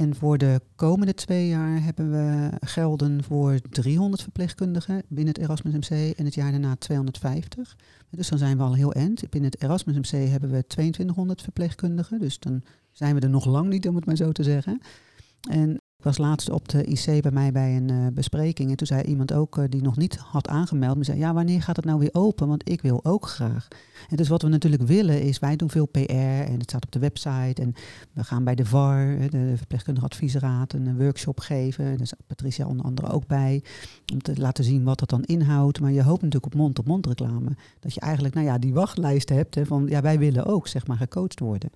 En 0.00 0.14
voor 0.14 0.38
de 0.38 0.60
komende 0.76 1.14
twee 1.14 1.48
jaar 1.48 1.82
hebben 1.82 2.10
we 2.10 2.50
gelden 2.60 3.24
voor 3.24 3.60
300 3.70 4.22
verpleegkundigen 4.22 5.02
binnen 5.08 5.34
het 5.34 5.42
Erasmus 5.42 5.72
MC 5.72 6.16
en 6.16 6.24
het 6.24 6.34
jaar 6.34 6.50
daarna 6.50 6.76
250. 6.76 7.76
Dus 8.10 8.28
dan 8.28 8.38
zijn 8.38 8.56
we 8.56 8.62
al 8.62 8.74
heel 8.74 8.92
eind. 8.92 9.30
Binnen 9.30 9.50
het 9.50 9.62
Erasmus 9.62 9.96
MC 9.96 10.28
hebben 10.28 10.50
we 10.50 10.66
2200 10.66 11.42
verpleegkundigen. 11.42 12.20
Dus 12.20 12.38
dan 12.38 12.62
zijn 12.92 13.14
we 13.14 13.20
er 13.20 13.30
nog 13.30 13.44
lang 13.44 13.68
niet, 13.68 13.88
om 13.88 13.94
het 13.94 14.06
maar 14.06 14.16
zo 14.16 14.32
te 14.32 14.42
zeggen. 14.42 14.80
En 15.48 15.79
ik 16.00 16.06
was 16.06 16.18
laatst 16.18 16.50
op 16.50 16.68
de 16.68 16.84
IC 16.84 17.22
bij 17.22 17.30
mij 17.30 17.52
bij 17.52 17.76
een 17.76 17.90
eh, 17.90 18.06
bespreking. 18.12 18.70
En 18.70 18.76
toen 18.76 18.86
zei 18.86 19.02
iemand 19.02 19.32
ook 19.32 19.58
eh, 19.58 19.64
die 19.68 19.82
nog 19.82 19.96
niet 19.96 20.16
had 20.16 20.48
aangemeld. 20.48 20.94
Maar 20.94 21.04
zei, 21.04 21.18
ja, 21.18 21.34
wanneer 21.34 21.62
gaat 21.62 21.76
het 21.76 21.84
nou 21.84 21.98
weer 21.98 22.10
open? 22.12 22.48
Want 22.48 22.70
ik 22.70 22.82
wil 22.82 23.04
ook 23.04 23.26
graag. 23.26 23.68
En 24.08 24.16
dus 24.16 24.28
wat 24.28 24.42
we 24.42 24.48
natuurlijk 24.48 24.82
willen 24.82 25.22
is, 25.22 25.38
wij 25.38 25.56
doen 25.56 25.70
veel 25.70 25.86
PR. 25.86 26.10
En 26.10 26.52
het 26.52 26.62
staat 26.62 26.84
op 26.84 26.92
de 26.92 26.98
website. 26.98 27.62
En 27.62 27.74
we 28.12 28.24
gaan 28.24 28.44
bij 28.44 28.54
de 28.54 28.64
VAR, 28.64 29.30
de 29.30 29.52
Verpleegkundige 29.56 30.06
Adviesraad, 30.06 30.72
een 30.72 30.98
workshop 30.98 31.40
geven. 31.40 31.84
Daar 31.84 32.00
is 32.00 32.12
Patricia 32.26 32.66
onder 32.66 32.86
andere 32.86 33.08
ook 33.10 33.26
bij. 33.26 33.62
Om 34.12 34.22
te 34.22 34.40
laten 34.40 34.64
zien 34.64 34.84
wat 34.84 34.98
dat 34.98 35.08
dan 35.08 35.24
inhoudt. 35.24 35.80
Maar 35.80 35.92
je 35.92 36.02
hoopt 36.02 36.22
natuurlijk 36.22 36.52
op 36.52 36.60
mond-op-mond 36.60 37.06
reclame. 37.06 37.56
Dat 37.80 37.94
je 37.94 38.00
eigenlijk, 38.00 38.34
nou 38.34 38.46
ja, 38.46 38.58
die 38.58 38.74
wachtlijst 38.74 39.28
hebt. 39.28 39.54
Hè, 39.54 39.66
van 39.66 39.86
ja, 39.88 40.00
wij 40.00 40.18
willen 40.18 40.46
ook, 40.46 40.66
zeg 40.66 40.86
maar, 40.86 40.96
gecoacht 40.96 41.40
worden. 41.40 41.70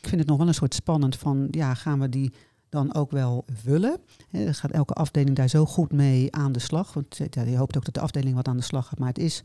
Ik 0.00 0.08
vind 0.08 0.20
het 0.20 0.28
nog 0.28 0.38
wel 0.38 0.48
een 0.48 0.54
soort 0.54 0.74
spannend 0.74 1.16
van, 1.16 1.48
ja, 1.50 1.74
gaan 1.74 2.00
we 2.00 2.08
die 2.08 2.32
dan 2.74 2.94
ook 2.94 3.10
wel 3.10 3.44
vullen. 3.52 3.98
Hè, 4.30 4.52
gaat 4.52 4.70
elke 4.70 4.92
afdeling 4.92 5.36
daar 5.36 5.48
zo 5.48 5.66
goed 5.66 5.92
mee 5.92 6.34
aan 6.34 6.52
de 6.52 6.58
slag. 6.58 6.92
Want 6.92 7.20
ja, 7.30 7.42
je 7.42 7.56
hoopt 7.56 7.76
ook 7.76 7.84
dat 7.84 7.94
de 7.94 8.00
afdeling 8.00 8.34
wat 8.34 8.48
aan 8.48 8.56
de 8.56 8.62
slag 8.62 8.86
gaat. 8.86 8.98
Maar 8.98 9.08
het 9.08 9.18
is 9.18 9.44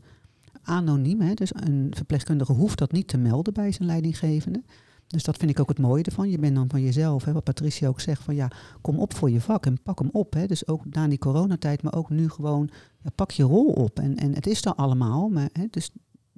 anoniem. 0.62 1.20
Hè, 1.20 1.34
dus 1.34 1.54
een 1.54 1.92
verpleegkundige 1.96 2.52
hoeft 2.52 2.78
dat 2.78 2.92
niet 2.92 3.08
te 3.08 3.18
melden 3.18 3.52
bij 3.52 3.72
zijn 3.72 3.88
leidinggevende. 3.88 4.62
Dus 5.06 5.24
dat 5.24 5.36
vind 5.36 5.50
ik 5.50 5.60
ook 5.60 5.68
het 5.68 5.78
mooie 5.78 6.02
ervan. 6.02 6.30
Je 6.30 6.38
bent 6.38 6.54
dan 6.54 6.70
van 6.70 6.82
jezelf, 6.82 7.24
hè, 7.24 7.32
wat 7.32 7.44
Patricia 7.44 7.88
ook 7.88 8.00
zegt, 8.00 8.22
van 8.22 8.34
ja, 8.34 8.50
kom 8.80 8.98
op 8.98 9.14
voor 9.14 9.30
je 9.30 9.40
vak 9.40 9.66
en 9.66 9.82
pak 9.82 9.98
hem 9.98 10.08
op. 10.12 10.32
Hè. 10.32 10.46
Dus 10.46 10.66
ook 10.66 10.82
na 10.94 11.08
die 11.08 11.18
coronatijd, 11.18 11.82
maar 11.82 11.94
ook 11.94 12.10
nu 12.10 12.28
gewoon, 12.28 12.70
ja, 13.02 13.10
pak 13.14 13.30
je 13.30 13.42
rol 13.42 13.72
op. 13.72 13.98
En, 13.98 14.16
en 14.16 14.34
het 14.34 14.46
is 14.46 14.64
er 14.64 14.74
allemaal, 14.74 15.28
maar 15.28 15.48
hè, 15.52 15.66
dus 15.70 15.90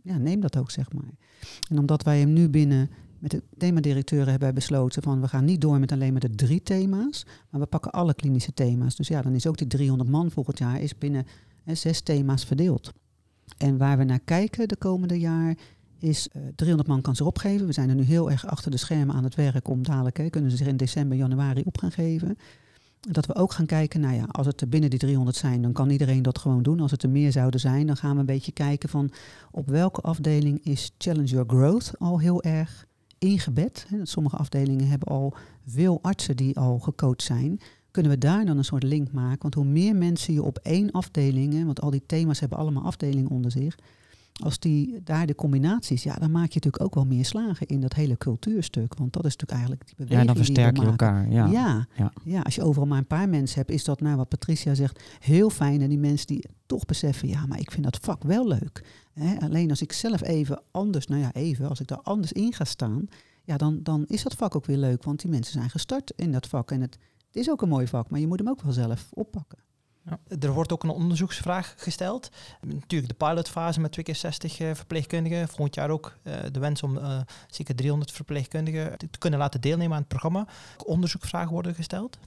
ja, 0.02 0.18
neem 0.18 0.40
dat 0.40 0.56
ook, 0.56 0.70
zeg 0.70 0.92
maar. 0.92 1.10
En 1.70 1.78
omdat 1.78 2.02
wij 2.02 2.18
hem 2.18 2.32
nu 2.32 2.48
binnen 2.48 2.90
met 3.22 3.30
de 3.30 3.42
themadirecteuren 3.58 4.28
hebben 4.28 4.48
wij 4.48 4.56
besloten 4.56 5.02
van 5.02 5.20
we 5.20 5.28
gaan 5.28 5.44
niet 5.44 5.60
door 5.60 5.78
met 5.78 5.92
alleen 5.92 6.12
maar 6.12 6.20
de 6.20 6.34
drie 6.34 6.62
thema's, 6.62 7.26
maar 7.50 7.60
we 7.60 7.66
pakken 7.66 7.90
alle 7.90 8.14
klinische 8.14 8.54
thema's. 8.54 8.96
Dus 8.96 9.08
ja, 9.08 9.22
dan 9.22 9.34
is 9.34 9.46
ook 9.46 9.56
die 9.56 9.66
300 9.66 10.10
man 10.10 10.30
volgend 10.30 10.58
jaar 10.58 10.80
is 10.80 10.98
binnen 10.98 11.26
hè, 11.62 11.74
zes 11.74 12.00
thema's 12.00 12.44
verdeeld. 12.44 12.92
En 13.56 13.76
waar 13.76 13.98
we 13.98 14.04
naar 14.04 14.20
kijken 14.20 14.68
de 14.68 14.76
komende 14.76 15.18
jaar 15.18 15.56
is 15.98 16.28
eh 16.28 16.42
300 16.54 16.88
man 16.88 17.00
kan 17.00 17.16
zich 17.16 17.26
opgeven. 17.26 17.66
We 17.66 17.72
zijn 17.72 17.88
er 17.88 17.94
nu 17.94 18.02
heel 18.02 18.30
erg 18.30 18.46
achter 18.46 18.70
de 18.70 18.76
schermen 18.76 19.14
aan 19.14 19.24
het 19.24 19.34
werk 19.34 19.68
om 19.68 19.82
dadelijk, 19.82 20.30
kunnen 20.30 20.50
ze 20.50 20.56
zich 20.56 20.66
in 20.66 20.76
december, 20.76 21.16
januari 21.16 21.62
op 21.64 21.78
gaan 21.78 21.92
geven. 21.92 22.36
Dat 23.00 23.26
we 23.26 23.34
ook 23.34 23.52
gaan 23.52 23.66
kijken, 23.66 24.00
nou 24.00 24.14
ja, 24.14 24.24
als 24.24 24.46
het 24.46 24.60
er 24.60 24.68
binnen 24.68 24.90
die 24.90 24.98
300 24.98 25.36
zijn, 25.36 25.62
dan 25.62 25.72
kan 25.72 25.90
iedereen 25.90 26.22
dat 26.22 26.38
gewoon 26.38 26.62
doen. 26.62 26.80
Als 26.80 26.90
het 26.90 27.02
er 27.02 27.10
meer 27.10 27.32
zouden 27.32 27.60
zijn, 27.60 27.86
dan 27.86 27.96
gaan 27.96 28.14
we 28.14 28.20
een 28.20 28.26
beetje 28.26 28.52
kijken 28.52 28.88
van 28.88 29.10
op 29.50 29.68
welke 29.68 30.00
afdeling 30.00 30.64
is 30.64 30.90
Challenge 30.98 31.28
Your 31.28 31.48
Growth 31.48 31.92
al 31.98 32.20
heel 32.20 32.42
erg 32.42 32.90
ingebed. 33.22 33.86
Sommige 34.02 34.36
afdelingen 34.36 34.88
hebben 34.88 35.08
al 35.08 35.34
veel 35.66 35.98
artsen 36.02 36.36
die 36.36 36.58
al 36.58 36.78
gecoacht 36.78 37.22
zijn. 37.22 37.60
Kunnen 37.90 38.12
we 38.12 38.18
daar 38.18 38.44
dan 38.44 38.58
een 38.58 38.64
soort 38.64 38.82
link 38.82 39.12
maken? 39.12 39.42
Want 39.42 39.54
hoe 39.54 39.64
meer 39.64 39.96
mensen 39.96 40.34
je 40.34 40.42
op 40.42 40.58
één 40.58 40.90
afdeling, 40.90 41.64
want 41.64 41.80
al 41.80 41.90
die 41.90 42.02
thema's 42.06 42.40
hebben 42.40 42.58
allemaal 42.58 42.82
afdelingen 42.82 43.30
onder 43.30 43.50
zich. 43.50 43.76
als 44.42 44.58
die 44.58 45.00
daar 45.04 45.26
de 45.26 45.34
combinaties, 45.34 46.02
ja, 46.02 46.14
dan 46.14 46.30
maak 46.30 46.48
je 46.48 46.54
natuurlijk 46.54 46.84
ook 46.84 46.94
wel 46.94 47.04
meer 47.06 47.24
slagen 47.24 47.66
in 47.66 47.80
dat 47.80 47.92
hele 47.94 48.16
cultuurstuk. 48.16 48.94
Want 48.94 49.12
dat 49.12 49.24
is 49.24 49.36
natuurlijk 49.36 49.58
eigenlijk 49.58 49.86
die 49.86 49.94
beweging. 49.96 50.20
Ja, 50.20 50.26
dan 50.26 50.36
die 50.36 50.44
versterk 50.44 50.76
we 50.76 50.82
je 50.82 50.88
elkaar. 50.90 51.30
Ja. 51.30 51.46
Ja. 51.46 51.86
Ja. 51.96 52.12
Ja. 52.24 52.40
als 52.40 52.54
je 52.54 52.62
overal 52.62 52.86
maar 52.86 52.98
een 52.98 53.06
paar 53.06 53.28
mensen 53.28 53.58
hebt, 53.58 53.70
is 53.70 53.84
dat, 53.84 54.00
nou 54.00 54.16
wat 54.16 54.28
Patricia 54.28 54.74
zegt, 54.74 55.02
heel 55.18 55.50
fijn. 55.50 55.80
En 55.80 55.88
die 55.88 55.98
mensen 55.98 56.26
die 56.26 56.44
toch 56.66 56.84
beseffen, 56.84 57.28
ja, 57.28 57.46
maar 57.46 57.58
ik 57.58 57.70
vind 57.70 57.84
dat 57.84 57.98
vak 58.02 58.22
wel 58.22 58.48
leuk. 58.48 58.84
Hè? 59.12 59.40
Alleen 59.40 59.70
als 59.70 59.82
ik 59.82 59.92
zelf 59.92 60.22
even 60.22 60.62
anders, 60.70 61.06
nou 61.06 61.20
ja, 61.20 61.32
even, 61.32 61.68
als 61.68 61.80
ik 61.80 61.86
daar 61.86 62.00
anders 62.02 62.32
in 62.32 62.52
ga 62.52 62.64
staan, 62.64 63.08
ja, 63.44 63.56
dan, 63.56 63.82
dan 63.82 64.04
is 64.06 64.22
dat 64.22 64.34
vak 64.34 64.56
ook 64.56 64.66
weer 64.66 64.76
leuk. 64.76 65.04
Want 65.04 65.20
die 65.20 65.30
mensen 65.30 65.52
zijn 65.52 65.70
gestart 65.70 66.12
in 66.16 66.32
dat 66.32 66.46
vak. 66.46 66.70
En 66.70 66.80
het, 66.80 66.98
het 67.26 67.36
is 67.36 67.50
ook 67.50 67.62
een 67.62 67.68
mooi 67.68 67.86
vak, 67.86 68.10
maar 68.10 68.20
je 68.20 68.26
moet 68.26 68.38
hem 68.38 68.48
ook 68.48 68.62
wel 68.62 68.72
zelf 68.72 69.08
oppakken. 69.12 69.58
Ja. 70.04 70.18
Er 70.40 70.52
wordt 70.52 70.72
ook 70.72 70.82
een 70.82 70.90
onderzoeksvraag 70.90 71.74
gesteld. 71.76 72.28
Natuurlijk 72.60 73.18
de 73.18 73.26
pilotfase 73.26 73.80
met 73.80 73.92
twee 73.92 74.04
keer 74.04 74.14
60 74.14 74.60
eh, 74.60 74.74
verpleegkundigen. 74.74 75.48
Volgend 75.48 75.74
jaar 75.74 75.90
ook 75.90 76.18
eh, 76.22 76.34
de 76.52 76.60
wens 76.60 76.82
om 76.82 76.98
eh, 76.98 77.20
zeker 77.46 77.74
300 77.74 78.12
verpleegkundigen 78.12 78.98
te, 78.98 79.10
te 79.10 79.18
kunnen 79.18 79.38
laten 79.38 79.60
deelnemen 79.60 79.92
aan 79.92 79.98
het 79.98 80.08
programma. 80.08 80.46
Onderzoekvragen 80.84 81.52
worden 81.52 81.74
gesteld. 81.74 82.18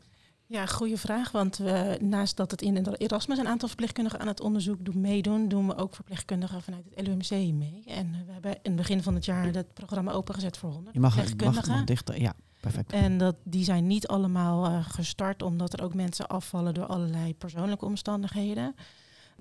Ja, 0.48 0.66
goede 0.66 0.98
vraag. 0.98 1.32
Want 1.32 1.58
we, 1.58 1.98
naast 2.02 2.38
dat 2.38 2.52
het 2.52 2.62
in 2.62 2.88
Erasmus 2.98 3.38
een 3.38 3.48
aantal 3.48 3.68
verpleegkundigen 3.68 4.20
aan 4.20 4.28
het 4.28 4.42
onderzoek 4.42 4.86
doen, 4.86 5.02
meedoen, 5.02 5.48
doen 5.48 5.68
we 5.68 5.76
ook 5.76 5.96
verpleegkundigen 5.96 6.62
vanuit 6.62 6.84
het 6.96 7.08
LUMC 7.08 7.30
mee. 7.54 7.84
En 7.86 8.14
eh, 8.14 8.20
we 8.26 8.32
hebben 8.32 8.52
in 8.52 8.60
het 8.64 8.76
begin 8.76 9.04
van 9.04 9.14
het 9.16 9.26
jaar 9.26 9.54
het 9.54 9.74
programma 9.74 10.12
opengezet 10.12 10.58
voor 10.58 10.72
100 10.72 10.94
Je 10.94 11.00
mag, 11.02 11.14
verpleegkundigen. 11.14 11.86
dichter. 11.86 12.22
Ja, 12.22 12.34
perfect. 12.60 12.92
En 12.92 13.18
dat, 13.18 13.36
die 13.44 13.64
zijn 13.64 13.88
niet 13.88 14.08
allemaal 14.08 14.66
eh, 14.66 14.86
gestart 14.90 15.42
omdat 15.42 15.74
er 15.74 15.84
ook 15.84 15.94
mensen 15.94 16.28
afvallen 16.28 16.74
door 16.74 16.86
allerlei 16.86 17.36
persoonlijke 17.36 17.86
omstandigheden. 17.86 18.76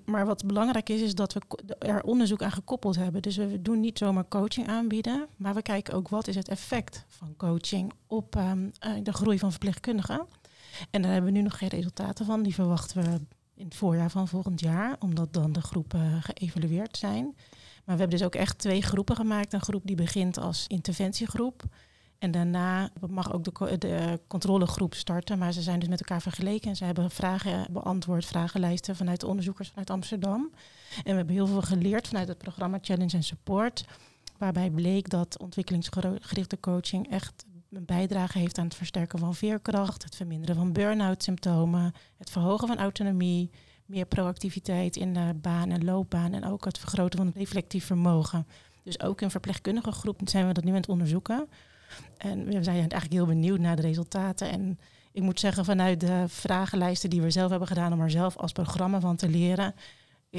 Maar 0.05 0.27
wat 0.27 0.47
belangrijk 0.47 0.88
is, 0.88 1.01
is 1.01 1.14
dat 1.14 1.33
we 1.33 1.40
er 1.79 2.03
onderzoek 2.03 2.43
aan 2.43 2.53
gekoppeld 2.53 2.97
hebben. 2.97 3.23
Dus 3.23 3.37
we 3.37 3.62
doen 3.62 3.81
niet 3.81 3.99
zomaar 3.99 4.29
coaching 4.29 4.69
aanbieden, 4.69 5.27
maar 5.37 5.55
we 5.55 5.62
kijken 5.62 5.95
ook 5.95 6.09
wat 6.09 6.29
is 6.29 6.35
het 6.35 6.49
effect 6.49 7.05
van 7.09 7.35
coaching 7.37 7.93
op 8.07 8.37
ehm, 8.37 8.69
eh, 8.79 8.93
de 9.03 9.12
groei 9.12 9.38
van 9.38 9.51
verpleegkundigen. 9.51 10.27
En 10.91 11.03
daar 11.03 11.13
hebben 11.13 11.33
we 11.33 11.39
nu 11.39 11.45
nog 11.45 11.59
geen 11.59 11.69
resultaten 11.69 12.27
van. 12.27 12.43
Die 12.43 12.55
verwachten 12.55 13.03
we 13.03 13.21
in 13.55 13.65
het 13.65 13.75
voorjaar 13.75 14.11
van 14.11 14.29
volgend 14.29 14.61
jaar, 14.61 14.97
omdat 14.99 15.33
dan 15.33 15.53
de 15.53 15.61
groepen 15.61 16.23
geëvalueerd 16.23 16.97
zijn. 16.97 17.25
Maar 17.85 17.95
we 17.95 18.01
hebben 18.01 18.19
dus 18.19 18.27
ook 18.27 18.35
echt 18.35 18.59
twee 18.59 18.83
groepen 18.83 19.17
gemaakt. 19.17 19.53
Een 19.53 19.61
groep 19.61 19.83
die 19.85 19.97
begint 19.97 20.39
als 20.39 20.65
interventiegroep. 20.67 21.63
En 22.19 22.31
daarna 22.31 22.91
mag 23.09 23.33
ook 23.33 23.45
de, 23.45 23.79
de 23.79 24.21
controlegroep 24.27 24.95
starten. 24.95 25.39
Maar 25.39 25.53
ze 25.53 25.63
zijn 25.63 25.79
dus 25.79 25.89
met 25.89 26.01
elkaar 26.01 26.23
vergeleken. 26.23 26.71
En 26.71 26.77
ze 26.77 26.85
hebben 26.85 27.11
vragen 27.11 27.67
beantwoord, 27.73 28.25
vragenlijsten 28.25 28.97
vanuit 28.97 29.21
de 29.21 29.27
onderzoekers 29.27 29.69
vanuit 29.69 29.91
Amsterdam. 29.91 30.51
En 30.97 31.11
we 31.11 31.17
hebben 31.17 31.35
heel 31.35 31.47
veel 31.47 31.63
geleerd 31.63 32.09
vanuit 32.09 32.29
het 32.29 32.39
programma 32.39 32.79
Challenge 32.81 33.15
and 33.15 33.25
Support. 33.25 33.85
Waarbij 34.39 34.71
bleek 34.71 35.09
dat 35.09 35.39
ontwikkelingsgerichte 35.39 36.61
coaching 36.61 37.11
echt 37.11 37.45
een 37.77 37.85
bijdrage 37.85 38.39
heeft 38.39 38.59
aan 38.59 38.65
het 38.65 38.75
versterken 38.75 39.19
van 39.19 39.35
veerkracht, 39.35 40.03
het 40.03 40.17
verminderen 40.17 40.57
van 40.57 40.73
burn-out 40.73 41.23
symptomen, 41.23 41.93
het 42.17 42.31
verhogen 42.31 42.69
van 42.69 42.79
autonomie, 42.79 43.51
meer 43.87 44.07
proactiviteit 44.07 44.97
in 44.97 45.13
de 45.13 45.35
baan 45.35 45.71
en 45.71 45.85
loopbaan 45.85 46.33
en 46.33 46.45
ook 46.45 46.65
het 46.65 46.79
vergroten 46.79 47.19
van 47.19 47.27
het 47.27 47.37
reflectief 47.37 47.85
vermogen. 47.85 48.47
Dus 48.83 49.01
ook 49.01 49.21
in 49.21 49.31
verpleegkundige 49.31 49.93
groep 49.93 50.21
zijn 50.25 50.47
we 50.47 50.53
dat 50.53 50.65
nu 50.65 50.71
aan 50.71 50.77
het 50.77 50.89
onderzoeken. 50.89 51.49
En 52.17 52.45
we 52.45 52.63
zijn 52.63 52.77
eigenlijk 52.77 53.13
heel 53.13 53.27
benieuwd 53.27 53.59
naar 53.59 53.77
de 53.77 53.83
resultaten. 53.83 54.51
En 54.51 54.79
ik 55.13 55.23
moet 55.23 55.41
zeggen, 55.41 55.65
vanuit 55.65 56.01
de 56.01 56.25
vragenlijsten 56.27 57.11
die 57.11 57.23
we 57.23 57.31
zelf 57.31 57.51
hebben 57.51 57.69
gedaan 57.69 57.93
om 57.93 58.01
er 58.01 58.11
zelf 58.11 58.37
als 58.37 58.53
programma 58.53 59.01
van 59.01 59.17
te 59.17 59.29
leren, 59.29 59.75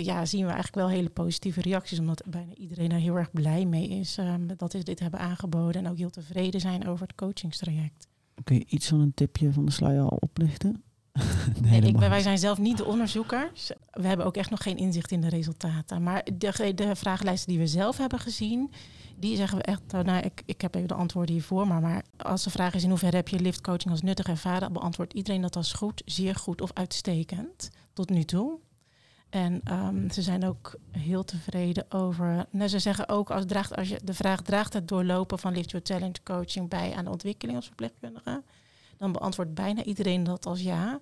ja, 0.04 0.26
zien 0.26 0.42
we 0.42 0.52
eigenlijk 0.52 0.76
wel 0.76 0.90
hele 0.90 1.10
positieve 1.10 1.62
reacties. 1.62 2.00
Omdat 2.00 2.24
bijna 2.26 2.54
iedereen 2.54 2.92
er 2.92 3.00
heel 3.00 3.18
erg 3.18 3.32
blij 3.32 3.66
mee 3.66 3.88
is 3.88 4.18
ehm, 4.18 4.48
dat 4.58 4.74
we 4.74 4.84
dit 4.84 5.00
hebben 5.00 5.20
aangeboden. 5.20 5.86
En 5.86 5.92
ook 5.92 5.98
heel 5.98 6.10
tevreden 6.10 6.62
zijn 6.62 6.88
over 6.88 7.08
het 7.08 7.16
coachingstraject. 7.16 8.08
Kun 8.44 8.56
je 8.56 8.66
iets 8.68 8.88
van 8.88 9.00
een 9.00 9.14
tipje 9.14 9.54
van 9.54 9.66
de 9.66 9.72
sluier 9.72 10.02
al 10.02 10.18
oplichten? 10.20 10.84
Nee, 11.62 11.82
ik, 11.82 11.98
wij 11.98 12.22
zijn 12.22 12.38
zelf 12.38 12.58
niet 12.58 12.78
de 12.78 12.86
onderzoekers. 12.86 13.72
We 13.92 14.08
hebben 14.08 14.26
ook 14.26 14.38
echt 14.38 14.50
nog 14.50 14.64
geen 14.64 14.78
inzicht 14.78 15.12
in 15.12 15.22
de 15.22 15.30
resultaten. 15.30 16.04
Maar 16.04 16.28
de, 16.38 16.72
de 16.76 16.96
vragenlijsten 16.96 17.50
die 17.50 17.60
we 17.60 17.68
zelf 17.68 17.98
hebben 17.98 18.20
gezien, 18.20 18.72
die 19.18 19.36
zeggen 19.36 19.58
we 19.58 19.64
echt, 19.64 19.82
nou, 19.92 20.04
nou, 20.04 20.24
ik, 20.24 20.42
ik 20.46 20.62
heb 20.62 20.76
even 20.76 20.88
de 20.88 20.94
antwoorden 20.94 21.34
hiervoor. 21.34 21.68
Maar, 21.68 21.82
maar 21.82 22.04
als 22.18 22.44
de 22.44 22.50
vraag 22.50 22.74
is 22.74 22.84
in 22.84 22.90
hoeverre 22.90 23.16
heb 23.16 23.28
je 23.28 23.40
liftcoaching 23.40 23.92
als 23.92 24.02
nuttig 24.02 24.28
ervaren, 24.28 24.74
beantwoordt 24.74 25.14
iedereen 25.14 25.42
dat 25.42 25.56
als 25.56 25.74
goed, 25.74 26.02
zeer 26.06 26.36
goed 26.36 26.62
of 26.62 26.74
uitstekend 26.74 27.70
tot 27.94 28.10
nu 28.10 28.24
toe. 28.24 28.60
En 29.30 29.62
ehm, 29.64 30.10
ze 30.10 30.22
zijn 30.22 30.46
ook 30.46 30.76
heel 30.92 31.24
tevreden 31.24 31.86
over. 31.92 32.46
Nou, 32.50 32.70
ze 32.70 32.80
zeggen 32.80 33.10
ook 33.10 33.32
als, 33.32 33.46
draagt, 33.46 33.76
als 33.76 33.90
je 33.90 34.00
de 34.04 34.14
vraag 34.14 34.42
draagt 34.42 34.74
het 34.74 34.88
doorlopen 34.88 35.40
van 35.40 35.54
Lift 35.54 35.72
Your 35.72 35.86
Talent 35.86 36.24
coaching 36.24 36.70
bij 36.70 36.94
aan 36.94 37.04
de 37.04 37.12
ontwikkeling 37.12 37.58
als 37.58 37.68
verpleegkundige, 37.68 38.44
dan 38.98 39.12
beantwoordt 39.12 39.54
bijna 39.54 39.84
iedereen 39.84 40.24
dat 40.24 40.46
als 40.46 40.62
ja. 40.62 41.00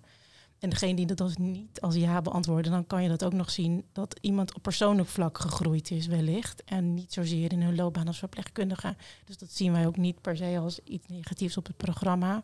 En 0.59 0.69
degene 0.69 0.95
die 0.95 1.05
dat 1.05 1.21
als 1.21 1.37
niet 1.37 1.81
als 1.81 1.95
ja 1.95 2.21
beantwoorden, 2.21 2.71
dan 2.71 2.87
kan 2.87 3.03
je 3.03 3.09
dat 3.09 3.23
ook 3.23 3.33
nog 3.33 3.51
zien 3.51 3.85
dat 3.91 4.19
iemand 4.21 4.55
op 4.55 4.61
persoonlijk 4.61 5.09
vlak 5.09 5.37
gegroeid 5.37 5.91
is, 5.91 6.07
wellicht. 6.07 6.63
En 6.63 6.93
niet 6.93 7.13
zozeer 7.13 7.51
in 7.51 7.61
hun 7.61 7.75
loopbaan 7.75 8.07
als 8.07 8.19
verpleegkundige. 8.19 8.95
Dus 9.25 9.37
dat 9.37 9.51
zien 9.51 9.71
wij 9.71 9.87
ook 9.87 9.97
niet 9.97 10.21
per 10.21 10.37
se 10.37 10.57
als 10.59 10.79
iets 10.83 11.07
negatiefs 11.07 11.57
op 11.57 11.65
het 11.65 11.77
programma. 11.77 12.43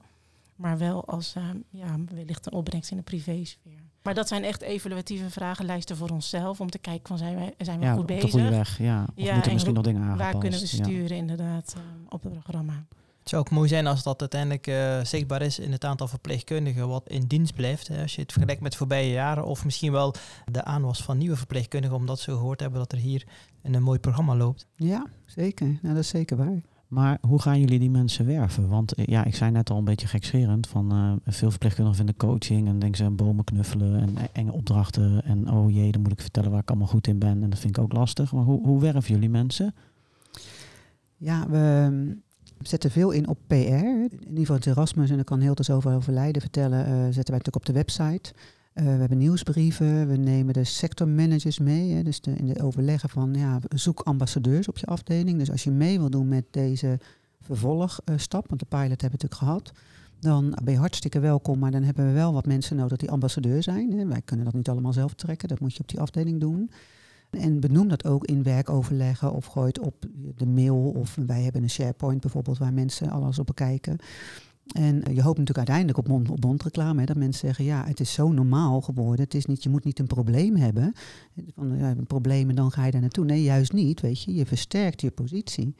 Maar 0.56 0.78
wel 0.78 1.06
als 1.06 1.36
ehm, 1.36 1.58
ja, 1.70 1.96
wellicht 2.14 2.46
een 2.46 2.54
opbrengst 2.54 2.92
in 2.92 2.98
de 2.98 3.04
privésfeer. 3.04 3.89
Maar 4.04 4.14
dat 4.14 4.28
zijn 4.28 4.44
echt 4.44 4.62
evaluatieve 4.62 5.30
vragenlijsten 5.30 5.98
voor 5.98 6.10
onszelf. 6.10 6.60
Om 6.62 6.70
te 6.70 6.80
kijken 6.80 7.08
van 7.08 7.18
zijn 7.18 7.36
we, 7.36 7.54
zijn 7.66 7.80
we 7.80 7.86
ja, 7.86 7.92
goed 7.92 8.02
op 8.02 8.08
de 8.08 8.14
bezig? 8.14 8.32
goede 8.32 8.50
weg. 8.50 8.78
Ja. 8.78 9.02
Of 9.02 9.24
Ja, 9.24 9.32
moeten 9.34 9.44
en 9.48 9.54
misschien 9.54 9.74
nog 9.74 9.84
dingen 9.84 10.02
aangepast? 10.02 10.32
Waar 10.32 10.42
kunnen 10.42 10.60
we 10.60 10.68
Ja. 10.78 10.84
sturen 10.84 11.18
inderdaad 11.18 11.74
ehm, 11.78 11.84
op 12.10 12.24
het 12.24 12.34
programma? 12.34 12.86
Het 13.20 13.30
zou 13.30 13.42
ook 13.42 13.50
mooi 13.50 13.68
zijn 13.70 13.88
als 13.88 14.04
dat 14.04 14.20
uiteindelijk 14.20 14.68
eh, 14.68 15.00
zichtbaar 15.04 15.42
is 15.42 15.60
in 15.60 15.72
het 15.72 15.86
aantal 15.86 16.08
verpleegkundigen 16.08 16.88
wat 16.88 17.10
in 17.10 17.28
dienst 17.28 17.54
blijft. 17.54 17.88
Hè. 17.88 18.02
Als 18.02 18.16
je 18.16 18.22
het 18.22 18.32
vergelijkt 18.32 18.62
met 18.62 18.76
voorbije 18.76 19.12
jaren 19.12 19.46
of 19.46 19.66
misschien 19.66 19.92
wel 19.92 20.14
de 20.52 20.64
aanwas 20.64 21.04
van 21.04 21.18
nieuwe 21.18 21.36
verpleegkundigen, 21.36 21.98
omdat 21.98 22.20
ze 22.20 22.32
gehoord 22.32 22.60
hebben 22.60 22.80
dat 22.80 22.92
er 22.92 22.98
hier 22.98 23.24
een, 23.62 23.74
een 23.74 23.84
mooi 23.84 24.00
programma 24.00 24.36
loopt. 24.36 24.66
Ja, 24.76 25.06
zeker. 25.26 25.66
Nou, 25.68 25.80
dat 25.96 26.04
is 26.04 26.10
zeker 26.10 26.38
waar. 26.38 26.62
Maar 26.90 27.18
hoe 27.22 27.42
gaan 27.42 27.60
jullie 27.60 27.80
die 27.80 27.90
mensen 27.90 28.26
werven? 28.26 28.68
Want 28.68 28.94
eh, 28.94 29.06
ja, 29.06 29.26
ik 29.26 29.36
zei 29.36 29.52
net 29.52 29.70
al 29.70 29.78
een 29.78 29.84
beetje 29.84 30.08
gekscherend 30.08 30.68
van 30.68 30.92
eh, 30.92 31.34
veel 31.34 31.50
verpleegkundigen 31.50 31.98
vinden 31.98 32.18
coaching 32.18 32.68
en 32.68 32.80
denken 32.80 32.98
ze 32.98 33.04
aan 33.04 33.16
bomen 33.16 33.44
knuffelen 33.44 34.02
en 34.02 34.18
e- 34.18 34.28
enge 34.34 34.52
opdrachten 34.52 35.24
en 35.24 35.52
oh 35.52 35.72
jee, 35.72 35.92
dan 35.92 36.02
moet 36.02 36.12
ik 36.12 36.22
vertellen 36.22 36.52
waar 36.52 36.62
ik 36.62 36.70
allemaal 36.70 36.88
goed 36.88 37.08
in 37.08 37.20
ben 37.20 37.44
en 37.44 37.50
dat 37.50 37.60
vind 37.60 37.78
ik 37.78 37.84
ook 37.84 37.94
lastig. 37.94 38.32
Maar 38.32 38.44
hoe, 38.44 38.66
hoe 38.66 38.82
werven 38.82 39.14
jullie 39.14 39.30
mensen? 39.30 39.74
Ja, 41.18 41.50
we 41.50 41.88
ehm, 41.88 42.14
zetten 42.62 42.92
veel 42.92 43.12
in 43.12 43.28
op 43.28 43.38
PR. 43.48 43.54
In 43.54 44.10
ieder 44.22 44.38
geval 44.40 44.56
het 44.56 44.66
Erasmus, 44.66 45.10
en 45.10 45.16
daar 45.16 45.26
kan 45.26 45.40
heel 45.40 45.56
veel 45.56 45.76
over 45.76 45.96
overlijden 45.96 46.42
vertellen, 46.42 46.86
eh, 46.86 46.92
zetten 46.92 47.14
wij 47.14 47.38
natuurlijk 47.38 47.56
op 47.56 47.66
de 47.66 47.74
website. 47.74 48.34
Eh, 48.74 48.84
we 48.84 48.90
hebben 48.90 49.18
nieuwsbrieven, 49.18 50.08
we 50.08 50.16
nemen 50.16 50.54
de 50.54 50.64
sectormanagers 50.64 51.60
mee. 51.60 51.94
Hè, 51.94 52.04
dus 52.04 52.22
de, 52.22 52.32
in 52.32 52.46
de 52.46 52.64
overleggen 52.64 53.10
van 53.10 53.34
ja, 53.34 53.60
zoek 53.70 54.00
ambassadeurs 54.00 54.68
op 54.68 54.78
je 54.78 54.86
afdeling. 54.86 55.38
Dus 55.38 55.52
als 55.52 55.64
je 55.64 55.72
mee 55.72 56.00
wil 56.00 56.10
doen 56.10 56.28
met 56.28 56.46
deze 56.52 57.00
vervolgstap, 57.42 58.48
want 58.48 58.60
de 58.60 58.66
pilot 58.66 59.02
hebben 59.02 59.20
we 59.20 59.26
natuurlijk 59.26 59.42
gehad, 59.42 59.72
dan 60.20 60.58
ben 60.64 60.74
je 60.74 60.80
hartstikke 60.80 61.20
welkom. 61.20 61.60
Maar 61.60 61.72
dan 61.72 61.84
hebben 61.84 62.08
we 62.08 62.14
wel 62.14 62.34
wat 62.34 62.46
mensen 62.46 62.76
nodig 62.76 62.98
die 62.98 63.12
ambassadeur 63.12 63.64
zijn. 63.64 63.92
Hè. 63.92 64.06
Wij 64.06 64.22
kunnen 64.22 64.46
dat 64.46 64.54
niet 64.54 64.70
allemaal 64.70 64.94
zelf 64.94 65.14
trekken, 65.14 65.48
dat 65.48 65.60
moet 65.60 65.74
je 65.74 65.80
op 65.80 65.88
die 65.88 66.00
afdeling 66.00 66.40
doen. 66.40 66.72
En 67.30 67.60
benoem 67.60 67.88
dat 67.88 68.06
ook 68.06 68.26
in 68.26 68.44
werkoverleggen 68.44 69.34
of 69.34 69.46
gooi 69.46 69.68
het 69.68 69.80
op 69.80 70.06
de 70.36 70.46
mail. 70.46 70.76
Of 70.76 71.18
wij 71.26 71.42
hebben 71.42 71.64
een 71.64 71.70
SharePoint 71.70 72.22
bijvoorbeeld 72.22 72.58
waar 72.58 72.74
mensen 72.74 73.10
alles 73.10 73.40
op 73.40 73.46
bekijken. 73.46 73.98
En 74.76 75.04
eh, 75.04 75.16
je 75.16 75.22
hoopt 75.22 75.38
natuurlijk 75.38 75.58
uiteindelijk 75.58 75.98
op 75.98 76.08
mond, 76.08 76.30
op 76.30 76.44
mondreclame. 76.44 77.00
Hè, 77.00 77.06
dat 77.06 77.18
mensen 77.18 77.48
zeggen, 77.48 77.66
ja, 77.66 77.86
het 77.86 78.00
is 78.00 78.14
zo 78.14 78.32
normaal 78.32 78.82
geworden. 78.82 79.26
Het 79.26 79.34
is 79.34 79.46
niet, 79.46 79.64
je 79.64 79.70
moet 79.70 79.84
niet 79.84 80.00
een 80.00 80.08
probleem 80.08 80.56
hebben. 80.56 80.94
Van, 81.56 81.78
ja, 81.78 81.90
een 81.90 82.08
probleem 82.08 82.50
en 82.50 82.56
dan 82.56 82.72
ga 82.72 82.86
je 82.86 82.92
daar 82.92 83.02
naartoe. 83.02 83.26
Nee, 83.26 83.44
juist 83.44 83.74
niet, 83.74 84.02
weet 84.02 84.22
je. 84.24 84.34
Je 84.34 84.46
versterkt 84.46 85.02
je 85.02 85.12
positie. 85.12 85.76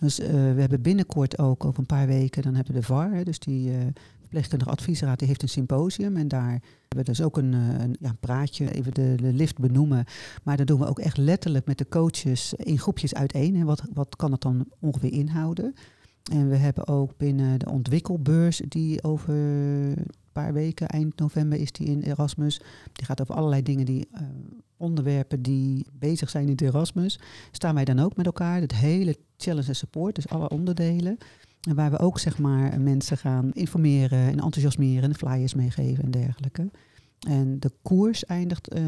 Dus 0.00 0.20
eh, 0.20 0.28
we 0.28 0.60
hebben 0.60 0.82
binnenkort 0.82 1.38
ook, 1.38 1.64
over 1.64 1.78
een 1.78 1.86
paar 1.86 2.06
weken, 2.06 2.42
dan 2.42 2.54
hebben 2.54 2.74
we 2.74 2.80
de 2.80 2.86
VAR. 2.86 3.12
Hè, 3.12 3.22
dus 3.22 3.38
die 3.38 3.70
eh 3.70 3.86
verpleegkundige 4.26 4.70
adviesraad, 4.70 5.18
die 5.18 5.28
heeft 5.28 5.42
een 5.42 5.48
symposium. 5.48 6.16
En 6.16 6.28
daar 6.28 6.50
hebben 6.50 6.62
we 6.88 7.02
dus 7.02 7.22
ook 7.22 7.36
een, 7.36 7.52
een 7.52 8.18
praatje, 8.20 8.72
even 8.72 8.94
de, 8.94 9.16
lift 9.18 9.58
benoemen. 9.58 10.04
Maar 10.42 10.56
dan 10.56 10.66
doen 10.66 10.78
we 10.78 10.86
ook 10.86 10.98
echt 10.98 11.16
letterlijk 11.16 11.66
met 11.66 11.78
de 11.78 11.88
coaches 11.88 12.54
in 12.54 12.78
groepjes 12.78 13.14
uiteen. 13.14 13.56
En 13.56 13.66
wat, 13.66 13.82
wat 13.94 14.16
kan 14.16 14.32
het 14.32 14.40
dan 14.40 14.66
ongeveer 14.80 15.12
inhouden? 15.12 15.74
En 16.32 16.48
we 16.48 16.56
hebben 16.56 16.88
ook 16.88 17.16
binnen 17.16 17.58
de 17.58 17.70
ontwikkelbeurs, 17.70 18.62
die 18.68 19.02
over 19.02 19.34
een 19.34 20.10
paar 20.32 20.52
weken, 20.52 20.88
eind 20.88 21.18
november 21.18 21.58
is 21.58 21.72
die 21.72 21.86
in 21.86 22.00
Erasmus. 22.00 22.60
Die 22.92 23.04
gaat 23.04 23.20
over 23.20 23.34
allerlei 23.34 23.62
dingen, 23.62 23.84
die 23.84 24.08
eh, 24.12 24.22
onderwerpen 24.76 25.42
die 25.42 25.86
bezig 25.92 26.30
zijn 26.30 26.44
in 26.44 26.50
het 26.50 26.60
Erasmus. 26.60 27.20
Staan 27.50 27.74
wij 27.74 27.84
dan 27.84 27.98
ook 27.98 28.16
met 28.16 28.26
elkaar, 28.26 28.60
het 28.60 28.74
hele 28.74 29.16
challenge 29.36 29.68
en 29.68 29.76
support, 29.76 30.14
dus 30.14 30.28
alle 30.28 30.48
onderdelen. 30.48 31.16
En 31.68 31.74
waar 31.74 31.90
we 31.90 31.98
ook 31.98 32.18
zeg 32.18 32.38
maar 32.38 32.80
mensen 32.80 33.18
gaan 33.18 33.52
informeren 33.52 34.18
en 34.18 34.40
enthousiasmeren 34.40 35.02
en 35.02 35.14
flyers 35.14 35.54
meegeven 35.54 36.04
en 36.04 36.10
dergelijke. 36.10 36.70
En 37.28 37.60
de 37.60 37.72
koers 37.82 38.24
eindigt 38.24 38.68
eh, 38.68 38.82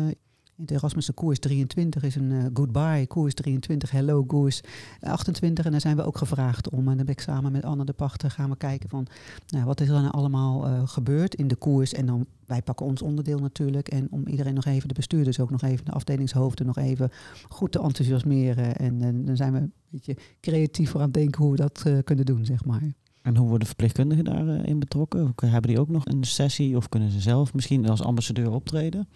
het 0.60 0.70
Erasmus 0.70 1.10
koers 1.14 1.38
23 1.38 2.02
is 2.02 2.14
een 2.14 2.30
uh, 2.30 2.44
goodbye, 2.54 3.06
koers 3.06 3.34
23, 3.34 3.90
hello 3.90 4.24
koers 4.24 4.60
28. 5.00 5.64
En 5.64 5.70
daar 5.70 5.80
zijn 5.80 5.96
we 5.96 6.02
ook 6.04 6.18
gevraagd 6.18 6.70
om. 6.70 6.88
En 6.88 6.96
dan 6.96 7.06
ben 7.06 7.14
ik 7.14 7.20
samen 7.20 7.52
met 7.52 7.64
Anne 7.64 7.84
de 7.84 7.92
Pachter 7.92 8.30
gaan 8.30 8.50
we 8.50 8.56
kijken 8.56 8.88
van 8.88 9.06
nou, 9.48 9.64
wat 9.64 9.80
is 9.80 9.88
er 9.88 9.94
dan 9.94 10.10
allemaal 10.10 10.66
uh, 10.66 10.82
gebeurd 10.84 11.34
in 11.34 11.48
de 11.48 11.56
koers. 11.56 11.92
En 11.92 12.06
dan 12.06 12.26
wij 12.46 12.62
pakken 12.62 12.86
ons 12.86 13.02
onderdeel 13.02 13.38
natuurlijk. 13.38 13.88
En 13.88 14.06
om 14.10 14.26
iedereen 14.26 14.54
nog 14.54 14.64
even, 14.64 14.88
de 14.88 14.94
bestuurders 14.94 15.40
ook 15.40 15.50
nog 15.50 15.62
even, 15.62 15.84
de 15.84 15.92
afdelingshoofden 15.92 16.66
nog 16.66 16.76
even 16.76 17.10
goed 17.48 17.72
te 17.72 17.80
enthousiasmeren. 17.80 18.76
En, 18.76 19.24
dan 19.24 19.36
zijn 19.36 19.52
we 19.52 19.58
een 19.58 19.72
beetje 19.90 20.16
creatief 20.40 20.94
aan 20.94 21.00
het 21.00 21.14
denken 21.14 21.42
hoe 21.42 21.50
we 21.50 21.56
dat 21.56 21.84
kunnen 22.04 22.26
doen, 22.26 22.44
zeg 22.44 22.64
maar. 22.64 22.82
En 23.22 23.36
hoe 23.36 23.48
worden 23.48 23.66
verpleegkundigen 23.66 24.24
daarin 24.24 24.78
betrokken? 24.78 25.34
Hebben 25.36 25.70
die 25.70 25.80
ook 25.80 25.88
nog 25.88 26.06
een 26.06 26.24
sessie 26.24 26.76
of 26.76 26.88
kunnen 26.88 27.10
ze 27.10 27.20
zelf 27.20 27.54
misschien 27.54 27.88
als 27.88 28.02
ambassadeur 28.02 28.50
optreden? 28.50 29.08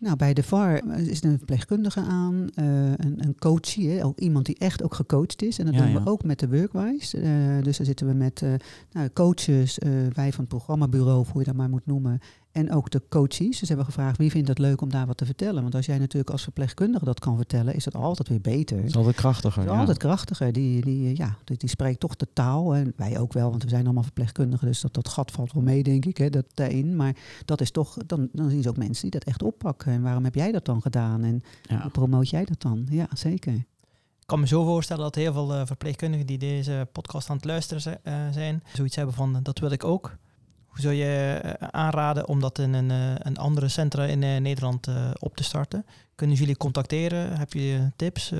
Nou, 0.00 0.16
bij 0.16 0.34
de 0.34 0.42
VAR 0.42 0.98
is 0.98 1.22
er 1.22 1.30
een 1.30 1.36
verpleegkundige 1.36 2.00
aan, 2.00 2.34
uh, 2.34 2.92
een, 2.96 3.14
een 3.16 3.38
coachie, 3.38 4.04
ook 4.04 4.18
iemand 4.18 4.46
die 4.46 4.58
echt 4.58 4.82
ook 4.82 4.94
gecoacht 4.94 5.42
is. 5.42 5.58
En 5.58 5.64
dat 5.66 5.74
doen 5.74 5.92
we 5.92 6.10
ook 6.10 6.24
met 6.24 6.38
de 6.38 6.48
Workwise. 6.48 7.22
Uh, 7.22 7.62
dus 7.62 7.76
daar 7.76 7.86
zitten 7.86 8.06
we 8.06 8.14
met 8.14 8.40
uh, 8.40 8.52
nou, 8.92 9.08
coaches, 9.12 9.78
wij 10.12 10.32
van 10.32 10.40
het 10.40 10.48
programmabureau, 10.48 11.26
hoe 11.32 11.38
je 11.40 11.46
dat 11.46 11.54
maar 11.54 11.68
moet 11.68 11.86
noemen. 11.86 12.20
En 12.52 12.72
ook 12.72 12.90
de 12.90 13.02
coaches. 13.08 13.58
Dus 13.58 13.68
hebben 13.68 13.86
gevraagd 13.86 14.16
wie 14.16 14.30
vindt 14.30 14.48
het 14.48 14.58
leuk 14.58 14.80
om 14.80 14.90
daar 14.90 15.06
wat 15.06 15.16
te 15.16 15.24
vertellen. 15.24 15.62
Want 15.62 15.74
als 15.74 15.86
jij 15.86 15.98
natuurlijk 15.98 16.30
als 16.30 16.42
verpleegkundige 16.42 17.04
dat 17.04 17.20
kan 17.20 17.36
vertellen, 17.36 17.74
is 17.74 17.84
dat 17.84 17.94
altijd 17.94 18.28
weer 18.28 18.40
beter. 18.40 18.76
Het 18.76 18.86
is 18.86 18.96
altijd 18.96 19.16
krachtiger. 19.16 19.62
Het 19.62 19.70
is 19.70 19.78
altijd 19.78 19.98
krachtiger. 19.98 20.52
Die, 20.52 20.84
die, 20.84 21.16
ja, 21.16 21.36
die, 21.44 21.56
die, 21.56 21.68
spreekt 21.68 22.00
toch 22.00 22.16
de 22.16 22.26
taal. 22.32 22.74
En 22.74 22.92
wij 22.96 23.18
ook 23.18 23.32
wel, 23.32 23.50
want 23.50 23.62
we 23.62 23.68
zijn 23.68 23.84
allemaal 23.84 24.02
verpleegkundigen. 24.02 24.66
Dus 24.66 24.80
dat, 24.80 24.94
dat 24.94 25.08
gat 25.08 25.30
valt 25.30 25.52
wel 25.52 25.62
mee, 25.62 25.82
denk 25.82 26.04
ik, 26.04 26.16
hè, 26.16 26.30
dat 26.30 26.46
daarin. 26.54 26.96
Maar 26.96 27.16
dat 27.44 27.60
is 27.60 27.70
toch, 27.70 27.96
dan, 28.06 28.28
dan 28.32 28.50
zien 28.50 28.62
ze 28.62 28.68
ook 28.68 28.76
mensen 28.76 29.02
die 29.02 29.20
dat 29.20 29.28
echt 29.28 29.42
oppakken. 29.42 29.92
En 29.92 30.02
waarom 30.02 30.24
heb 30.24 30.34
jij 30.34 30.52
dat 30.52 30.64
dan 30.64 30.82
gedaan? 30.82 31.24
En 31.24 31.42
hoe 31.82 31.90
promoot 31.90 32.28
jij 32.28 32.44
dat 32.44 32.60
dan? 32.60 32.86
Ja, 32.90 33.08
zeker. 33.14 33.54
Ik 34.20 34.26
kan 34.26 34.40
me 34.40 34.46
zo 34.46 34.64
voorstellen 34.64 35.02
dat 35.02 35.14
heel 35.14 35.32
veel 35.32 35.54
uh, 35.54 35.66
verpleegkundigen 35.66 36.26
die 36.26 36.38
deze 36.38 36.88
podcast 36.92 37.30
aan 37.30 37.36
het 37.36 37.44
luisteren 37.44 38.00
uh, 38.04 38.14
zijn, 38.32 38.62
zoiets 38.72 38.96
hebben 38.96 39.14
van 39.14 39.40
dat 39.42 39.58
wil 39.58 39.70
ik 39.70 39.84
ook. 39.84 40.16
Hoe 40.70 40.80
zou 40.80 40.94
je 40.94 41.40
eh, 41.42 41.68
aanraden 41.70 42.28
om 42.28 42.40
dat 42.40 42.58
in 42.58 42.72
een, 42.72 42.90
eh, 42.90 43.14
een 43.18 43.36
andere 43.36 43.68
centra 43.68 44.04
in 44.04 44.22
eh, 44.22 44.40
Nederland 44.40 44.88
op 45.18 45.36
te 45.36 45.44
starten? 45.44 45.86
Kunnen 46.14 46.36
jullie 46.36 46.56
contacteren? 46.56 47.38
Heb 47.38 47.52
je 47.52 47.90
tips? 47.96 48.32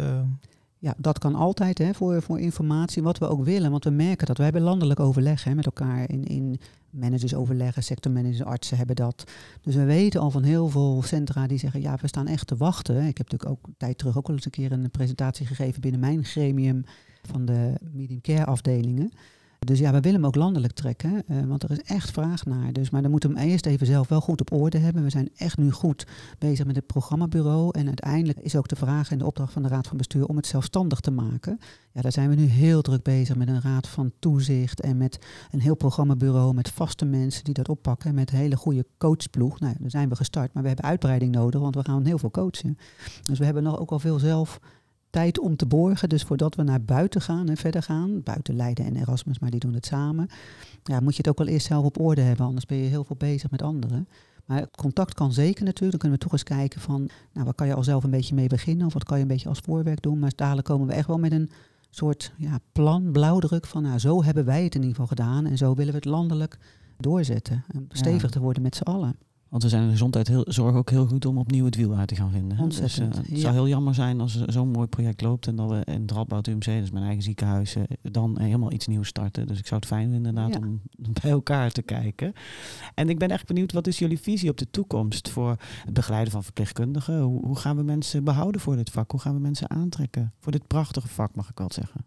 Ja, 0.78 0.94
dat 0.96 1.18
kan 1.18 1.34
altijd 1.34 1.78
hè, 1.78 1.94
voor, 1.94 2.22
voor 2.22 2.40
informatie. 2.40 3.02
Wat 3.02 3.18
we 3.18 3.28
ook 3.28 3.44
willen, 3.44 3.70
want 3.70 3.84
we 3.84 3.90
merken 3.90 4.26
dat. 4.26 4.36
We 4.36 4.42
hebben 4.42 4.62
landelijk 4.62 5.00
overleg 5.00 5.44
hè, 5.44 5.54
met 5.54 5.64
elkaar. 5.64 6.10
In, 6.10 6.24
in 6.24 6.60
managers 6.90 7.34
overleggen, 7.34 7.82
sectormanagers, 7.82 8.44
artsen 8.44 8.76
hebben 8.76 8.96
dat. 8.96 9.24
Dus 9.62 9.74
we 9.74 9.84
weten 9.84 10.20
al 10.20 10.30
van 10.30 10.42
heel 10.42 10.68
veel 10.68 11.02
centra 11.02 11.46
die 11.46 11.58
zeggen... 11.58 11.80
ja, 11.80 11.96
we 12.00 12.08
staan 12.08 12.26
echt 12.26 12.46
te 12.46 12.56
wachten. 12.56 13.06
Ik 13.06 13.18
heb 13.18 13.30
natuurlijk 13.30 13.50
ook 13.50 13.74
tijd 13.76 13.98
terug 13.98 14.16
ook 14.16 14.28
al 14.28 14.34
eens 14.34 14.44
een 14.44 14.50
keer 14.50 14.72
een 14.72 14.90
presentatie 14.90 15.46
gegeven... 15.46 15.80
binnen 15.80 16.00
mijn 16.00 16.24
gremium 16.24 16.84
van 17.22 17.44
de 17.44 17.72
medium 17.92 18.20
care 18.20 18.44
afdelingen... 18.44 19.12
Dus 19.66 19.78
ja, 19.78 19.92
we 19.92 20.00
willen 20.00 20.20
hem 20.20 20.26
ook 20.26 20.34
landelijk 20.34 20.72
trekken, 20.72 21.22
uh, 21.28 21.44
want 21.44 21.62
er 21.62 21.70
is 21.70 21.82
echt 21.82 22.10
vraag 22.10 22.44
naar. 22.44 22.72
Dus, 22.72 22.90
maar 22.90 23.02
dan 23.02 23.10
moeten 23.10 23.32
we 23.32 23.38
hem 23.38 23.48
eerst 23.48 23.66
even 23.66 23.86
zelf 23.86 24.08
wel 24.08 24.20
goed 24.20 24.40
op 24.40 24.52
orde 24.52 24.78
hebben. 24.78 25.02
We 25.02 25.10
zijn 25.10 25.28
echt 25.36 25.58
nu 25.58 25.70
goed 25.70 26.06
bezig 26.38 26.66
met 26.66 26.76
het 26.76 26.86
programmabureau. 26.86 27.78
En 27.78 27.86
uiteindelijk 27.86 28.38
is 28.38 28.56
ook 28.56 28.68
de 28.68 28.76
vraag 28.76 29.10
en 29.10 29.18
de 29.18 29.26
opdracht 29.26 29.52
van 29.52 29.62
de 29.62 29.68
Raad 29.68 29.86
van 29.86 29.96
Bestuur 29.96 30.26
om 30.26 30.36
het 30.36 30.46
zelfstandig 30.46 31.00
te 31.00 31.10
maken. 31.10 31.58
Ja, 31.92 32.00
daar 32.00 32.12
zijn 32.12 32.28
we 32.28 32.34
nu 32.34 32.44
heel 32.44 32.82
druk 32.82 33.02
bezig 33.02 33.36
met 33.36 33.48
een 33.48 33.60
raad 33.60 33.88
van 33.88 34.12
toezicht 34.18 34.80
en 34.80 34.96
met 34.96 35.18
een 35.50 35.60
heel 35.60 35.76
programmabureau 35.76 36.54
met 36.54 36.70
vaste 36.70 37.04
mensen 37.04 37.44
die 37.44 37.54
dat 37.54 37.68
oppakken. 37.68 38.14
Met 38.14 38.30
hele 38.30 38.56
goede 38.56 38.86
coachploeg. 38.98 39.60
Nou, 39.60 39.74
daar 39.78 39.90
zijn 39.90 40.08
we 40.08 40.16
gestart, 40.16 40.52
maar 40.52 40.62
we 40.62 40.68
hebben 40.68 40.86
uitbreiding 40.86 41.34
nodig, 41.34 41.60
want 41.60 41.74
we 41.74 41.84
gaan 41.84 42.04
heel 42.04 42.18
veel 42.18 42.30
coachen. 42.30 42.78
Dus 43.22 43.38
we 43.38 43.44
hebben 43.44 43.62
nog 43.62 43.78
ook 43.78 43.90
al 43.90 43.98
veel 43.98 44.18
zelf 44.18 44.60
tijd 45.10 45.38
om 45.38 45.56
te 45.56 45.66
borgen. 45.66 46.08
Dus 46.08 46.22
voordat 46.22 46.54
we 46.54 46.62
naar 46.62 46.82
buiten 46.82 47.20
gaan 47.20 47.48
en 47.48 47.56
verder 47.56 47.82
gaan, 47.82 48.22
buiten 48.22 48.56
Leiden 48.56 48.84
en 48.84 48.96
Erasmus, 48.96 49.38
maar 49.38 49.50
die 49.50 49.60
doen 49.60 49.74
het 49.74 49.86
samen, 49.86 50.28
ja, 50.82 51.00
moet 51.00 51.12
je 51.12 51.18
het 51.18 51.28
ook 51.28 51.38
wel 51.38 51.46
eerst 51.46 51.66
zelf 51.66 51.84
op 51.84 52.00
orde 52.00 52.20
hebben, 52.20 52.46
anders 52.46 52.66
ben 52.66 52.78
je 52.78 52.88
heel 52.88 53.04
veel 53.04 53.16
bezig 53.16 53.50
met 53.50 53.62
anderen. 53.62 54.08
Maar 54.44 54.70
contact 54.70 55.14
kan 55.14 55.32
zeker 55.32 55.64
natuurlijk. 55.64 55.90
Dan 55.90 55.98
kunnen 56.00 56.18
we 56.18 56.24
toch 56.24 56.32
eens 56.32 56.42
kijken 56.42 56.80
van, 56.80 57.08
nou, 57.32 57.46
wat 57.46 57.54
kan 57.54 57.66
je 57.66 57.74
al 57.74 57.84
zelf 57.84 58.04
een 58.04 58.10
beetje 58.10 58.34
mee 58.34 58.46
beginnen 58.46 58.86
of 58.86 58.92
wat 58.92 59.04
kan 59.04 59.16
je 59.16 59.22
een 59.22 59.28
beetje 59.28 59.48
als 59.48 59.58
voorwerk 59.58 60.02
doen. 60.02 60.18
Maar 60.18 60.32
dadelijk 60.36 60.66
komen 60.66 60.86
we 60.86 60.92
echt 60.92 61.06
wel 61.06 61.18
met 61.18 61.32
een 61.32 61.50
soort 61.90 62.32
ja, 62.36 62.58
plan, 62.72 63.12
blauwdruk 63.12 63.66
van, 63.66 63.82
nou, 63.82 63.98
zo 63.98 64.24
hebben 64.24 64.44
wij 64.44 64.64
het 64.64 64.74
in 64.74 64.80
ieder 64.80 64.96
geval 64.96 65.16
gedaan 65.16 65.46
en 65.46 65.56
zo 65.56 65.74
willen 65.74 65.92
we 65.92 65.98
het 65.98 66.04
landelijk 66.04 66.58
doorzetten. 66.98 67.64
En 67.68 67.88
stevig 67.88 68.30
te 68.30 68.40
worden 68.40 68.62
met 68.62 68.76
z'n 68.76 68.82
allen. 68.82 69.16
Want 69.50 69.62
we 69.62 69.68
zijn 69.68 69.80
in 69.80 69.86
de 69.86 69.92
gezondheidszorg 69.92 70.74
ook 70.74 70.90
heel 70.90 71.06
goed 71.06 71.24
om 71.24 71.38
opnieuw 71.38 71.64
het 71.64 71.76
wiel 71.76 71.94
uit 71.94 72.08
te 72.08 72.14
gaan 72.14 72.30
vinden. 72.30 72.58
Ontzettend. 72.58 73.14
Dus, 73.14 73.24
uh, 73.24 73.30
het 73.30 73.40
zou 73.40 73.54
heel 73.54 73.68
jammer 73.68 73.94
zijn 73.94 74.20
als 74.20 74.44
zo'n 74.44 74.68
mooi 74.68 74.86
project 74.86 75.20
loopt 75.20 75.46
en 75.46 75.56
dat 75.56 75.70
we 75.70 75.82
in 75.84 76.00
het 76.00 76.10
Radboud 76.10 76.46
UMC, 76.46 76.64
dus 76.64 76.90
mijn 76.90 77.04
eigen 77.04 77.22
ziekenhuis, 77.22 77.76
uh, 77.76 77.82
dan 78.02 78.38
helemaal 78.40 78.72
iets 78.72 78.86
nieuws 78.86 79.08
starten. 79.08 79.46
Dus 79.46 79.58
ik 79.58 79.66
zou 79.66 79.80
het 79.80 79.88
fijn 79.88 80.10
vinden 80.10 80.34
inderdaad 80.34 80.62
om 80.62 80.80
bij 81.22 81.30
elkaar 81.30 81.70
te 81.70 81.82
kijken. 81.82 82.32
En 82.94 83.08
ik 83.08 83.18
ben 83.18 83.28
echt 83.28 83.46
benieuwd, 83.46 83.72
wat 83.72 83.86
is 83.86 83.98
jullie 83.98 84.20
visie 84.20 84.50
op 84.50 84.58
de 84.58 84.70
toekomst 84.70 85.28
voor 85.28 85.56
het 85.84 85.94
begeleiden 85.94 86.32
van 86.32 86.44
verpleegkundigen? 86.44 87.20
Hoe, 87.20 87.46
hoe 87.46 87.56
gaan 87.56 87.76
we 87.76 87.82
mensen 87.82 88.24
behouden 88.24 88.60
voor 88.60 88.76
dit 88.76 88.90
vak? 88.90 89.10
Hoe 89.10 89.20
gaan 89.20 89.34
we 89.34 89.40
mensen 89.40 89.70
aantrekken 89.70 90.32
voor 90.38 90.52
dit 90.52 90.66
prachtige 90.66 91.08
vak, 91.08 91.34
mag 91.34 91.50
ik 91.50 91.58
wel 91.58 91.72
zeggen? 91.72 92.04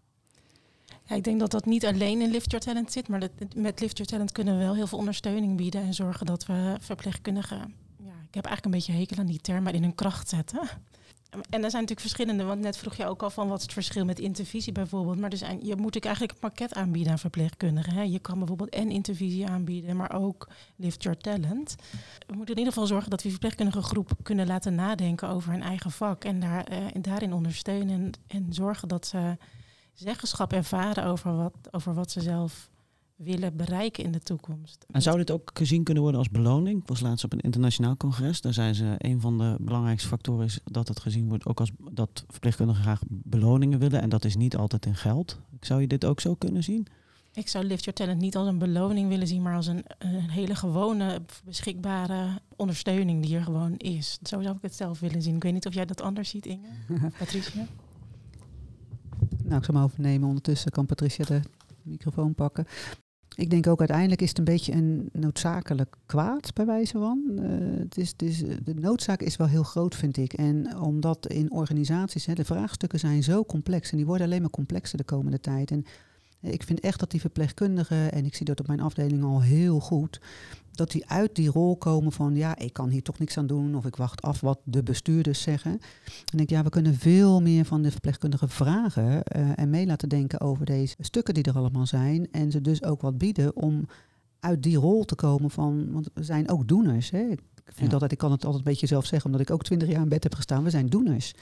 Ja, 1.06 1.16
ik 1.16 1.24
denk 1.24 1.40
dat 1.40 1.50
dat 1.50 1.64
niet 1.64 1.86
alleen 1.86 2.20
in 2.20 2.30
Lift 2.30 2.50
Your 2.50 2.64
Talent 2.64 2.92
zit, 2.92 3.08
maar 3.08 3.20
dat, 3.20 3.30
met 3.56 3.80
Lift 3.80 3.96
Your 3.96 4.10
Talent 4.10 4.32
kunnen 4.32 4.58
we 4.58 4.64
wel 4.64 4.74
heel 4.74 4.86
veel 4.86 4.98
ondersteuning 4.98 5.56
bieden 5.56 5.82
en 5.82 5.94
zorgen 5.94 6.26
dat 6.26 6.46
we 6.46 6.76
verpleegkundigen, 6.80 7.58
ja, 7.96 8.14
ik 8.28 8.34
heb 8.34 8.44
eigenlijk 8.44 8.64
een 8.64 8.70
beetje 8.70 8.92
hekel 8.92 9.18
aan 9.18 9.26
die 9.26 9.40
term, 9.40 9.62
maar 9.62 9.74
in 9.74 9.82
hun 9.82 9.94
kracht 9.94 10.28
zetten. 10.28 10.68
En 11.34 11.64
er 11.64 11.70
zijn 11.70 11.82
natuurlijk 11.82 12.00
verschillende, 12.00 12.44
want 12.44 12.60
net 12.60 12.76
vroeg 12.76 12.94
je 12.94 13.06
ook 13.06 13.22
al 13.22 13.30
van 13.30 13.48
wat 13.48 13.56
is 13.56 13.62
het 13.62 13.72
verschil 13.72 14.04
met 14.04 14.18
intervisie 14.18 14.72
bijvoorbeeld. 14.72 15.18
Maar 15.18 15.36
zijn, 15.36 15.66
je 15.66 15.76
moet 15.76 15.96
ik 15.96 16.04
eigenlijk 16.04 16.34
een 16.34 16.48
pakket 16.48 16.74
aanbieden 16.74 17.12
aan 17.12 17.18
verpleegkundigen. 17.18 17.92
Hè. 17.92 18.02
Je 18.02 18.18
kan 18.18 18.38
bijvoorbeeld 18.38 18.68
en 18.68 18.90
intervisie 18.90 19.46
aanbieden, 19.46 19.96
maar 19.96 20.12
ook 20.12 20.48
Lift 20.76 21.02
Your 21.02 21.18
Talent. 21.18 21.76
We 22.26 22.34
moeten 22.34 22.54
in 22.54 22.58
ieder 22.58 22.72
geval 22.72 22.86
zorgen 22.86 23.10
dat 23.10 23.22
we 23.22 23.30
verpleegkundige 23.30 23.82
groep 23.82 24.10
kunnen 24.22 24.46
laten 24.46 24.74
nadenken 24.74 25.28
over 25.28 25.50
hun 25.50 25.62
eigen 25.62 25.90
vak 25.90 26.24
en, 26.24 26.40
daar, 26.40 26.64
en 26.64 27.02
daarin 27.02 27.32
ondersteunen 27.32 27.94
en, 27.94 28.12
en 28.26 28.52
zorgen 28.52 28.88
dat 28.88 29.06
ze 29.06 29.36
zeggenschap 29.94 30.52
ervaren 30.52 31.04
over 31.04 31.36
wat, 31.36 31.54
over 31.70 31.94
wat 31.94 32.10
ze 32.10 32.20
zelf 32.20 32.70
willen 33.16 33.56
bereiken 33.56 34.04
in 34.04 34.12
de 34.12 34.20
toekomst. 34.20 34.86
En 34.90 35.02
zou 35.02 35.16
dit 35.16 35.30
ook 35.30 35.50
gezien 35.54 35.84
kunnen 35.84 36.02
worden 36.02 36.20
als 36.20 36.30
beloning? 36.30 36.80
Ik 36.80 36.88
was 36.88 37.00
laatst 37.00 37.24
op 37.24 37.32
een 37.32 37.40
internationaal 37.40 37.96
congres. 37.96 38.40
Daar 38.40 38.52
zijn 38.52 38.74
ze 38.74 38.94
een 38.98 39.20
van 39.20 39.38
de 39.38 39.56
belangrijkste 39.60 40.08
factoren 40.08 40.44
is 40.44 40.60
dat 40.64 40.88
het 40.88 41.00
gezien 41.00 41.28
wordt 41.28 41.46
ook 41.46 41.60
als 41.60 41.70
dat 41.90 42.24
verpleegkundigen 42.28 42.82
graag 42.82 43.00
beloningen 43.08 43.78
willen. 43.78 44.00
En 44.00 44.08
dat 44.08 44.24
is 44.24 44.36
niet 44.36 44.56
altijd 44.56 44.86
in 44.86 44.94
geld. 44.94 45.38
Zou 45.60 45.80
je 45.80 45.86
dit 45.86 46.04
ook 46.04 46.20
zo 46.20 46.34
kunnen 46.34 46.62
zien? 46.62 46.86
Ik 47.34 47.48
zou 47.48 47.64
Lift 47.64 47.84
Your 47.84 47.98
Talent 47.98 48.20
niet 48.20 48.36
als 48.36 48.48
een 48.48 48.58
beloning 48.58 49.08
willen 49.08 49.26
zien, 49.26 49.42
maar 49.42 49.56
als 49.56 49.66
een, 49.66 49.84
een 49.98 50.30
hele 50.30 50.54
gewone, 50.54 51.22
beschikbare 51.44 52.40
ondersteuning 52.56 53.22
die 53.22 53.36
er 53.36 53.42
gewoon 53.42 53.76
is. 53.76 54.18
Zo 54.22 54.42
zou 54.42 54.56
ik 54.56 54.62
het 54.62 54.74
zelf 54.74 55.00
willen 55.00 55.22
zien. 55.22 55.36
Ik 55.36 55.42
weet 55.42 55.52
niet 55.52 55.66
of 55.66 55.74
jij 55.74 55.84
dat 55.84 56.00
anders 56.00 56.28
ziet, 56.28 56.46
Inge. 56.46 56.68
Patricia? 57.18 57.66
Nou, 59.44 59.56
ik 59.56 59.64
zal 59.64 59.74
maar 59.74 59.84
overnemen. 59.84 60.28
Ondertussen 60.28 60.70
kan 60.70 60.86
Patricia 60.86 61.24
de 61.24 61.40
microfoon 61.82 62.34
pakken. 62.34 62.66
Ik 63.36 63.50
denk 63.50 63.66
ook 63.66 63.78
uiteindelijk 63.78 64.22
is 64.22 64.28
het 64.28 64.38
een 64.38 64.44
beetje 64.44 64.72
een 64.72 65.08
noodzakelijk 65.12 65.96
kwaad, 66.06 66.52
bij 66.54 66.66
wijze 66.66 66.98
van. 66.98 67.38
Het 67.78 67.98
is, 67.98 68.08
het 68.08 68.22
is, 68.22 68.38
de 68.38 68.74
noodzaak 68.74 69.20
is 69.20 69.36
wel 69.36 69.46
heel 69.46 69.62
groot, 69.62 69.94
vind 69.94 70.16
ik. 70.16 70.32
En 70.32 70.78
omdat 70.78 71.26
in 71.26 71.52
organisaties, 71.52 72.26
hè, 72.26 72.34
de 72.34 72.44
vraagstukken 72.44 72.98
zijn 72.98 73.22
zo 73.22 73.44
complex 73.44 73.90
en 73.90 73.96
die 73.96 74.06
worden 74.06 74.26
alleen 74.26 74.40
maar 74.40 74.50
complexer 74.50 74.98
de 74.98 75.04
komende 75.04 75.40
tijd. 75.40 75.70
En 75.70 75.84
ik 76.44 76.62
vind 76.62 76.80
echt 76.80 77.00
dat 77.00 77.10
die 77.10 77.20
verpleegkundigen, 77.20 78.12
en 78.12 78.24
ik 78.24 78.34
zie 78.34 78.46
dat 78.46 78.60
op 78.60 78.66
mijn 78.66 78.80
afdeling 78.80 79.22
al 79.24 79.42
heel 79.42 79.80
goed, 79.80 80.20
dat 80.72 80.90
die 80.90 81.08
uit 81.08 81.34
die 81.34 81.50
rol 81.50 81.76
komen 81.76 82.12
van 82.12 82.34
ja, 82.34 82.58
ik 82.58 82.72
kan 82.72 82.88
hier 82.88 83.02
toch 83.02 83.18
niks 83.18 83.38
aan 83.38 83.46
doen 83.46 83.74
of 83.74 83.84
ik 83.84 83.96
wacht 83.96 84.22
af 84.22 84.40
wat 84.40 84.58
de 84.64 84.82
bestuurders 84.82 85.42
zeggen. 85.42 85.80
En 86.32 86.38
ik 86.38 86.50
ja, 86.50 86.62
we 86.62 86.68
kunnen 86.68 86.94
veel 86.94 87.42
meer 87.42 87.64
van 87.64 87.82
de 87.82 87.90
verpleegkundigen 87.90 88.48
vragen 88.48 89.22
uh, 89.36 89.58
en 89.58 89.70
mee 89.70 89.86
laten 89.86 90.08
denken 90.08 90.40
over 90.40 90.64
deze 90.64 90.96
stukken 90.98 91.34
die 91.34 91.42
er 91.44 91.56
allemaal 91.56 91.86
zijn 91.86 92.28
en 92.30 92.50
ze 92.50 92.60
dus 92.60 92.82
ook 92.82 93.00
wat 93.00 93.18
bieden 93.18 93.56
om 93.56 93.86
uit 94.40 94.62
die 94.62 94.76
rol 94.76 95.04
te 95.04 95.14
komen 95.14 95.50
van, 95.50 95.92
want 95.92 96.08
we 96.14 96.22
zijn 96.22 96.50
ook 96.50 96.68
doeners. 96.68 97.10
Hè? 97.10 97.26
Ik 97.66 97.72
vind 97.74 97.86
ja. 97.86 97.92
altijd, 97.92 98.12
ik 98.12 98.18
kan 98.18 98.30
het 98.30 98.44
altijd 98.44 98.64
een 98.64 98.70
beetje 98.70 98.86
zelf 98.86 99.06
zeggen, 99.06 99.30
omdat 99.30 99.46
ik 99.46 99.54
ook 99.54 99.64
twintig 99.64 99.88
jaar 99.88 100.02
in 100.02 100.08
bed 100.08 100.22
heb 100.22 100.34
gestaan. 100.34 100.64
We 100.64 100.70
zijn 100.70 100.86
doeners. 100.86 101.34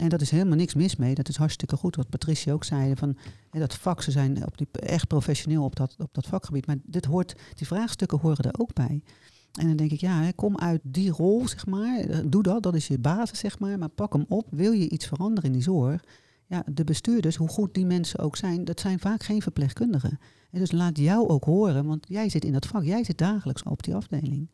En 0.00 0.08
dat 0.08 0.20
is 0.20 0.30
helemaal 0.30 0.56
niks 0.56 0.74
mis 0.74 0.96
mee. 0.96 1.14
Dat 1.14 1.28
is 1.28 1.36
hartstikke 1.36 1.76
goed. 1.76 1.96
Wat 1.96 2.08
Patricia 2.08 2.52
ook 2.52 2.64
zei, 2.64 2.96
van 2.96 3.16
hè, 3.50 3.58
dat 3.58 3.74
vak, 3.74 4.02
ze 4.02 4.10
zijn 4.10 4.46
op 4.46 4.58
die, 4.58 4.68
echt 4.72 5.06
professioneel 5.06 5.64
op 5.64 5.76
dat, 5.76 5.94
op 5.98 6.14
dat 6.14 6.26
vakgebied. 6.26 6.66
Maar 6.66 6.76
dit 6.82 7.04
hoort, 7.04 7.34
die 7.54 7.66
vraagstukken 7.66 8.18
horen 8.18 8.44
er 8.44 8.60
ook 8.60 8.74
bij. 8.74 9.02
En 9.52 9.66
dan 9.66 9.76
denk 9.76 9.90
ik, 9.90 10.00
ja, 10.00 10.30
kom 10.30 10.58
uit 10.58 10.80
die 10.82 11.10
rol, 11.10 11.48
zeg 11.48 11.66
maar. 11.66 12.28
Doe 12.28 12.42
dat, 12.42 12.62
dat 12.62 12.74
is 12.74 12.86
je 12.86 12.98
basis, 12.98 13.38
zeg 13.38 13.58
maar. 13.58 13.78
Maar 13.78 13.88
pak 13.88 14.12
hem 14.12 14.24
op. 14.28 14.46
Wil 14.50 14.72
je 14.72 14.88
iets 14.88 15.06
veranderen 15.06 15.44
in 15.44 15.52
die 15.52 15.62
zorg? 15.62 16.04
Ja, 16.46 16.62
de 16.72 16.84
bestuurders, 16.84 17.36
hoe 17.36 17.48
goed 17.48 17.74
die 17.74 17.86
mensen 17.86 18.18
ook 18.18 18.36
zijn, 18.36 18.64
dat 18.64 18.80
zijn 18.80 18.98
vaak 18.98 19.22
geen 19.22 19.42
verpleegkundigen. 19.42 20.18
En 20.50 20.58
dus 20.58 20.72
laat 20.72 20.98
jou 20.98 21.28
ook 21.28 21.44
horen, 21.44 21.86
want 21.86 22.06
jij 22.08 22.28
zit 22.28 22.44
in 22.44 22.52
dat 22.52 22.66
vak. 22.66 22.84
Jij 22.84 23.04
zit 23.04 23.18
dagelijks 23.18 23.62
op 23.62 23.82
die 23.82 23.94
afdeling. 23.94 24.48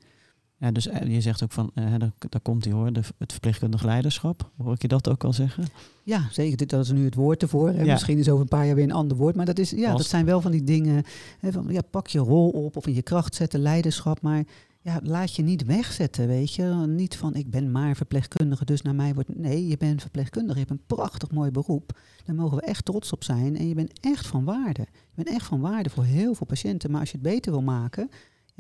Ja, 0.61 0.71
dus 0.71 0.87
eh, 0.89 1.15
je 1.15 1.21
zegt 1.21 1.43
ook 1.43 1.53
van, 1.53 1.71
eh, 1.75 1.85
daar, 1.99 2.13
daar 2.29 2.41
komt 2.43 2.65
hij 2.65 2.73
hoor, 2.75 2.93
de, 2.93 3.01
het 3.19 3.33
verpleegkundig 3.33 3.83
leiderschap. 3.83 4.51
Hoor 4.63 4.73
ik 4.73 4.83
je 4.83 4.89
dat 4.89 5.09
ook 5.09 5.25
al 5.25 5.33
zeggen? 5.33 5.65
Ja, 6.03 6.29
zeker. 6.31 6.57
Dit- 6.57 6.71
Dat 6.71 6.85
is 6.85 6.93
nu 6.93 7.05
het 7.05 7.15
woord 7.15 7.43
ervoor. 7.43 7.73
Ja. 7.73 7.85
Misschien 7.93 8.19
is 8.19 8.29
over 8.29 8.43
een 8.43 8.49
paar 8.49 8.67
jaar 8.67 8.75
weer 8.75 8.85
een 8.85 8.93
ander 8.93 9.17
woord. 9.17 9.35
Maar 9.37 9.47
dat, 9.47 9.59
is, 9.59 9.71
ja, 9.71 9.89
Als- 9.91 10.01
dat 10.01 10.11
zijn 10.11 10.25
wel 10.25 10.41
van 10.41 10.51
die 10.51 10.65
dingen. 10.65 11.03
Hè, 11.39 11.53
van, 11.53 11.67
ja, 11.69 11.81
pak 11.91 12.07
je 12.07 12.19
rol 12.19 12.49
op 12.51 12.77
of 12.77 12.87
in 12.87 12.95
je 12.95 13.03
kracht 13.03 13.35
zetten, 13.35 13.61
leiderschap. 13.61 14.23
Maar 14.23 14.45
ja, 14.83 15.01
laat 15.03 15.35
je 15.37 15.43
niet 15.43 15.65
wegzetten, 15.65 16.27
weet 16.27 16.55
je. 16.55 16.85
Niet 16.89 17.17
van, 17.17 17.35
ik 17.35 17.51
ben 17.51 17.71
maar 17.71 17.97
verpleegkundige, 17.97 18.65
dus 18.65 18.83
naar 18.83 18.95
mij 18.95 19.15
wordt... 19.15 19.37
Nee, 19.39 19.67
je 19.69 19.77
bent 19.77 20.01
verpleegkundige, 20.01 20.59
je 20.59 20.65
hebt 20.69 20.71
een 20.81 20.87
prachtig 20.97 21.31
mooi 21.31 21.51
beroep. 21.51 21.99
Daar 22.25 22.35
mogen 22.37 22.57
we 22.57 22.63
echt 22.63 22.85
trots 22.85 23.13
op 23.13 23.25
zijn. 23.25 23.57
En 23.59 23.69
je 23.69 23.75
bent 23.75 23.93
echt 24.01 24.27
van 24.27 24.45
waarde. 24.45 24.81
Je 24.91 25.25
bent 25.25 25.29
echt 25.29 25.47
van 25.47 25.61
waarde 25.61 25.91
voor 25.91 26.05
heel 26.05 26.35
veel 26.35 26.47
patiënten. 26.47 26.91
Maar 26.91 27.01
als 27.01 27.11
je 27.11 27.19
het 27.23 27.27
beter 27.27 27.53
wil 27.53 27.63
maken, 27.63 28.11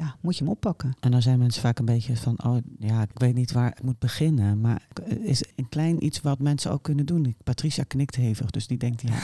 ja, 0.00 0.16
moet 0.20 0.36
je 0.36 0.44
hem 0.44 0.52
oppakken. 0.52 0.96
En 1.00 1.10
dan 1.10 1.22
zijn 1.22 1.38
mensen 1.38 1.62
vaak 1.62 1.78
een 1.78 1.84
beetje 1.84 2.16
van, 2.16 2.44
oh 2.44 2.56
ja, 2.78 3.02
ik 3.02 3.18
weet 3.18 3.34
niet 3.34 3.52
waar 3.52 3.66
ik 3.66 3.82
moet 3.82 3.98
beginnen. 3.98 4.60
Maar 4.60 4.86
is 5.20 5.44
een 5.56 5.68
klein 5.68 6.04
iets 6.04 6.20
wat 6.20 6.38
mensen 6.38 6.70
ook 6.70 6.82
kunnen 6.82 7.06
doen. 7.06 7.36
Patricia 7.44 7.84
knikt 7.84 8.14
hevig, 8.14 8.50
dus 8.50 8.66
die 8.66 8.78
denkt, 8.78 9.02
ja, 9.02 9.18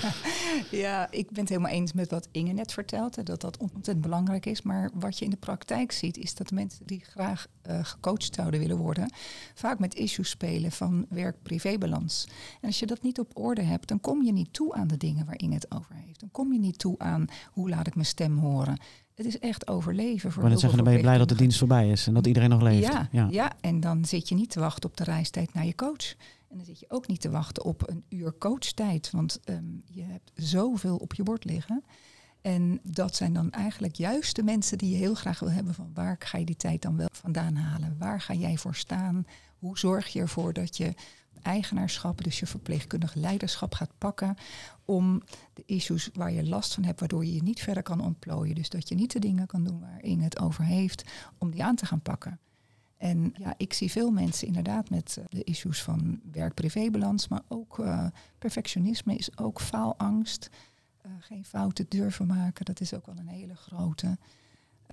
Ja, 0.70 1.10
ik 1.10 1.30
ben 1.30 1.40
het 1.40 1.48
helemaal 1.48 1.70
eens 1.70 1.92
met 1.92 2.10
wat 2.10 2.28
Inge 2.30 2.52
net 2.52 2.72
vertelt. 2.72 3.16
hè, 3.16 3.22
Dat 3.22 3.40
dat 3.40 3.56
ontzettend 3.56 4.00
belangrijk 4.00 4.46
is. 4.46 4.62
Maar 4.62 4.90
wat 4.94 5.18
je 5.18 5.24
in 5.24 5.30
de 5.30 5.36
praktijk 5.36 5.92
ziet, 5.92 6.16
is 6.16 6.34
dat 6.34 6.50
mensen 6.50 6.86
die 6.86 7.04
graag 7.04 7.46
eh, 7.62 7.84
gecoacht 7.84 8.34
zouden 8.34 8.60
willen 8.60 8.76
worden, 8.76 9.12
vaak 9.54 9.78
met 9.78 9.94
issues 9.94 10.28
spelen 10.30 10.72
van 10.72 11.06
werk-privébalans. 11.08 12.28
En 12.60 12.66
als 12.66 12.78
je 12.78 12.86
dat 12.86 13.02
niet 13.02 13.18
op 13.18 13.30
orde 13.38 13.62
hebt, 13.62 13.88
dan 13.88 14.00
kom 14.00 14.22
je 14.22 14.32
niet 14.32 14.52
toe 14.52 14.74
aan 14.74 14.88
de 14.88 14.96
dingen 14.96 15.26
waar 15.26 15.38
Inge 15.38 15.54
het 15.54 15.70
over 15.70 15.94
heeft. 15.94 16.20
Dan 16.20 16.30
kom 16.30 16.52
je 16.52 16.58
niet 16.58 16.78
toe 16.78 16.98
aan 16.98 17.26
hoe 17.52 17.68
laat 17.68 17.86
ik 17.86 17.94
mijn 17.94 18.06
stem 18.06 18.38
horen. 18.38 18.78
Het 19.20 19.28
is 19.28 19.38
echt 19.38 19.68
overleven 19.68 20.32
voor 20.32 20.42
maar 20.42 20.50
dan 20.50 20.60
zeggen, 20.60 20.78
dan 20.78 20.86
ben 20.88 20.96
je 20.96 21.02
blij 21.02 21.18
dat 21.18 21.28
de 21.28 21.34
dienst 21.34 21.58
voorbij 21.58 21.90
is 21.90 22.06
en 22.06 22.14
dat 22.14 22.26
iedereen 22.26 22.48
nog 22.48 22.62
leeft. 22.62 22.92
Ja, 23.10 23.28
ja. 23.30 23.52
en 23.60 23.80
dan 23.80 24.04
zit 24.04 24.28
je 24.28 24.34
niet 24.34 24.50
te 24.50 24.60
wachten 24.60 24.90
op 24.90 24.96
de 24.96 25.04
reistijd 25.04 25.54
naar 25.54 25.66
je 25.66 25.74
coach. 25.74 26.14
En 26.48 26.56
dan 26.56 26.64
zit 26.64 26.80
je 26.80 26.86
ook 26.88 27.06
niet 27.06 27.20
te 27.20 27.30
wachten 27.30 27.64
op 27.64 27.88
een 27.88 28.04
uur 28.08 28.34
coachtijd. 28.38 29.10
Want 29.10 29.40
ehm, 29.44 29.64
je 29.86 30.02
hebt 30.02 30.30
zoveel 30.34 30.96
op 30.96 31.14
je 31.14 31.22
bord 31.22 31.44
liggen. 31.44 31.84
En 32.40 32.80
dat 32.82 33.16
zijn 33.16 33.32
dan 33.32 33.50
eigenlijk 33.50 33.94
juist 33.94 34.36
de 34.36 34.42
mensen 34.42 34.78
die 34.78 34.90
je 34.90 34.96
heel 34.96 35.14
graag 35.14 35.40
wil 35.40 35.50
hebben 35.50 35.74
van 35.74 35.90
waar 35.94 36.16
ga 36.18 36.38
je 36.38 36.44
die 36.44 36.56
tijd 36.56 36.82
dan 36.82 36.96
wel 36.96 37.08
vandaan 37.12 37.54
halen? 37.54 37.96
Waar 37.98 38.20
ga 38.20 38.34
jij 38.34 38.56
voor 38.56 38.74
staan? 38.74 39.26
Hoe 39.58 39.78
zorg 39.78 40.08
je 40.08 40.20
ervoor 40.20 40.52
dat 40.52 40.76
je 40.76 40.94
eigenaarschap, 41.42 42.24
dus 42.24 42.38
je 42.38 42.46
verpleegkundig 42.46 43.14
leiderschap 43.14 43.74
gaat 43.74 43.92
pakken 43.98 44.36
om 44.84 45.22
de 45.54 45.62
issues 45.66 46.10
waar 46.12 46.32
je 46.32 46.48
last 46.48 46.74
van 46.74 46.84
hebt, 46.84 47.00
waardoor 47.00 47.24
je 47.24 47.34
je 47.34 47.42
niet 47.42 47.60
verder 47.60 47.82
kan 47.82 48.00
ontplooien. 48.00 48.54
Dus 48.54 48.68
dat 48.68 48.88
je 48.88 48.94
niet 48.94 49.12
de 49.12 49.18
dingen 49.18 49.46
kan 49.46 49.64
doen 49.64 49.80
waar 49.80 50.02
Inge 50.02 50.24
het 50.24 50.40
over 50.40 50.64
heeft, 50.64 51.04
om 51.38 51.50
die 51.50 51.64
aan 51.64 51.76
te 51.76 51.86
gaan 51.86 52.02
pakken. 52.02 52.38
En 52.96 53.32
ja, 53.36 53.54
ik 53.56 53.72
zie 53.72 53.90
veel 53.90 54.10
mensen 54.10 54.46
inderdaad 54.46 54.90
met 54.90 55.16
eh, 55.18 55.24
de 55.28 55.44
issues 55.44 55.82
van 55.82 56.20
werk-privébalans, 56.32 57.28
maar 57.28 57.42
ook 57.48 57.78
eh, 57.78 58.06
perfectionisme 58.38 59.14
is 59.16 59.38
ook 59.38 59.60
faalangst. 59.60 60.50
Eh, 61.02 61.10
geen 61.20 61.44
fouten 61.44 61.86
durven 61.88 62.26
maken, 62.26 62.64
dat 62.64 62.80
is 62.80 62.94
ook 62.94 63.06
wel 63.06 63.18
een 63.18 63.28
hele 63.28 63.56
grote. 63.56 64.18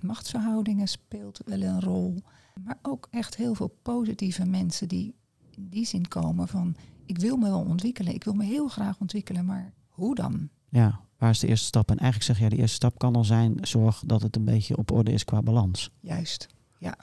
Machtsverhoudingen 0.00 0.88
speelt 0.88 1.40
wel 1.44 1.62
een 1.62 1.80
rol. 1.80 2.22
Maar 2.64 2.78
ook 2.82 3.08
echt 3.10 3.36
heel 3.36 3.54
veel 3.54 3.76
positieve 3.82 4.44
mensen 4.44 4.88
die 4.88 5.14
die 5.58 5.86
zin 5.86 6.08
komen 6.08 6.48
van 6.48 6.76
ik 7.04 7.18
wil 7.18 7.36
me 7.36 7.48
wel 7.48 7.60
ontwikkelen, 7.60 8.14
ik 8.14 8.24
wil 8.24 8.34
me 8.34 8.44
heel 8.44 8.68
graag 8.68 9.00
ontwikkelen, 9.00 9.44
maar 9.44 9.72
hoe 9.88 10.14
dan? 10.14 10.48
Ja, 10.68 11.00
waar 11.18 11.30
is 11.30 11.38
de 11.38 11.46
eerste 11.46 11.66
stap? 11.66 11.90
En 11.90 11.98
eigenlijk 11.98 12.30
zeg 12.30 12.38
jij, 12.38 12.48
de 12.48 12.62
eerste 12.62 12.76
stap 12.76 12.98
kan 12.98 13.16
al 13.16 13.24
zijn, 13.24 13.58
zorg 13.60 14.02
dat 14.06 14.22
het 14.22 14.36
een 14.36 14.44
beetje 14.44 14.76
op 14.76 14.90
orde 14.90 15.12
is 15.12 15.24
qua 15.24 15.42
balans. 15.42 15.90
Juist. 16.00 16.48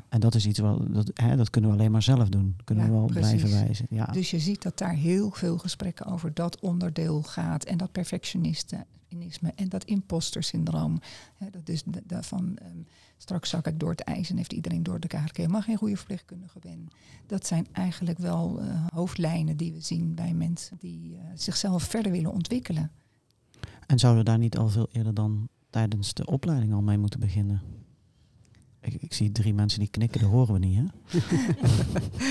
En 0.10 0.20
dat 0.20 0.36
is 0.36 0.46
iets 0.46 0.60
wat, 0.60 0.94
dat, 0.94 1.12
hè, 1.14 1.36
dat 1.36 1.50
kunnen 1.50 1.70
we 1.70 1.78
alleen 1.78 1.92
maar 1.92 2.02
zelf 2.04 2.30
doen. 2.30 2.56
Kunnen 2.64 2.86
Ja, 2.86 2.92
we 2.92 2.98
wel 2.98 3.06
precies. 3.06 3.42
blijven 3.42 3.66
wijzen. 3.66 3.86
Ja. 3.90 4.06
Dus 4.06 4.32
je 4.32 4.40
ziet 4.40 4.62
dat 4.62 4.78
daar 4.78 4.94
heel 4.94 5.32
veel 5.32 5.58
gesprekken 5.58 6.06
over 6.06 6.34
dat 6.34 6.60
onderdeel 6.60 7.22
gaat. 7.24 7.64
En 7.64 7.78
dat 7.78 7.92
en 9.56 9.70
dat 9.70 9.84
imposter-syndroom. 9.84 11.00
Hè, 11.38 11.50
dat 11.50 11.70
is 11.70 11.84
de, 11.84 12.02
de 12.06 12.24
van 12.24 12.58
ehm, 12.58 12.78
straks 13.18 13.50
zak 13.50 13.68
ik 13.68 13.80
door 13.80 13.90
het 13.90 14.02
ijs 14.02 14.30
en 14.30 14.38
heeft 14.38 14.54
iedereen 14.54 14.84
door 14.84 15.00
de 15.00 15.08
kaart 15.08 15.28
gekeken, 15.28 15.52
maar 15.52 15.64
geen 15.64 15.78
goede 15.78 15.98
verpleegkundige 15.98 16.60
ben. 16.60 16.88
Dat 17.28 17.48
zijn 17.48 17.68
eigenlijk 17.72 18.18
wel 18.18 18.60
eh, 18.60 18.86
hoofdlijnen 18.94 19.58
die 19.58 19.74
we 19.74 19.80
zien 19.80 20.16
bij 20.16 20.34
mensen 20.34 20.78
die 20.80 21.16
eh, 21.16 21.22
zichzelf 21.36 21.84
verder 21.84 22.12
willen 22.12 22.32
ontwikkelen. 22.32 22.92
En 23.88 24.00
zouden 24.00 24.24
we 24.24 24.30
daar 24.30 24.40
niet 24.40 24.58
al 24.58 24.70
veel 24.70 24.88
eerder 24.92 25.14
dan 25.14 25.50
tijdens 25.70 26.14
de 26.14 26.26
opleiding 26.26 26.74
al 26.74 26.82
mee 26.82 26.98
moeten 26.98 27.20
beginnen? 27.20 27.62
Ik, 28.86 29.02
ik 29.02 29.14
zie 29.14 29.32
drie 29.32 29.54
mensen 29.54 29.80
die 29.80 29.90
knikken, 29.90 30.22
dat 30.22 30.30
horen 30.30 30.54
we 30.54 30.60
niet, 30.60 30.78
hè? 30.78 30.84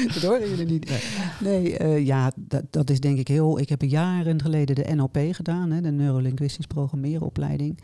dat 0.15 0.23
horen 0.23 0.49
jullie 0.49 0.67
niet. 0.67 1.09
Nee, 1.41 1.79
eh, 1.79 2.07
ja, 2.07 2.33
dat, 2.37 2.65
dat 2.71 2.91
is 2.91 3.01
denk 3.01 3.19
ik 3.19 3.29
heel... 3.29 3.59
Ik 3.59 3.69
heb 3.69 3.83
jaren 3.83 4.43
geleden 4.43 4.75
de 4.75 4.95
NLP 4.95 5.19
gedaan, 5.31 5.71
hè, 5.71 5.81
de 5.81 5.91
Neurolinguistisch 5.91 6.67
Programmerenopleiding. 6.67 7.81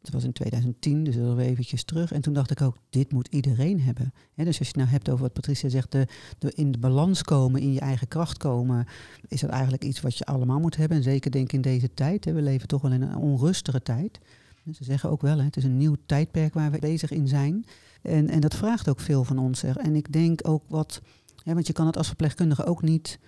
Dat 0.00 0.12
was 0.12 0.24
in 0.24 0.32
2010, 0.32 1.04
dus 1.04 1.16
dat 1.16 1.26
alweer 1.26 1.46
eventjes 1.46 1.84
terug. 1.84 2.12
En 2.12 2.20
toen 2.20 2.32
dacht 2.32 2.50
ik 2.50 2.60
ook, 2.60 2.76
dit 2.90 3.12
moet 3.12 3.28
iedereen 3.28 3.80
hebben. 3.80 4.12
Hè, 4.34 4.44
dus 4.44 4.58
als 4.58 4.68
je 4.68 4.72
het 4.72 4.76
nou 4.76 4.88
hebt 4.88 5.08
over 5.08 5.22
wat 5.22 5.32
Patricia 5.32 5.68
zegt, 5.68 5.92
de, 5.92 6.06
de 6.38 6.52
in 6.54 6.72
de 6.72 6.78
balans 6.78 7.22
komen, 7.22 7.60
in 7.60 7.72
je 7.72 7.80
eigen 7.80 8.08
kracht 8.08 8.36
komen, 8.36 8.86
is 9.28 9.40
dat 9.40 9.50
eigenlijk 9.50 9.84
iets 9.84 10.00
wat 10.00 10.18
je 10.18 10.24
allemaal 10.24 10.60
moet 10.60 10.76
hebben. 10.76 10.96
En 10.96 11.02
zeker 11.02 11.30
denk 11.30 11.44
ik 11.44 11.52
in 11.52 11.60
deze 11.60 11.94
tijd. 11.94 12.24
Hè, 12.24 12.32
we 12.32 12.42
leven 12.42 12.68
toch 12.68 12.82
wel 12.82 12.92
in 12.92 13.02
een 13.02 13.16
onrustige 13.16 13.82
tijd. 13.82 14.20
Ze 14.72 14.84
zeggen 14.84 15.10
ook 15.10 15.22
wel, 15.22 15.38
hè, 15.38 15.44
het 15.44 15.56
is 15.56 15.64
een 15.64 15.76
nieuw 15.76 15.96
tijdperk 16.06 16.54
waar 16.54 16.70
we 16.70 16.78
bezig 16.78 17.10
in 17.10 17.28
zijn. 17.28 17.64
En, 18.02 18.28
en 18.28 18.40
dat 18.40 18.54
vraagt 18.54 18.88
ook 18.88 19.00
veel 19.00 19.24
van 19.24 19.38
ons. 19.38 19.62
En 19.62 19.94
ik 19.94 20.12
denk 20.12 20.48
ook 20.48 20.62
wat, 20.68 21.00
want 21.44 21.66
je 21.66 21.72
kan 21.72 21.86
het 21.86 21.96
als 21.96 22.06
verpleegkundige 22.06 22.64
ook 22.64 22.82
niet 22.82 23.18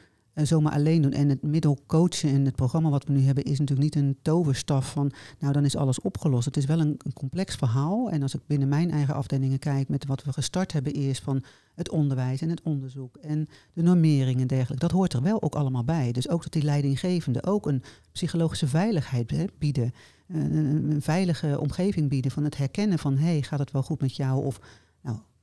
zomaar 0.44 0.72
alleen 0.72 1.03
doen. 1.03 1.12
En 1.12 1.29
het 1.29 1.42
middel 1.42 1.79
coachen 1.87 2.31
en 2.31 2.44
het 2.44 2.55
programma 2.57 2.88
wat 2.88 3.05
we 3.05 3.12
nu 3.12 3.20
hebben 3.20 3.44
is 3.44 3.59
natuurlijk 3.59 3.94
niet 3.94 4.05
een 4.05 4.16
toverstaf 4.22 4.90
van, 4.90 5.12
nou 5.38 5.53
dan 5.53 5.64
is 5.64 5.77
alles 5.77 6.01
opgelost. 6.01 6.44
Het 6.44 6.57
is 6.57 6.64
wel 6.64 6.81
een, 6.81 6.99
complex 7.14 7.55
verhaal. 7.55 8.11
En 8.11 8.22
als 8.22 8.35
ik 8.35 8.40
binnen 8.46 8.68
mijn 8.68 8.90
eigen 8.90 9.14
afdelingen 9.14 9.59
kijk 9.59 9.88
met 9.88 10.07
wat 10.07 10.25
we 10.25 10.33
gestart 10.33 10.72
hebben 10.72 10.92
eerst 10.92 11.22
van 11.22 11.44
het 11.75 11.90
onderwijs 11.90 12.40
en 12.40 12.49
het 12.49 12.62
onderzoek 12.62 13.16
en 13.16 13.46
de 13.72 13.83
normering 13.83 14.40
en 14.40 14.46
dergelijke, 14.46 14.87
dat 14.87 14.96
hoort 14.96 15.12
er 15.12 15.22
wel 15.22 15.42
ook 15.42 15.55
allemaal 15.55 15.85
bij. 15.85 16.12
Dus 16.12 16.29
ook 16.29 16.42
dat 16.42 16.53
die 16.53 16.62
leidinggevende 16.62 17.42
ook 17.44 17.66
een 17.66 17.83
psychologische 18.12 18.68
veiligheid 18.68 19.33
bieden. 19.59 19.92
eh, 20.27 20.42
Een, 20.42 21.03
veilige 21.03 21.61
omgeving 21.61 22.09
bieden 22.09 22.31
van 22.31 22.44
het 22.44 22.57
herkennen 22.57 22.99
van, 22.99 23.16
hé, 23.16 23.25
hey, 23.25 23.42
gaat 23.42 23.59
het 23.59 23.70
wel 23.70 23.83
goed 23.83 24.01
met 24.01 24.16
jou? 24.16 24.44
Of, 24.44 24.61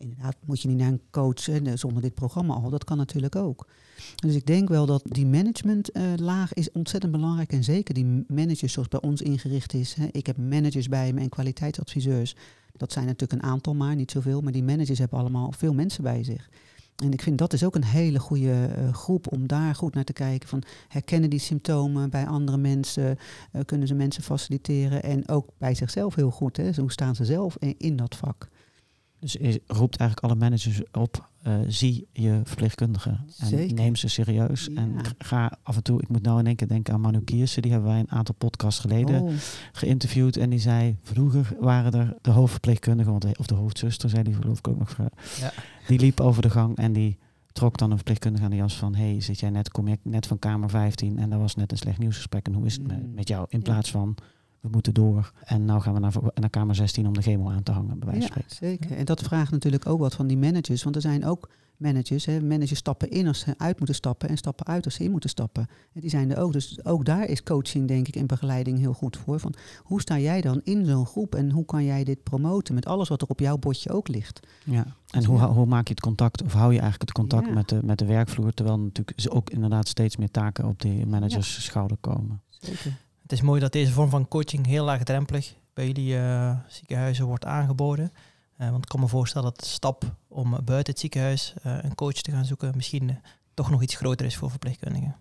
inderdaad, 0.03 0.35
moet 0.45 0.61
je 0.61 0.67
niet 0.67 0.77
naar 0.77 0.91
een 0.91 1.01
coach 1.11 1.49
zonder 1.73 2.01
dit 2.01 2.13
programma 2.13 2.53
al. 2.53 2.69
Dat 2.69 2.83
kan 2.83 2.97
natuurlijk 2.97 3.35
ook. 3.35 3.67
Dus 4.15 4.35
ik 4.35 4.45
denk 4.45 4.69
wel 4.69 4.85
dat 4.85 5.03
die 5.05 5.25
managementlaag 5.25 6.53
is 6.53 6.71
ontzettend 6.71 7.11
belangrijk. 7.11 7.51
En 7.51 7.63
zeker 7.63 7.93
die 7.93 8.25
managers 8.27 8.73
zoals 8.73 8.87
bij 8.87 9.01
ons 9.01 9.21
ingericht 9.21 9.73
is. 9.73 9.93
Hè. 9.93 10.07
Ik 10.11 10.25
heb 10.25 10.37
managers 10.37 10.87
bij 10.87 11.13
me 11.13 11.21
en 11.21 11.29
kwaliteitsadviseurs. 11.29 12.35
Dat 12.77 12.91
zijn 12.91 13.05
natuurlijk 13.05 13.41
een 13.41 13.49
aantal 13.49 13.73
maar, 13.73 13.95
niet 13.95 14.11
zoveel. 14.11 14.41
Maar 14.41 14.51
die 14.51 14.63
managers 14.63 14.99
hebben 14.99 15.19
allemaal 15.19 15.51
veel 15.51 15.73
mensen 15.73 16.03
bij 16.03 16.23
zich. 16.23 16.49
En 16.95 17.11
ik 17.11 17.21
vind 17.21 17.37
dat 17.37 17.53
is 17.53 17.63
ook 17.63 17.75
een 17.75 17.83
hele 17.83 18.19
goede 18.19 18.65
eh, 18.65 18.93
groep 18.93 19.31
om 19.31 19.47
daar 19.47 19.75
goed 19.75 19.93
naar 19.93 20.03
te 20.03 20.13
kijken. 20.13 20.49
Van 20.49 20.63
herkennen 20.87 21.29
die 21.29 21.39
symptomen 21.39 22.09
bij 22.09 22.27
andere 22.27 22.57
mensen? 22.57 23.17
Eh, 23.51 23.61
kunnen 23.65 23.87
ze 23.87 23.93
mensen 23.93 24.23
faciliteren? 24.23 25.03
En 25.03 25.27
ook 25.27 25.49
bij 25.57 25.75
zichzelf 25.75 26.15
heel 26.15 26.31
goed. 26.31 26.57
Hè? 26.57 26.71
Hoe 26.75 26.91
staan 26.91 27.15
ze 27.15 27.25
zelf 27.25 27.57
in 27.77 27.95
dat 27.95 28.15
vak? 28.15 28.49
Dus 29.23 29.57
roept 29.67 29.97
eigenlijk 29.97 30.19
alle 30.31 30.39
managers 30.39 30.81
op, 30.91 31.29
eh, 31.41 31.53
zie 31.67 32.07
je 32.11 32.41
verpleegkundigen 32.43 33.25
en 33.39 33.47
Zeker. 33.47 33.75
neem 33.75 33.95
ze 33.95 34.07
serieus. 34.07 34.67
Ja. 34.71 34.81
En 34.81 34.95
ga 35.17 35.51
af 35.63 35.75
en 35.75 35.83
toe, 35.83 36.01
ik 36.01 36.07
moet 36.09 36.21
nou 36.21 36.39
in 36.39 36.45
één 36.47 36.55
keer 36.55 36.67
denken 36.67 36.93
aan 36.93 37.01
Manu 37.01 37.19
Kiersen, 37.21 37.61
die 37.61 37.71
hebben 37.71 37.89
wij 37.89 37.99
een 37.99 38.11
aantal 38.11 38.35
podcasts 38.37 38.79
geleden 38.79 39.21
Oh, 39.21 39.31
geïnterviewd. 39.71 40.37
En 40.37 40.49
die 40.49 40.59
zei, 40.59 40.97
vroeger 41.03 41.55
waren 41.59 41.91
er 41.91 42.15
de 42.21 42.31
hoofdverpleegkundigen, 42.31 43.13
of 43.37 43.45
de 43.47 43.55
hoofdzuster, 43.55 44.09
zei 44.09 44.23
die 44.23 44.33
geloof 44.33 44.57
ik 44.57 44.67
ook 44.67 44.79
nog. 44.79 44.95
eh, 44.99 45.05
Ja. 45.39 45.51
Die 45.87 45.99
liep 45.99 46.19
over 46.19 46.41
de 46.41 46.49
gang 46.49 46.77
en 46.77 46.93
die 46.93 47.17
trok 47.51 47.77
dan 47.77 47.89
een 47.89 47.95
verpleegkundige 47.95 48.43
aan 48.43 48.49
de 48.51 48.55
jas 48.57 48.77
van, 48.77 48.95
hey, 48.95 49.21
zit 49.21 49.39
jij 49.39 49.49
net, 49.49 49.71
kom 49.71 49.87
je 49.87 49.97
net 50.03 50.27
van 50.27 50.39
kamer 50.39 50.69
15 50.69 51.17
en 51.19 51.29
dat 51.29 51.39
was 51.39 51.55
net 51.55 51.71
een 51.71 51.77
slecht 51.77 51.97
nieuwsgesprek 51.97 52.45
en 52.47 52.53
hoe 52.53 52.65
is 52.65 52.73
het 52.73 52.87
met, 52.87 53.07
Mm. 53.07 53.13
met 53.13 53.27
jou? 53.27 53.45
In 53.49 53.61
plaats 53.61 53.91
van, 53.91 54.15
we 54.63 54.69
moeten 54.71 54.93
door 54.93 55.31
en 55.43 55.65
nou 55.65 55.81
gaan 55.81 55.93
we 55.93 55.99
naar, 55.99 56.13
naar 56.33 56.49
kamer 56.49 56.75
16 56.75 57.07
om 57.07 57.13
de 57.13 57.21
chemo 57.21 57.49
aan 57.49 57.63
te 57.63 57.71
hangen, 57.71 57.99
bij 57.99 58.09
wijze 58.09 58.27
ja, 58.27 58.33
van 58.33 58.41
spreken. 58.47 58.77
zeker. 58.87 58.97
En 58.97 59.05
dat 59.05 59.21
vraagt 59.21 59.51
natuurlijk 59.51 59.87
ook 59.87 59.99
wat 59.99 60.15
van 60.15 60.27
die 60.27 60.37
managers. 60.37 60.83
Want 60.83 60.95
er 60.95 61.01
zijn 61.01 61.25
ook 61.25 61.49
managers. 61.77 62.25
Hè. 62.25 62.41
Managers 62.41 62.79
stappen 62.79 63.09
in 63.09 63.27
als 63.27 63.39
ze 63.39 63.53
uit 63.57 63.77
moeten 63.77 63.95
stappen 63.95 64.29
en 64.29 64.37
stappen 64.37 64.65
uit 64.65 64.85
als 64.85 64.93
ze 64.95 65.03
in 65.03 65.11
moeten 65.11 65.29
stappen. 65.29 65.67
En 65.93 66.01
die 66.01 66.09
zijn 66.09 66.31
er 66.31 66.37
ook. 66.37 66.53
Dus 66.53 66.85
ook 66.85 67.05
daar 67.05 67.25
is 67.25 67.43
coaching, 67.43 67.87
denk 67.87 68.07
ik, 68.07 68.15
en 68.15 68.27
begeleiding 68.27 68.79
heel 68.79 68.93
goed 68.93 69.17
voor. 69.17 69.39
Van 69.39 69.53
hoe 69.83 70.01
sta 70.01 70.19
jij 70.19 70.41
dan 70.41 70.61
in 70.63 70.85
zo'n 70.85 71.05
groep 71.05 71.35
en 71.35 71.51
hoe 71.51 71.65
kan 71.65 71.83
jij 71.83 72.03
dit 72.03 72.23
promoten 72.23 72.73
met 72.73 72.85
alles 72.85 73.09
wat 73.09 73.21
er 73.21 73.27
op 73.27 73.39
jouw 73.39 73.57
bordje 73.57 73.91
ook 73.91 74.07
ligt? 74.07 74.47
Ja, 74.63 74.85
en 75.09 75.25
hoe, 75.25 75.39
hoe 75.39 75.65
maak 75.65 75.87
je 75.87 75.93
het 75.93 76.03
contact, 76.03 76.43
of 76.43 76.53
hou 76.53 76.73
je 76.73 76.79
eigenlijk 76.79 77.09
het 77.09 77.19
contact 77.19 77.47
Ja. 77.47 77.53
met, 77.53 77.69
de, 77.69 77.79
met 77.83 77.99
de 77.99 78.05
werkvloer, 78.05 78.53
terwijl 78.53 78.79
natuurlijk 78.79 79.19
ze 79.19 79.31
ook 79.31 79.49
inderdaad 79.49 79.87
steeds 79.87 80.17
meer 80.17 80.31
taken 80.31 80.65
op 80.65 80.81
die 80.81 81.05
managers 81.05 81.63
schouder 81.63 81.97
komen. 82.01 82.41
Zeker. 82.49 82.97
Het 83.23 83.31
is 83.31 83.41
mooi 83.41 83.59
dat 83.59 83.71
deze 83.71 83.91
vorm 83.91 84.09
van 84.09 84.27
coaching 84.27 84.65
heel 84.65 84.85
laagdrempelig 84.85 85.55
bij 85.73 85.87
jullie 85.87 86.17
eh, 86.17 86.57
ziekenhuizen 86.67 87.25
wordt 87.25 87.45
aangeboden. 87.45 88.11
Eh, 88.57 88.69
want 88.69 88.83
ik 88.83 88.89
kan 88.89 88.99
me 88.99 89.07
voorstellen 89.07 89.49
dat 89.49 89.59
de 89.59 89.65
stap 89.65 90.15
om 90.27 90.49
buiten 90.49 90.93
het 90.93 90.99
ziekenhuis 90.99 91.53
eh, 91.61 91.77
een 91.81 91.95
coach 91.95 92.13
te 92.13 92.31
gaan 92.31 92.45
zoeken 92.45 92.73
misschien 92.75 93.19
toch 93.53 93.69
nog 93.69 93.81
iets 93.81 93.95
groter 93.95 94.25
is 94.25 94.37
voor 94.37 94.49
verpleegkundigen. 94.49 95.15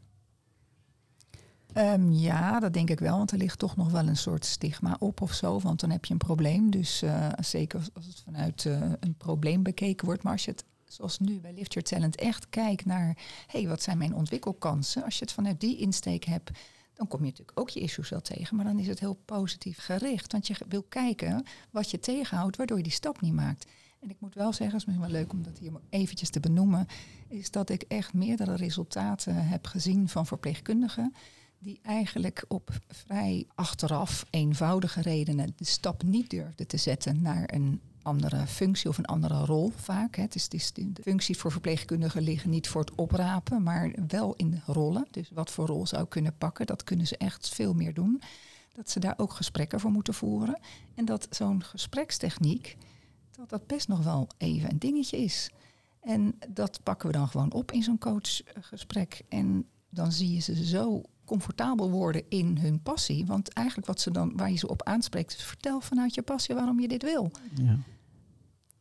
Ehm, 1.72 2.10
ja, 2.10 2.60
dat 2.60 2.72
denk 2.72 2.90
ik 2.90 3.00
wel, 3.00 3.16
want 3.16 3.30
er 3.30 3.38
ligt 3.38 3.58
toch 3.58 3.76
nog 3.76 3.90
wel 3.90 4.08
een 4.08 4.16
soort 4.16 4.44
stigma 4.44 4.96
op 4.98 5.20
of 5.20 5.32
zo, 5.32 5.60
want 5.60 5.80
dan 5.80 5.90
heb 5.90 6.04
je 6.04 6.12
een 6.12 6.18
probleem. 6.18 6.70
Dus 6.70 7.04
zeker 7.38 7.78
als, 7.94 8.06
het 8.06 8.22
vanuit 8.24 8.64
een 9.00 9.14
probleem 9.16 9.62
bekeken 9.62 10.06
wordt, 10.06 10.22
maar 10.22 10.32
als 10.32 10.44
je 10.44 10.50
het 10.50 10.64
zoals 10.84 11.18
nu 11.18 11.40
bij 11.40 11.52
Lift 11.52 11.72
Your 11.72 11.88
Talent 11.88 12.16
echt 12.16 12.48
kijkt 12.48 12.84
naar, 12.84 13.06
hé, 13.46 13.58
hey, 13.58 13.68
wat 13.68 13.82
zijn 13.82 13.98
mijn 13.98 14.14
ontwikkelkansen? 14.14 15.04
Als 15.04 15.18
je 15.18 15.24
het 15.24 15.32
vanuit 15.32 15.60
die 15.60 15.76
insteek 15.76 16.24
hebt, 16.24 16.50
dan 16.94 17.08
kom 17.08 17.20
je 17.20 17.30
natuurlijk 17.30 17.60
ook 17.60 17.70
je 17.70 17.80
issues 17.80 18.08
wel 18.08 18.20
tegen, 18.20 18.56
maar 18.56 18.64
dan 18.64 18.78
is 18.78 18.86
het 18.86 19.00
heel 19.00 19.18
positief 19.24 19.78
gericht, 19.78 20.32
want 20.32 20.46
je 20.46 20.56
wil 20.68 20.82
kijken 20.82 21.44
wat 21.70 21.90
je 21.90 21.98
tegenhoudt, 21.98 22.56
waardoor 22.56 22.76
je 22.76 22.82
die 22.82 22.92
stap 22.92 23.20
niet 23.20 23.32
maakt. 23.32 23.66
En 24.00 24.10
ik 24.10 24.16
moet 24.18 24.34
wel 24.34 24.52
zeggen, 24.52 24.66
het 24.66 24.76
is 24.76 24.84
misschien 24.84 25.12
wel 25.12 25.20
leuk 25.20 25.32
om 25.32 25.42
dat 25.42 25.58
hier 25.58 25.72
eventjes 25.90 26.30
te 26.30 26.40
benoemen, 26.40 26.86
is 27.28 27.50
dat 27.50 27.70
ik 27.70 27.82
echt 27.82 28.14
meerdere 28.14 28.54
resultaten 28.54 29.48
heb 29.48 29.66
gezien 29.66 30.08
van 30.08 30.26
verpleegkundigen 30.26 31.14
die 31.58 31.78
eigenlijk 31.82 32.44
op 32.48 32.70
vrij 32.88 33.46
achteraf 33.54 34.24
eenvoudige 34.30 35.00
redenen 35.00 35.52
de 35.56 35.64
stap 35.64 36.02
niet 36.02 36.30
durfden 36.30 36.66
te 36.66 36.76
zetten 36.76 37.22
naar 37.22 37.54
een 37.54 37.80
andere 38.02 38.46
functie 38.46 38.88
of 38.88 38.98
een 38.98 39.04
andere 39.04 39.44
rol 39.44 39.72
vaak. 39.76 40.16
Het 40.16 40.34
is, 40.34 40.42
het 40.42 40.54
is 40.54 40.72
de 40.72 41.02
functies 41.02 41.38
voor 41.38 41.52
verpleegkundigen 41.52 42.22
liggen 42.22 42.50
niet 42.50 42.68
voor 42.68 42.80
het 42.80 42.94
oprapen, 42.94 43.62
maar 43.62 43.92
wel 44.08 44.34
in 44.36 44.62
rollen. 44.66 45.06
Dus 45.10 45.30
wat 45.30 45.50
voor 45.50 45.66
rol 45.66 45.86
zou 45.86 46.06
kunnen 46.06 46.36
pakken, 46.38 46.66
dat 46.66 46.84
kunnen 46.84 47.06
ze 47.06 47.16
echt 47.16 47.48
veel 47.48 47.74
meer 47.74 47.94
doen. 47.94 48.22
Dat 48.72 48.90
ze 48.90 49.00
daar 49.00 49.14
ook 49.16 49.32
gesprekken 49.32 49.80
voor 49.80 49.90
moeten 49.90 50.14
voeren. 50.14 50.58
En 50.94 51.04
dat 51.04 51.26
zo'n 51.30 51.62
gesprekstechniek, 51.62 52.76
dat 53.30 53.48
dat 53.48 53.66
best 53.66 53.88
nog 53.88 54.04
wel 54.04 54.28
even 54.38 54.70
een 54.70 54.78
dingetje 54.78 55.16
is. 55.16 55.50
En 56.00 56.38
dat 56.48 56.80
pakken 56.82 57.06
we 57.06 57.12
dan 57.12 57.28
gewoon 57.28 57.52
op 57.52 57.72
in 57.72 57.82
zo'n 57.82 57.98
coachgesprek. 57.98 59.22
En 59.28 59.66
dan 59.88 60.12
zie 60.12 60.34
je 60.34 60.40
ze 60.40 60.64
zo 60.64 61.02
comfortabel 61.24 61.90
worden 61.90 62.22
in 62.28 62.58
hun 62.58 62.82
passie. 62.82 63.26
Want 63.26 63.48
eigenlijk 63.48 63.86
wat 63.86 64.00
ze 64.00 64.10
dan, 64.10 64.32
waar 64.36 64.50
je 64.50 64.56
ze 64.56 64.68
op 64.68 64.82
aanspreekt, 64.82 65.34
is 65.36 65.44
vertel 65.44 65.80
vanuit 65.80 66.14
je 66.14 66.22
passie 66.22 66.54
waarom 66.54 66.80
je 66.80 66.88
dit 66.88 67.02
wil. 67.02 67.30
Ja. 67.54 67.78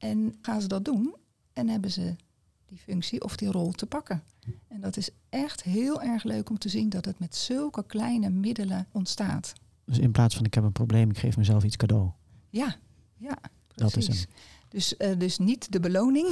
En 0.02 0.38
gaan 0.42 0.62
ze 0.62 0.68
dat 0.68 0.86
doen 0.86 1.16
en 1.54 1.68
hebben 1.68 1.92
ze 1.92 2.16
die 2.66 2.78
functie 2.78 3.24
of 3.24 3.36
die 3.36 3.52
rol 3.52 3.72
te 3.72 3.86
pakken. 3.86 4.24
En 4.68 4.82
dat 4.82 4.98
is 4.98 5.10
echt 5.30 5.64
heel 5.64 6.02
erg 6.02 6.24
leuk 6.24 6.50
om 6.50 6.58
te 6.58 6.70
zien 6.70 6.90
dat 6.90 7.06
het 7.06 7.20
met 7.20 7.36
zulke 7.36 7.84
kleine 7.86 8.30
middelen 8.30 8.88
ontstaat. 8.92 9.54
Dus 9.86 10.00
in 10.00 10.12
plaats 10.12 10.36
van 10.36 10.46
ik 10.46 10.54
heb 10.54 10.64
een 10.64 10.72
probleem, 10.72 11.10
ik 11.10 11.18
geef 11.18 11.38
mezelf 11.38 11.64
iets 11.64 11.76
cadeau. 11.76 12.10
Ja, 12.50 12.76
ja, 13.18 13.38
Dat 13.76 13.88
is 13.88 14.06
precies. 14.06 14.28
Dus, 14.68 14.98
eh, 14.98 15.18
dus 15.18 15.38
niet 15.38 15.72
de 15.72 15.80
beloning 15.80 16.28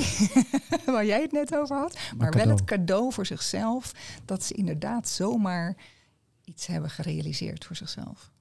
waar 0.86 1.06
jij 1.06 1.22
het 1.22 1.32
net 1.32 1.56
over 1.56 1.78
had, 1.78 2.00
maar, 2.18 2.32
wel 2.32 2.48
het 2.48 2.64
cadeau 2.64 3.14
voor 3.14 3.26
zichzelf. 3.26 3.94
Dat 4.26 4.44
ze 4.44 4.54
inderdaad 4.54 5.08
zomaar 5.08 5.76
iets 6.44 6.68
hebben 6.68 6.90
gerealiseerd 6.90 7.66
voor 7.66 7.76
zichzelf. 7.76 8.32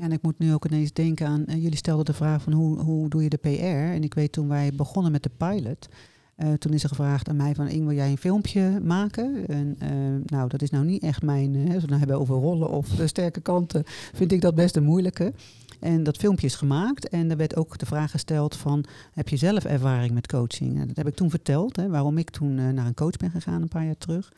En 0.00 0.12
ik 0.12 0.22
moet 0.22 0.38
nu 0.38 0.54
ook 0.54 0.64
ineens 0.64 0.92
denken 0.92 1.26
aan, 1.26 1.46
eh, 1.46 1.62
jullie 1.62 1.76
stelden 1.76 2.04
de 2.04 2.12
vraag 2.12 2.42
van 2.42 2.52
hoe, 2.52 2.78
hoe 2.78 3.08
doe 3.08 3.22
je 3.22 3.28
de 3.28 3.36
PR? 3.36 3.94
En 3.94 4.02
ik 4.02 4.14
weet 4.14 4.32
toen 4.32 4.48
wij 4.48 4.72
begonnen 4.74 5.12
met 5.12 5.22
de 5.22 5.30
pilot, 5.36 5.88
eh, 6.36 6.52
toen 6.52 6.72
is 6.72 6.82
er 6.82 6.88
gevraagd 6.88 7.28
aan 7.28 7.36
mij 7.36 7.54
van, 7.54 7.68
Ing, 7.68 7.86
wil 7.86 7.96
jij 7.96 8.10
een 8.10 8.18
filmpje 8.18 8.80
maken? 8.82 9.46
En 9.48 9.76
eh, 9.78 9.90
nou, 10.24 10.48
dat 10.48 10.62
is 10.62 10.70
nou 10.70 10.84
niet 10.84 11.02
echt 11.02 11.22
mijn, 11.22 11.72
als 11.72 11.82
we 11.82 11.88
nou 11.88 11.98
hebben 11.98 12.18
over 12.18 12.34
rollen 12.34 12.70
of 12.70 12.88
sterke 13.04 13.40
kanten, 13.40 13.82
vind 14.14 14.32
ik 14.32 14.40
dat 14.40 14.54
best 14.54 14.76
een 14.76 14.84
moeilijke. 14.84 15.32
En 15.80 16.02
dat 16.02 16.16
filmpje 16.16 16.46
is 16.46 16.54
gemaakt 16.54 17.08
en 17.08 17.30
er 17.30 17.36
werd 17.36 17.56
ook 17.56 17.78
de 17.78 17.86
vraag 17.86 18.10
gesteld 18.10 18.56
van, 18.56 18.84
heb 19.12 19.28
je 19.28 19.36
zelf 19.36 19.64
ervaring 19.64 20.12
met 20.12 20.26
coaching? 20.26 20.80
En 20.80 20.86
dat 20.86 20.96
heb 20.96 21.06
ik 21.06 21.14
toen 21.14 21.30
verteld, 21.30 21.76
hè, 21.76 21.88
waarom 21.88 22.18
ik 22.18 22.30
toen 22.30 22.54
naar 22.54 22.86
een 22.86 22.94
coach 22.94 23.16
ben 23.16 23.30
gegaan 23.30 23.62
een 23.62 23.68
paar 23.68 23.84
jaar 23.84 23.98
terug. 23.98 24.32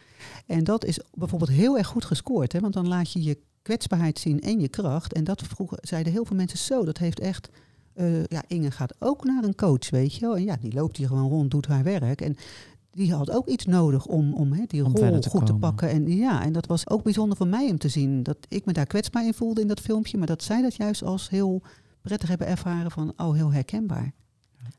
En 0.46 0.64
dat 0.64 0.84
is 0.84 1.00
bijvoorbeeld 1.14 1.50
heel 1.50 1.78
erg 1.78 1.86
goed 1.86 2.04
gescoord, 2.04 2.52
hè, 2.52 2.60
want 2.60 2.74
dan 2.74 2.88
laat 2.88 3.12
je 3.12 3.22
je 3.22 3.38
kwetsbaarheid 3.62 4.18
zien 4.18 4.40
en 4.40 4.60
je 4.60 4.68
kracht. 4.68 5.12
En 5.12 5.24
dat 5.24 5.42
vroegen, 5.42 5.78
zeiden 5.80 6.12
heel 6.12 6.24
veel 6.24 6.36
mensen 6.36 6.58
zo, 6.58 6.84
dat 6.84 6.98
heeft 6.98 7.20
echt... 7.20 7.48
eh, 7.94 8.24
ja, 8.24 8.42
Inge 8.46 8.70
gaat 8.70 8.94
ook 8.98 9.24
naar 9.24 9.44
een 9.44 9.54
coach, 9.54 9.90
weet 9.90 10.14
je 10.14 10.20
wel. 10.20 10.36
En 10.36 10.44
ja, 10.44 10.56
die 10.56 10.72
loopt 10.72 10.96
hier 10.96 11.06
gewoon 11.06 11.28
rond, 11.28 11.50
doet 11.50 11.66
haar 11.66 11.82
werk. 11.82 12.20
En 12.20 12.36
die 12.90 13.14
had 13.14 13.30
ook 13.30 13.48
iets 13.48 13.64
nodig 13.64 14.06
om, 14.06 14.34
om 14.34 14.52
hè, 14.52 14.64
die 14.66 14.84
Om 14.84 14.96
rol 14.96 15.22
goed 15.22 15.46
te 15.46 15.54
pakken. 15.54 15.90
En 15.90 16.16
ja, 16.16 16.42
en 16.44 16.52
dat 16.52 16.66
was 16.66 16.88
ook 16.88 17.02
bijzonder 17.02 17.36
voor 17.36 17.46
mij 17.46 17.70
om 17.70 17.78
te 17.78 17.88
zien. 17.88 18.22
Dat 18.22 18.36
ik 18.48 18.64
me 18.64 18.72
daar 18.72 18.86
kwetsbaar 18.86 19.26
in 19.26 19.34
voelde 19.34 19.60
in 19.60 19.66
dat 19.66 19.80
filmpje. 19.80 20.18
Maar 20.18 20.26
dat 20.26 20.42
zij 20.42 20.62
dat 20.62 20.74
juist 20.74 21.02
als 21.02 21.30
heel 21.30 21.62
prettig 22.00 22.28
hebben 22.28 22.46
ervaren 22.46 22.90
van, 22.90 23.12
oh, 23.16 23.34
heel 23.34 23.52
herkenbaar. 23.52 24.12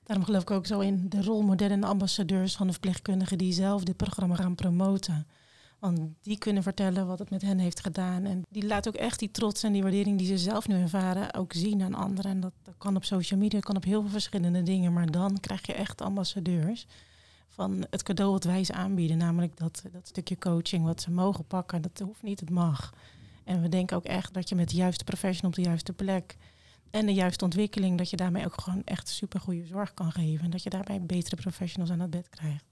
Daarom 0.03 0.25
geloof 0.25 0.41
ik 0.41 0.51
ook 0.51 0.65
zo 0.65 0.79
in 0.79 1.05
de 1.09 1.21
rolmodellen 1.21 1.73
en 1.73 1.81
de 1.81 1.87
ambassadeurs 1.87 2.55
van 2.55 2.65
de 2.65 2.71
verpleegkundigen 2.73 3.37
die 3.37 3.53
zelf 3.53 3.83
dit 3.83 3.97
programma 3.97 4.35
gaan 4.35 4.55
promoten. 4.55 5.27
Want 5.83 5.99
die 6.21 6.37
kunnen 6.37 6.63
vertellen 6.63 7.07
wat 7.07 7.19
het 7.19 7.29
met 7.29 7.41
hen 7.41 7.59
heeft 7.59 7.79
gedaan. 7.79 8.25
En 8.25 8.41
die 8.49 8.65
laten 8.65 8.93
ook 8.93 8.99
echt 8.99 9.19
die 9.19 9.31
trots 9.31 9.63
en 9.63 9.71
die 9.71 9.81
waardering 9.81 10.17
die 10.17 10.27
ze 10.27 10.37
zelf 10.37 10.67
nu 10.67 10.75
ervaren 10.75 11.33
ook 11.33 11.53
zien 11.53 11.81
aan 11.81 11.93
anderen. 11.93 12.31
En 12.31 12.39
dat, 12.39 12.53
dat 12.63 12.73
kan 12.77 12.95
op 12.95 13.03
social 13.03 13.39
media, 13.39 13.59
kan 13.59 13.75
op 13.75 13.83
heel 13.83 14.01
veel 14.01 14.09
verschillende 14.09 14.63
dingen. 14.63 14.93
Maar 14.93 15.11
dan 15.11 15.39
krijg 15.39 15.65
je 15.65 15.73
echt 15.73 16.01
ambassadeurs 16.01 16.87
van 17.47 17.85
het 17.89 18.03
cadeau 18.03 18.31
wat 18.31 18.43
wij 18.43 18.63
ze 18.63 18.73
aanbieden. 18.73 19.17
Namelijk 19.17 19.57
dat, 19.57 19.83
dat 19.91 20.07
stukje 20.07 20.37
coaching 20.37 20.83
wat 20.83 21.01
ze 21.01 21.11
mogen 21.11 21.45
pakken. 21.45 21.81
Dat 21.81 21.99
hoeft 21.99 22.23
niet, 22.23 22.39
het 22.39 22.49
mag. 22.49 22.93
En 23.43 23.61
we 23.61 23.69
denken 23.69 23.97
ook 23.97 24.05
echt 24.05 24.33
dat 24.33 24.49
je 24.49 24.55
met 24.55 24.69
de 24.69 24.75
juiste 24.75 25.03
professional 25.03 25.49
op 25.49 25.55
de 25.55 25.61
juiste 25.69 25.93
plek 25.93 26.37
en 26.91 27.05
de 27.05 27.13
juiste 27.13 27.43
ontwikkeling, 27.43 27.97
dat 27.97 28.09
je 28.09 28.17
daarmee 28.17 28.45
ook 28.45 28.61
gewoon 28.61 28.81
echt 28.85 29.07
super 29.07 29.39
goede 29.39 29.65
zorg 29.65 29.93
kan 29.93 30.11
geven. 30.11 30.45
En 30.45 30.51
dat 30.51 30.63
je 30.63 30.69
daarbij 30.69 31.01
betere 31.01 31.35
professionals 31.35 31.91
aan 31.91 31.99
het 31.99 32.09
bed 32.09 32.29
krijgt. 32.29 32.65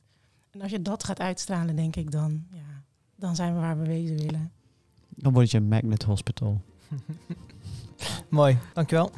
En 0.52 0.62
als 0.62 0.72
je 0.72 0.82
dat 0.82 1.04
gaat 1.04 1.20
uitstralen, 1.20 1.76
denk 1.76 1.96
ik 1.96 2.12
dan, 2.12 2.46
ja, 2.52 2.84
dan 3.22 3.36
zijn 3.36 3.54
we 3.54 3.60
waar 3.60 3.80
we 3.80 3.86
wezen 3.86 4.18
willen. 4.18 4.52
Dan 5.10 5.34
word 5.34 5.52
je 5.52 5.58
een 5.58 5.68
magnet 5.68 6.04
hospital. 6.04 6.62
Mooi, 8.30 8.58
dankjewel. 8.74 9.12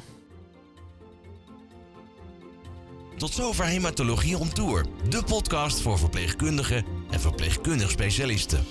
Tot 3.18 3.32
zover 3.32 3.66
Hematologie 3.66 4.38
on 4.38 4.50
Tour, 4.50 4.86
de 5.10 5.24
podcast 5.24 5.82
voor 5.82 6.00
verpleegkundigen 6.00 6.86
en 7.12 7.20
verpleegkundig 7.20 7.92
specialisten. 7.92 8.64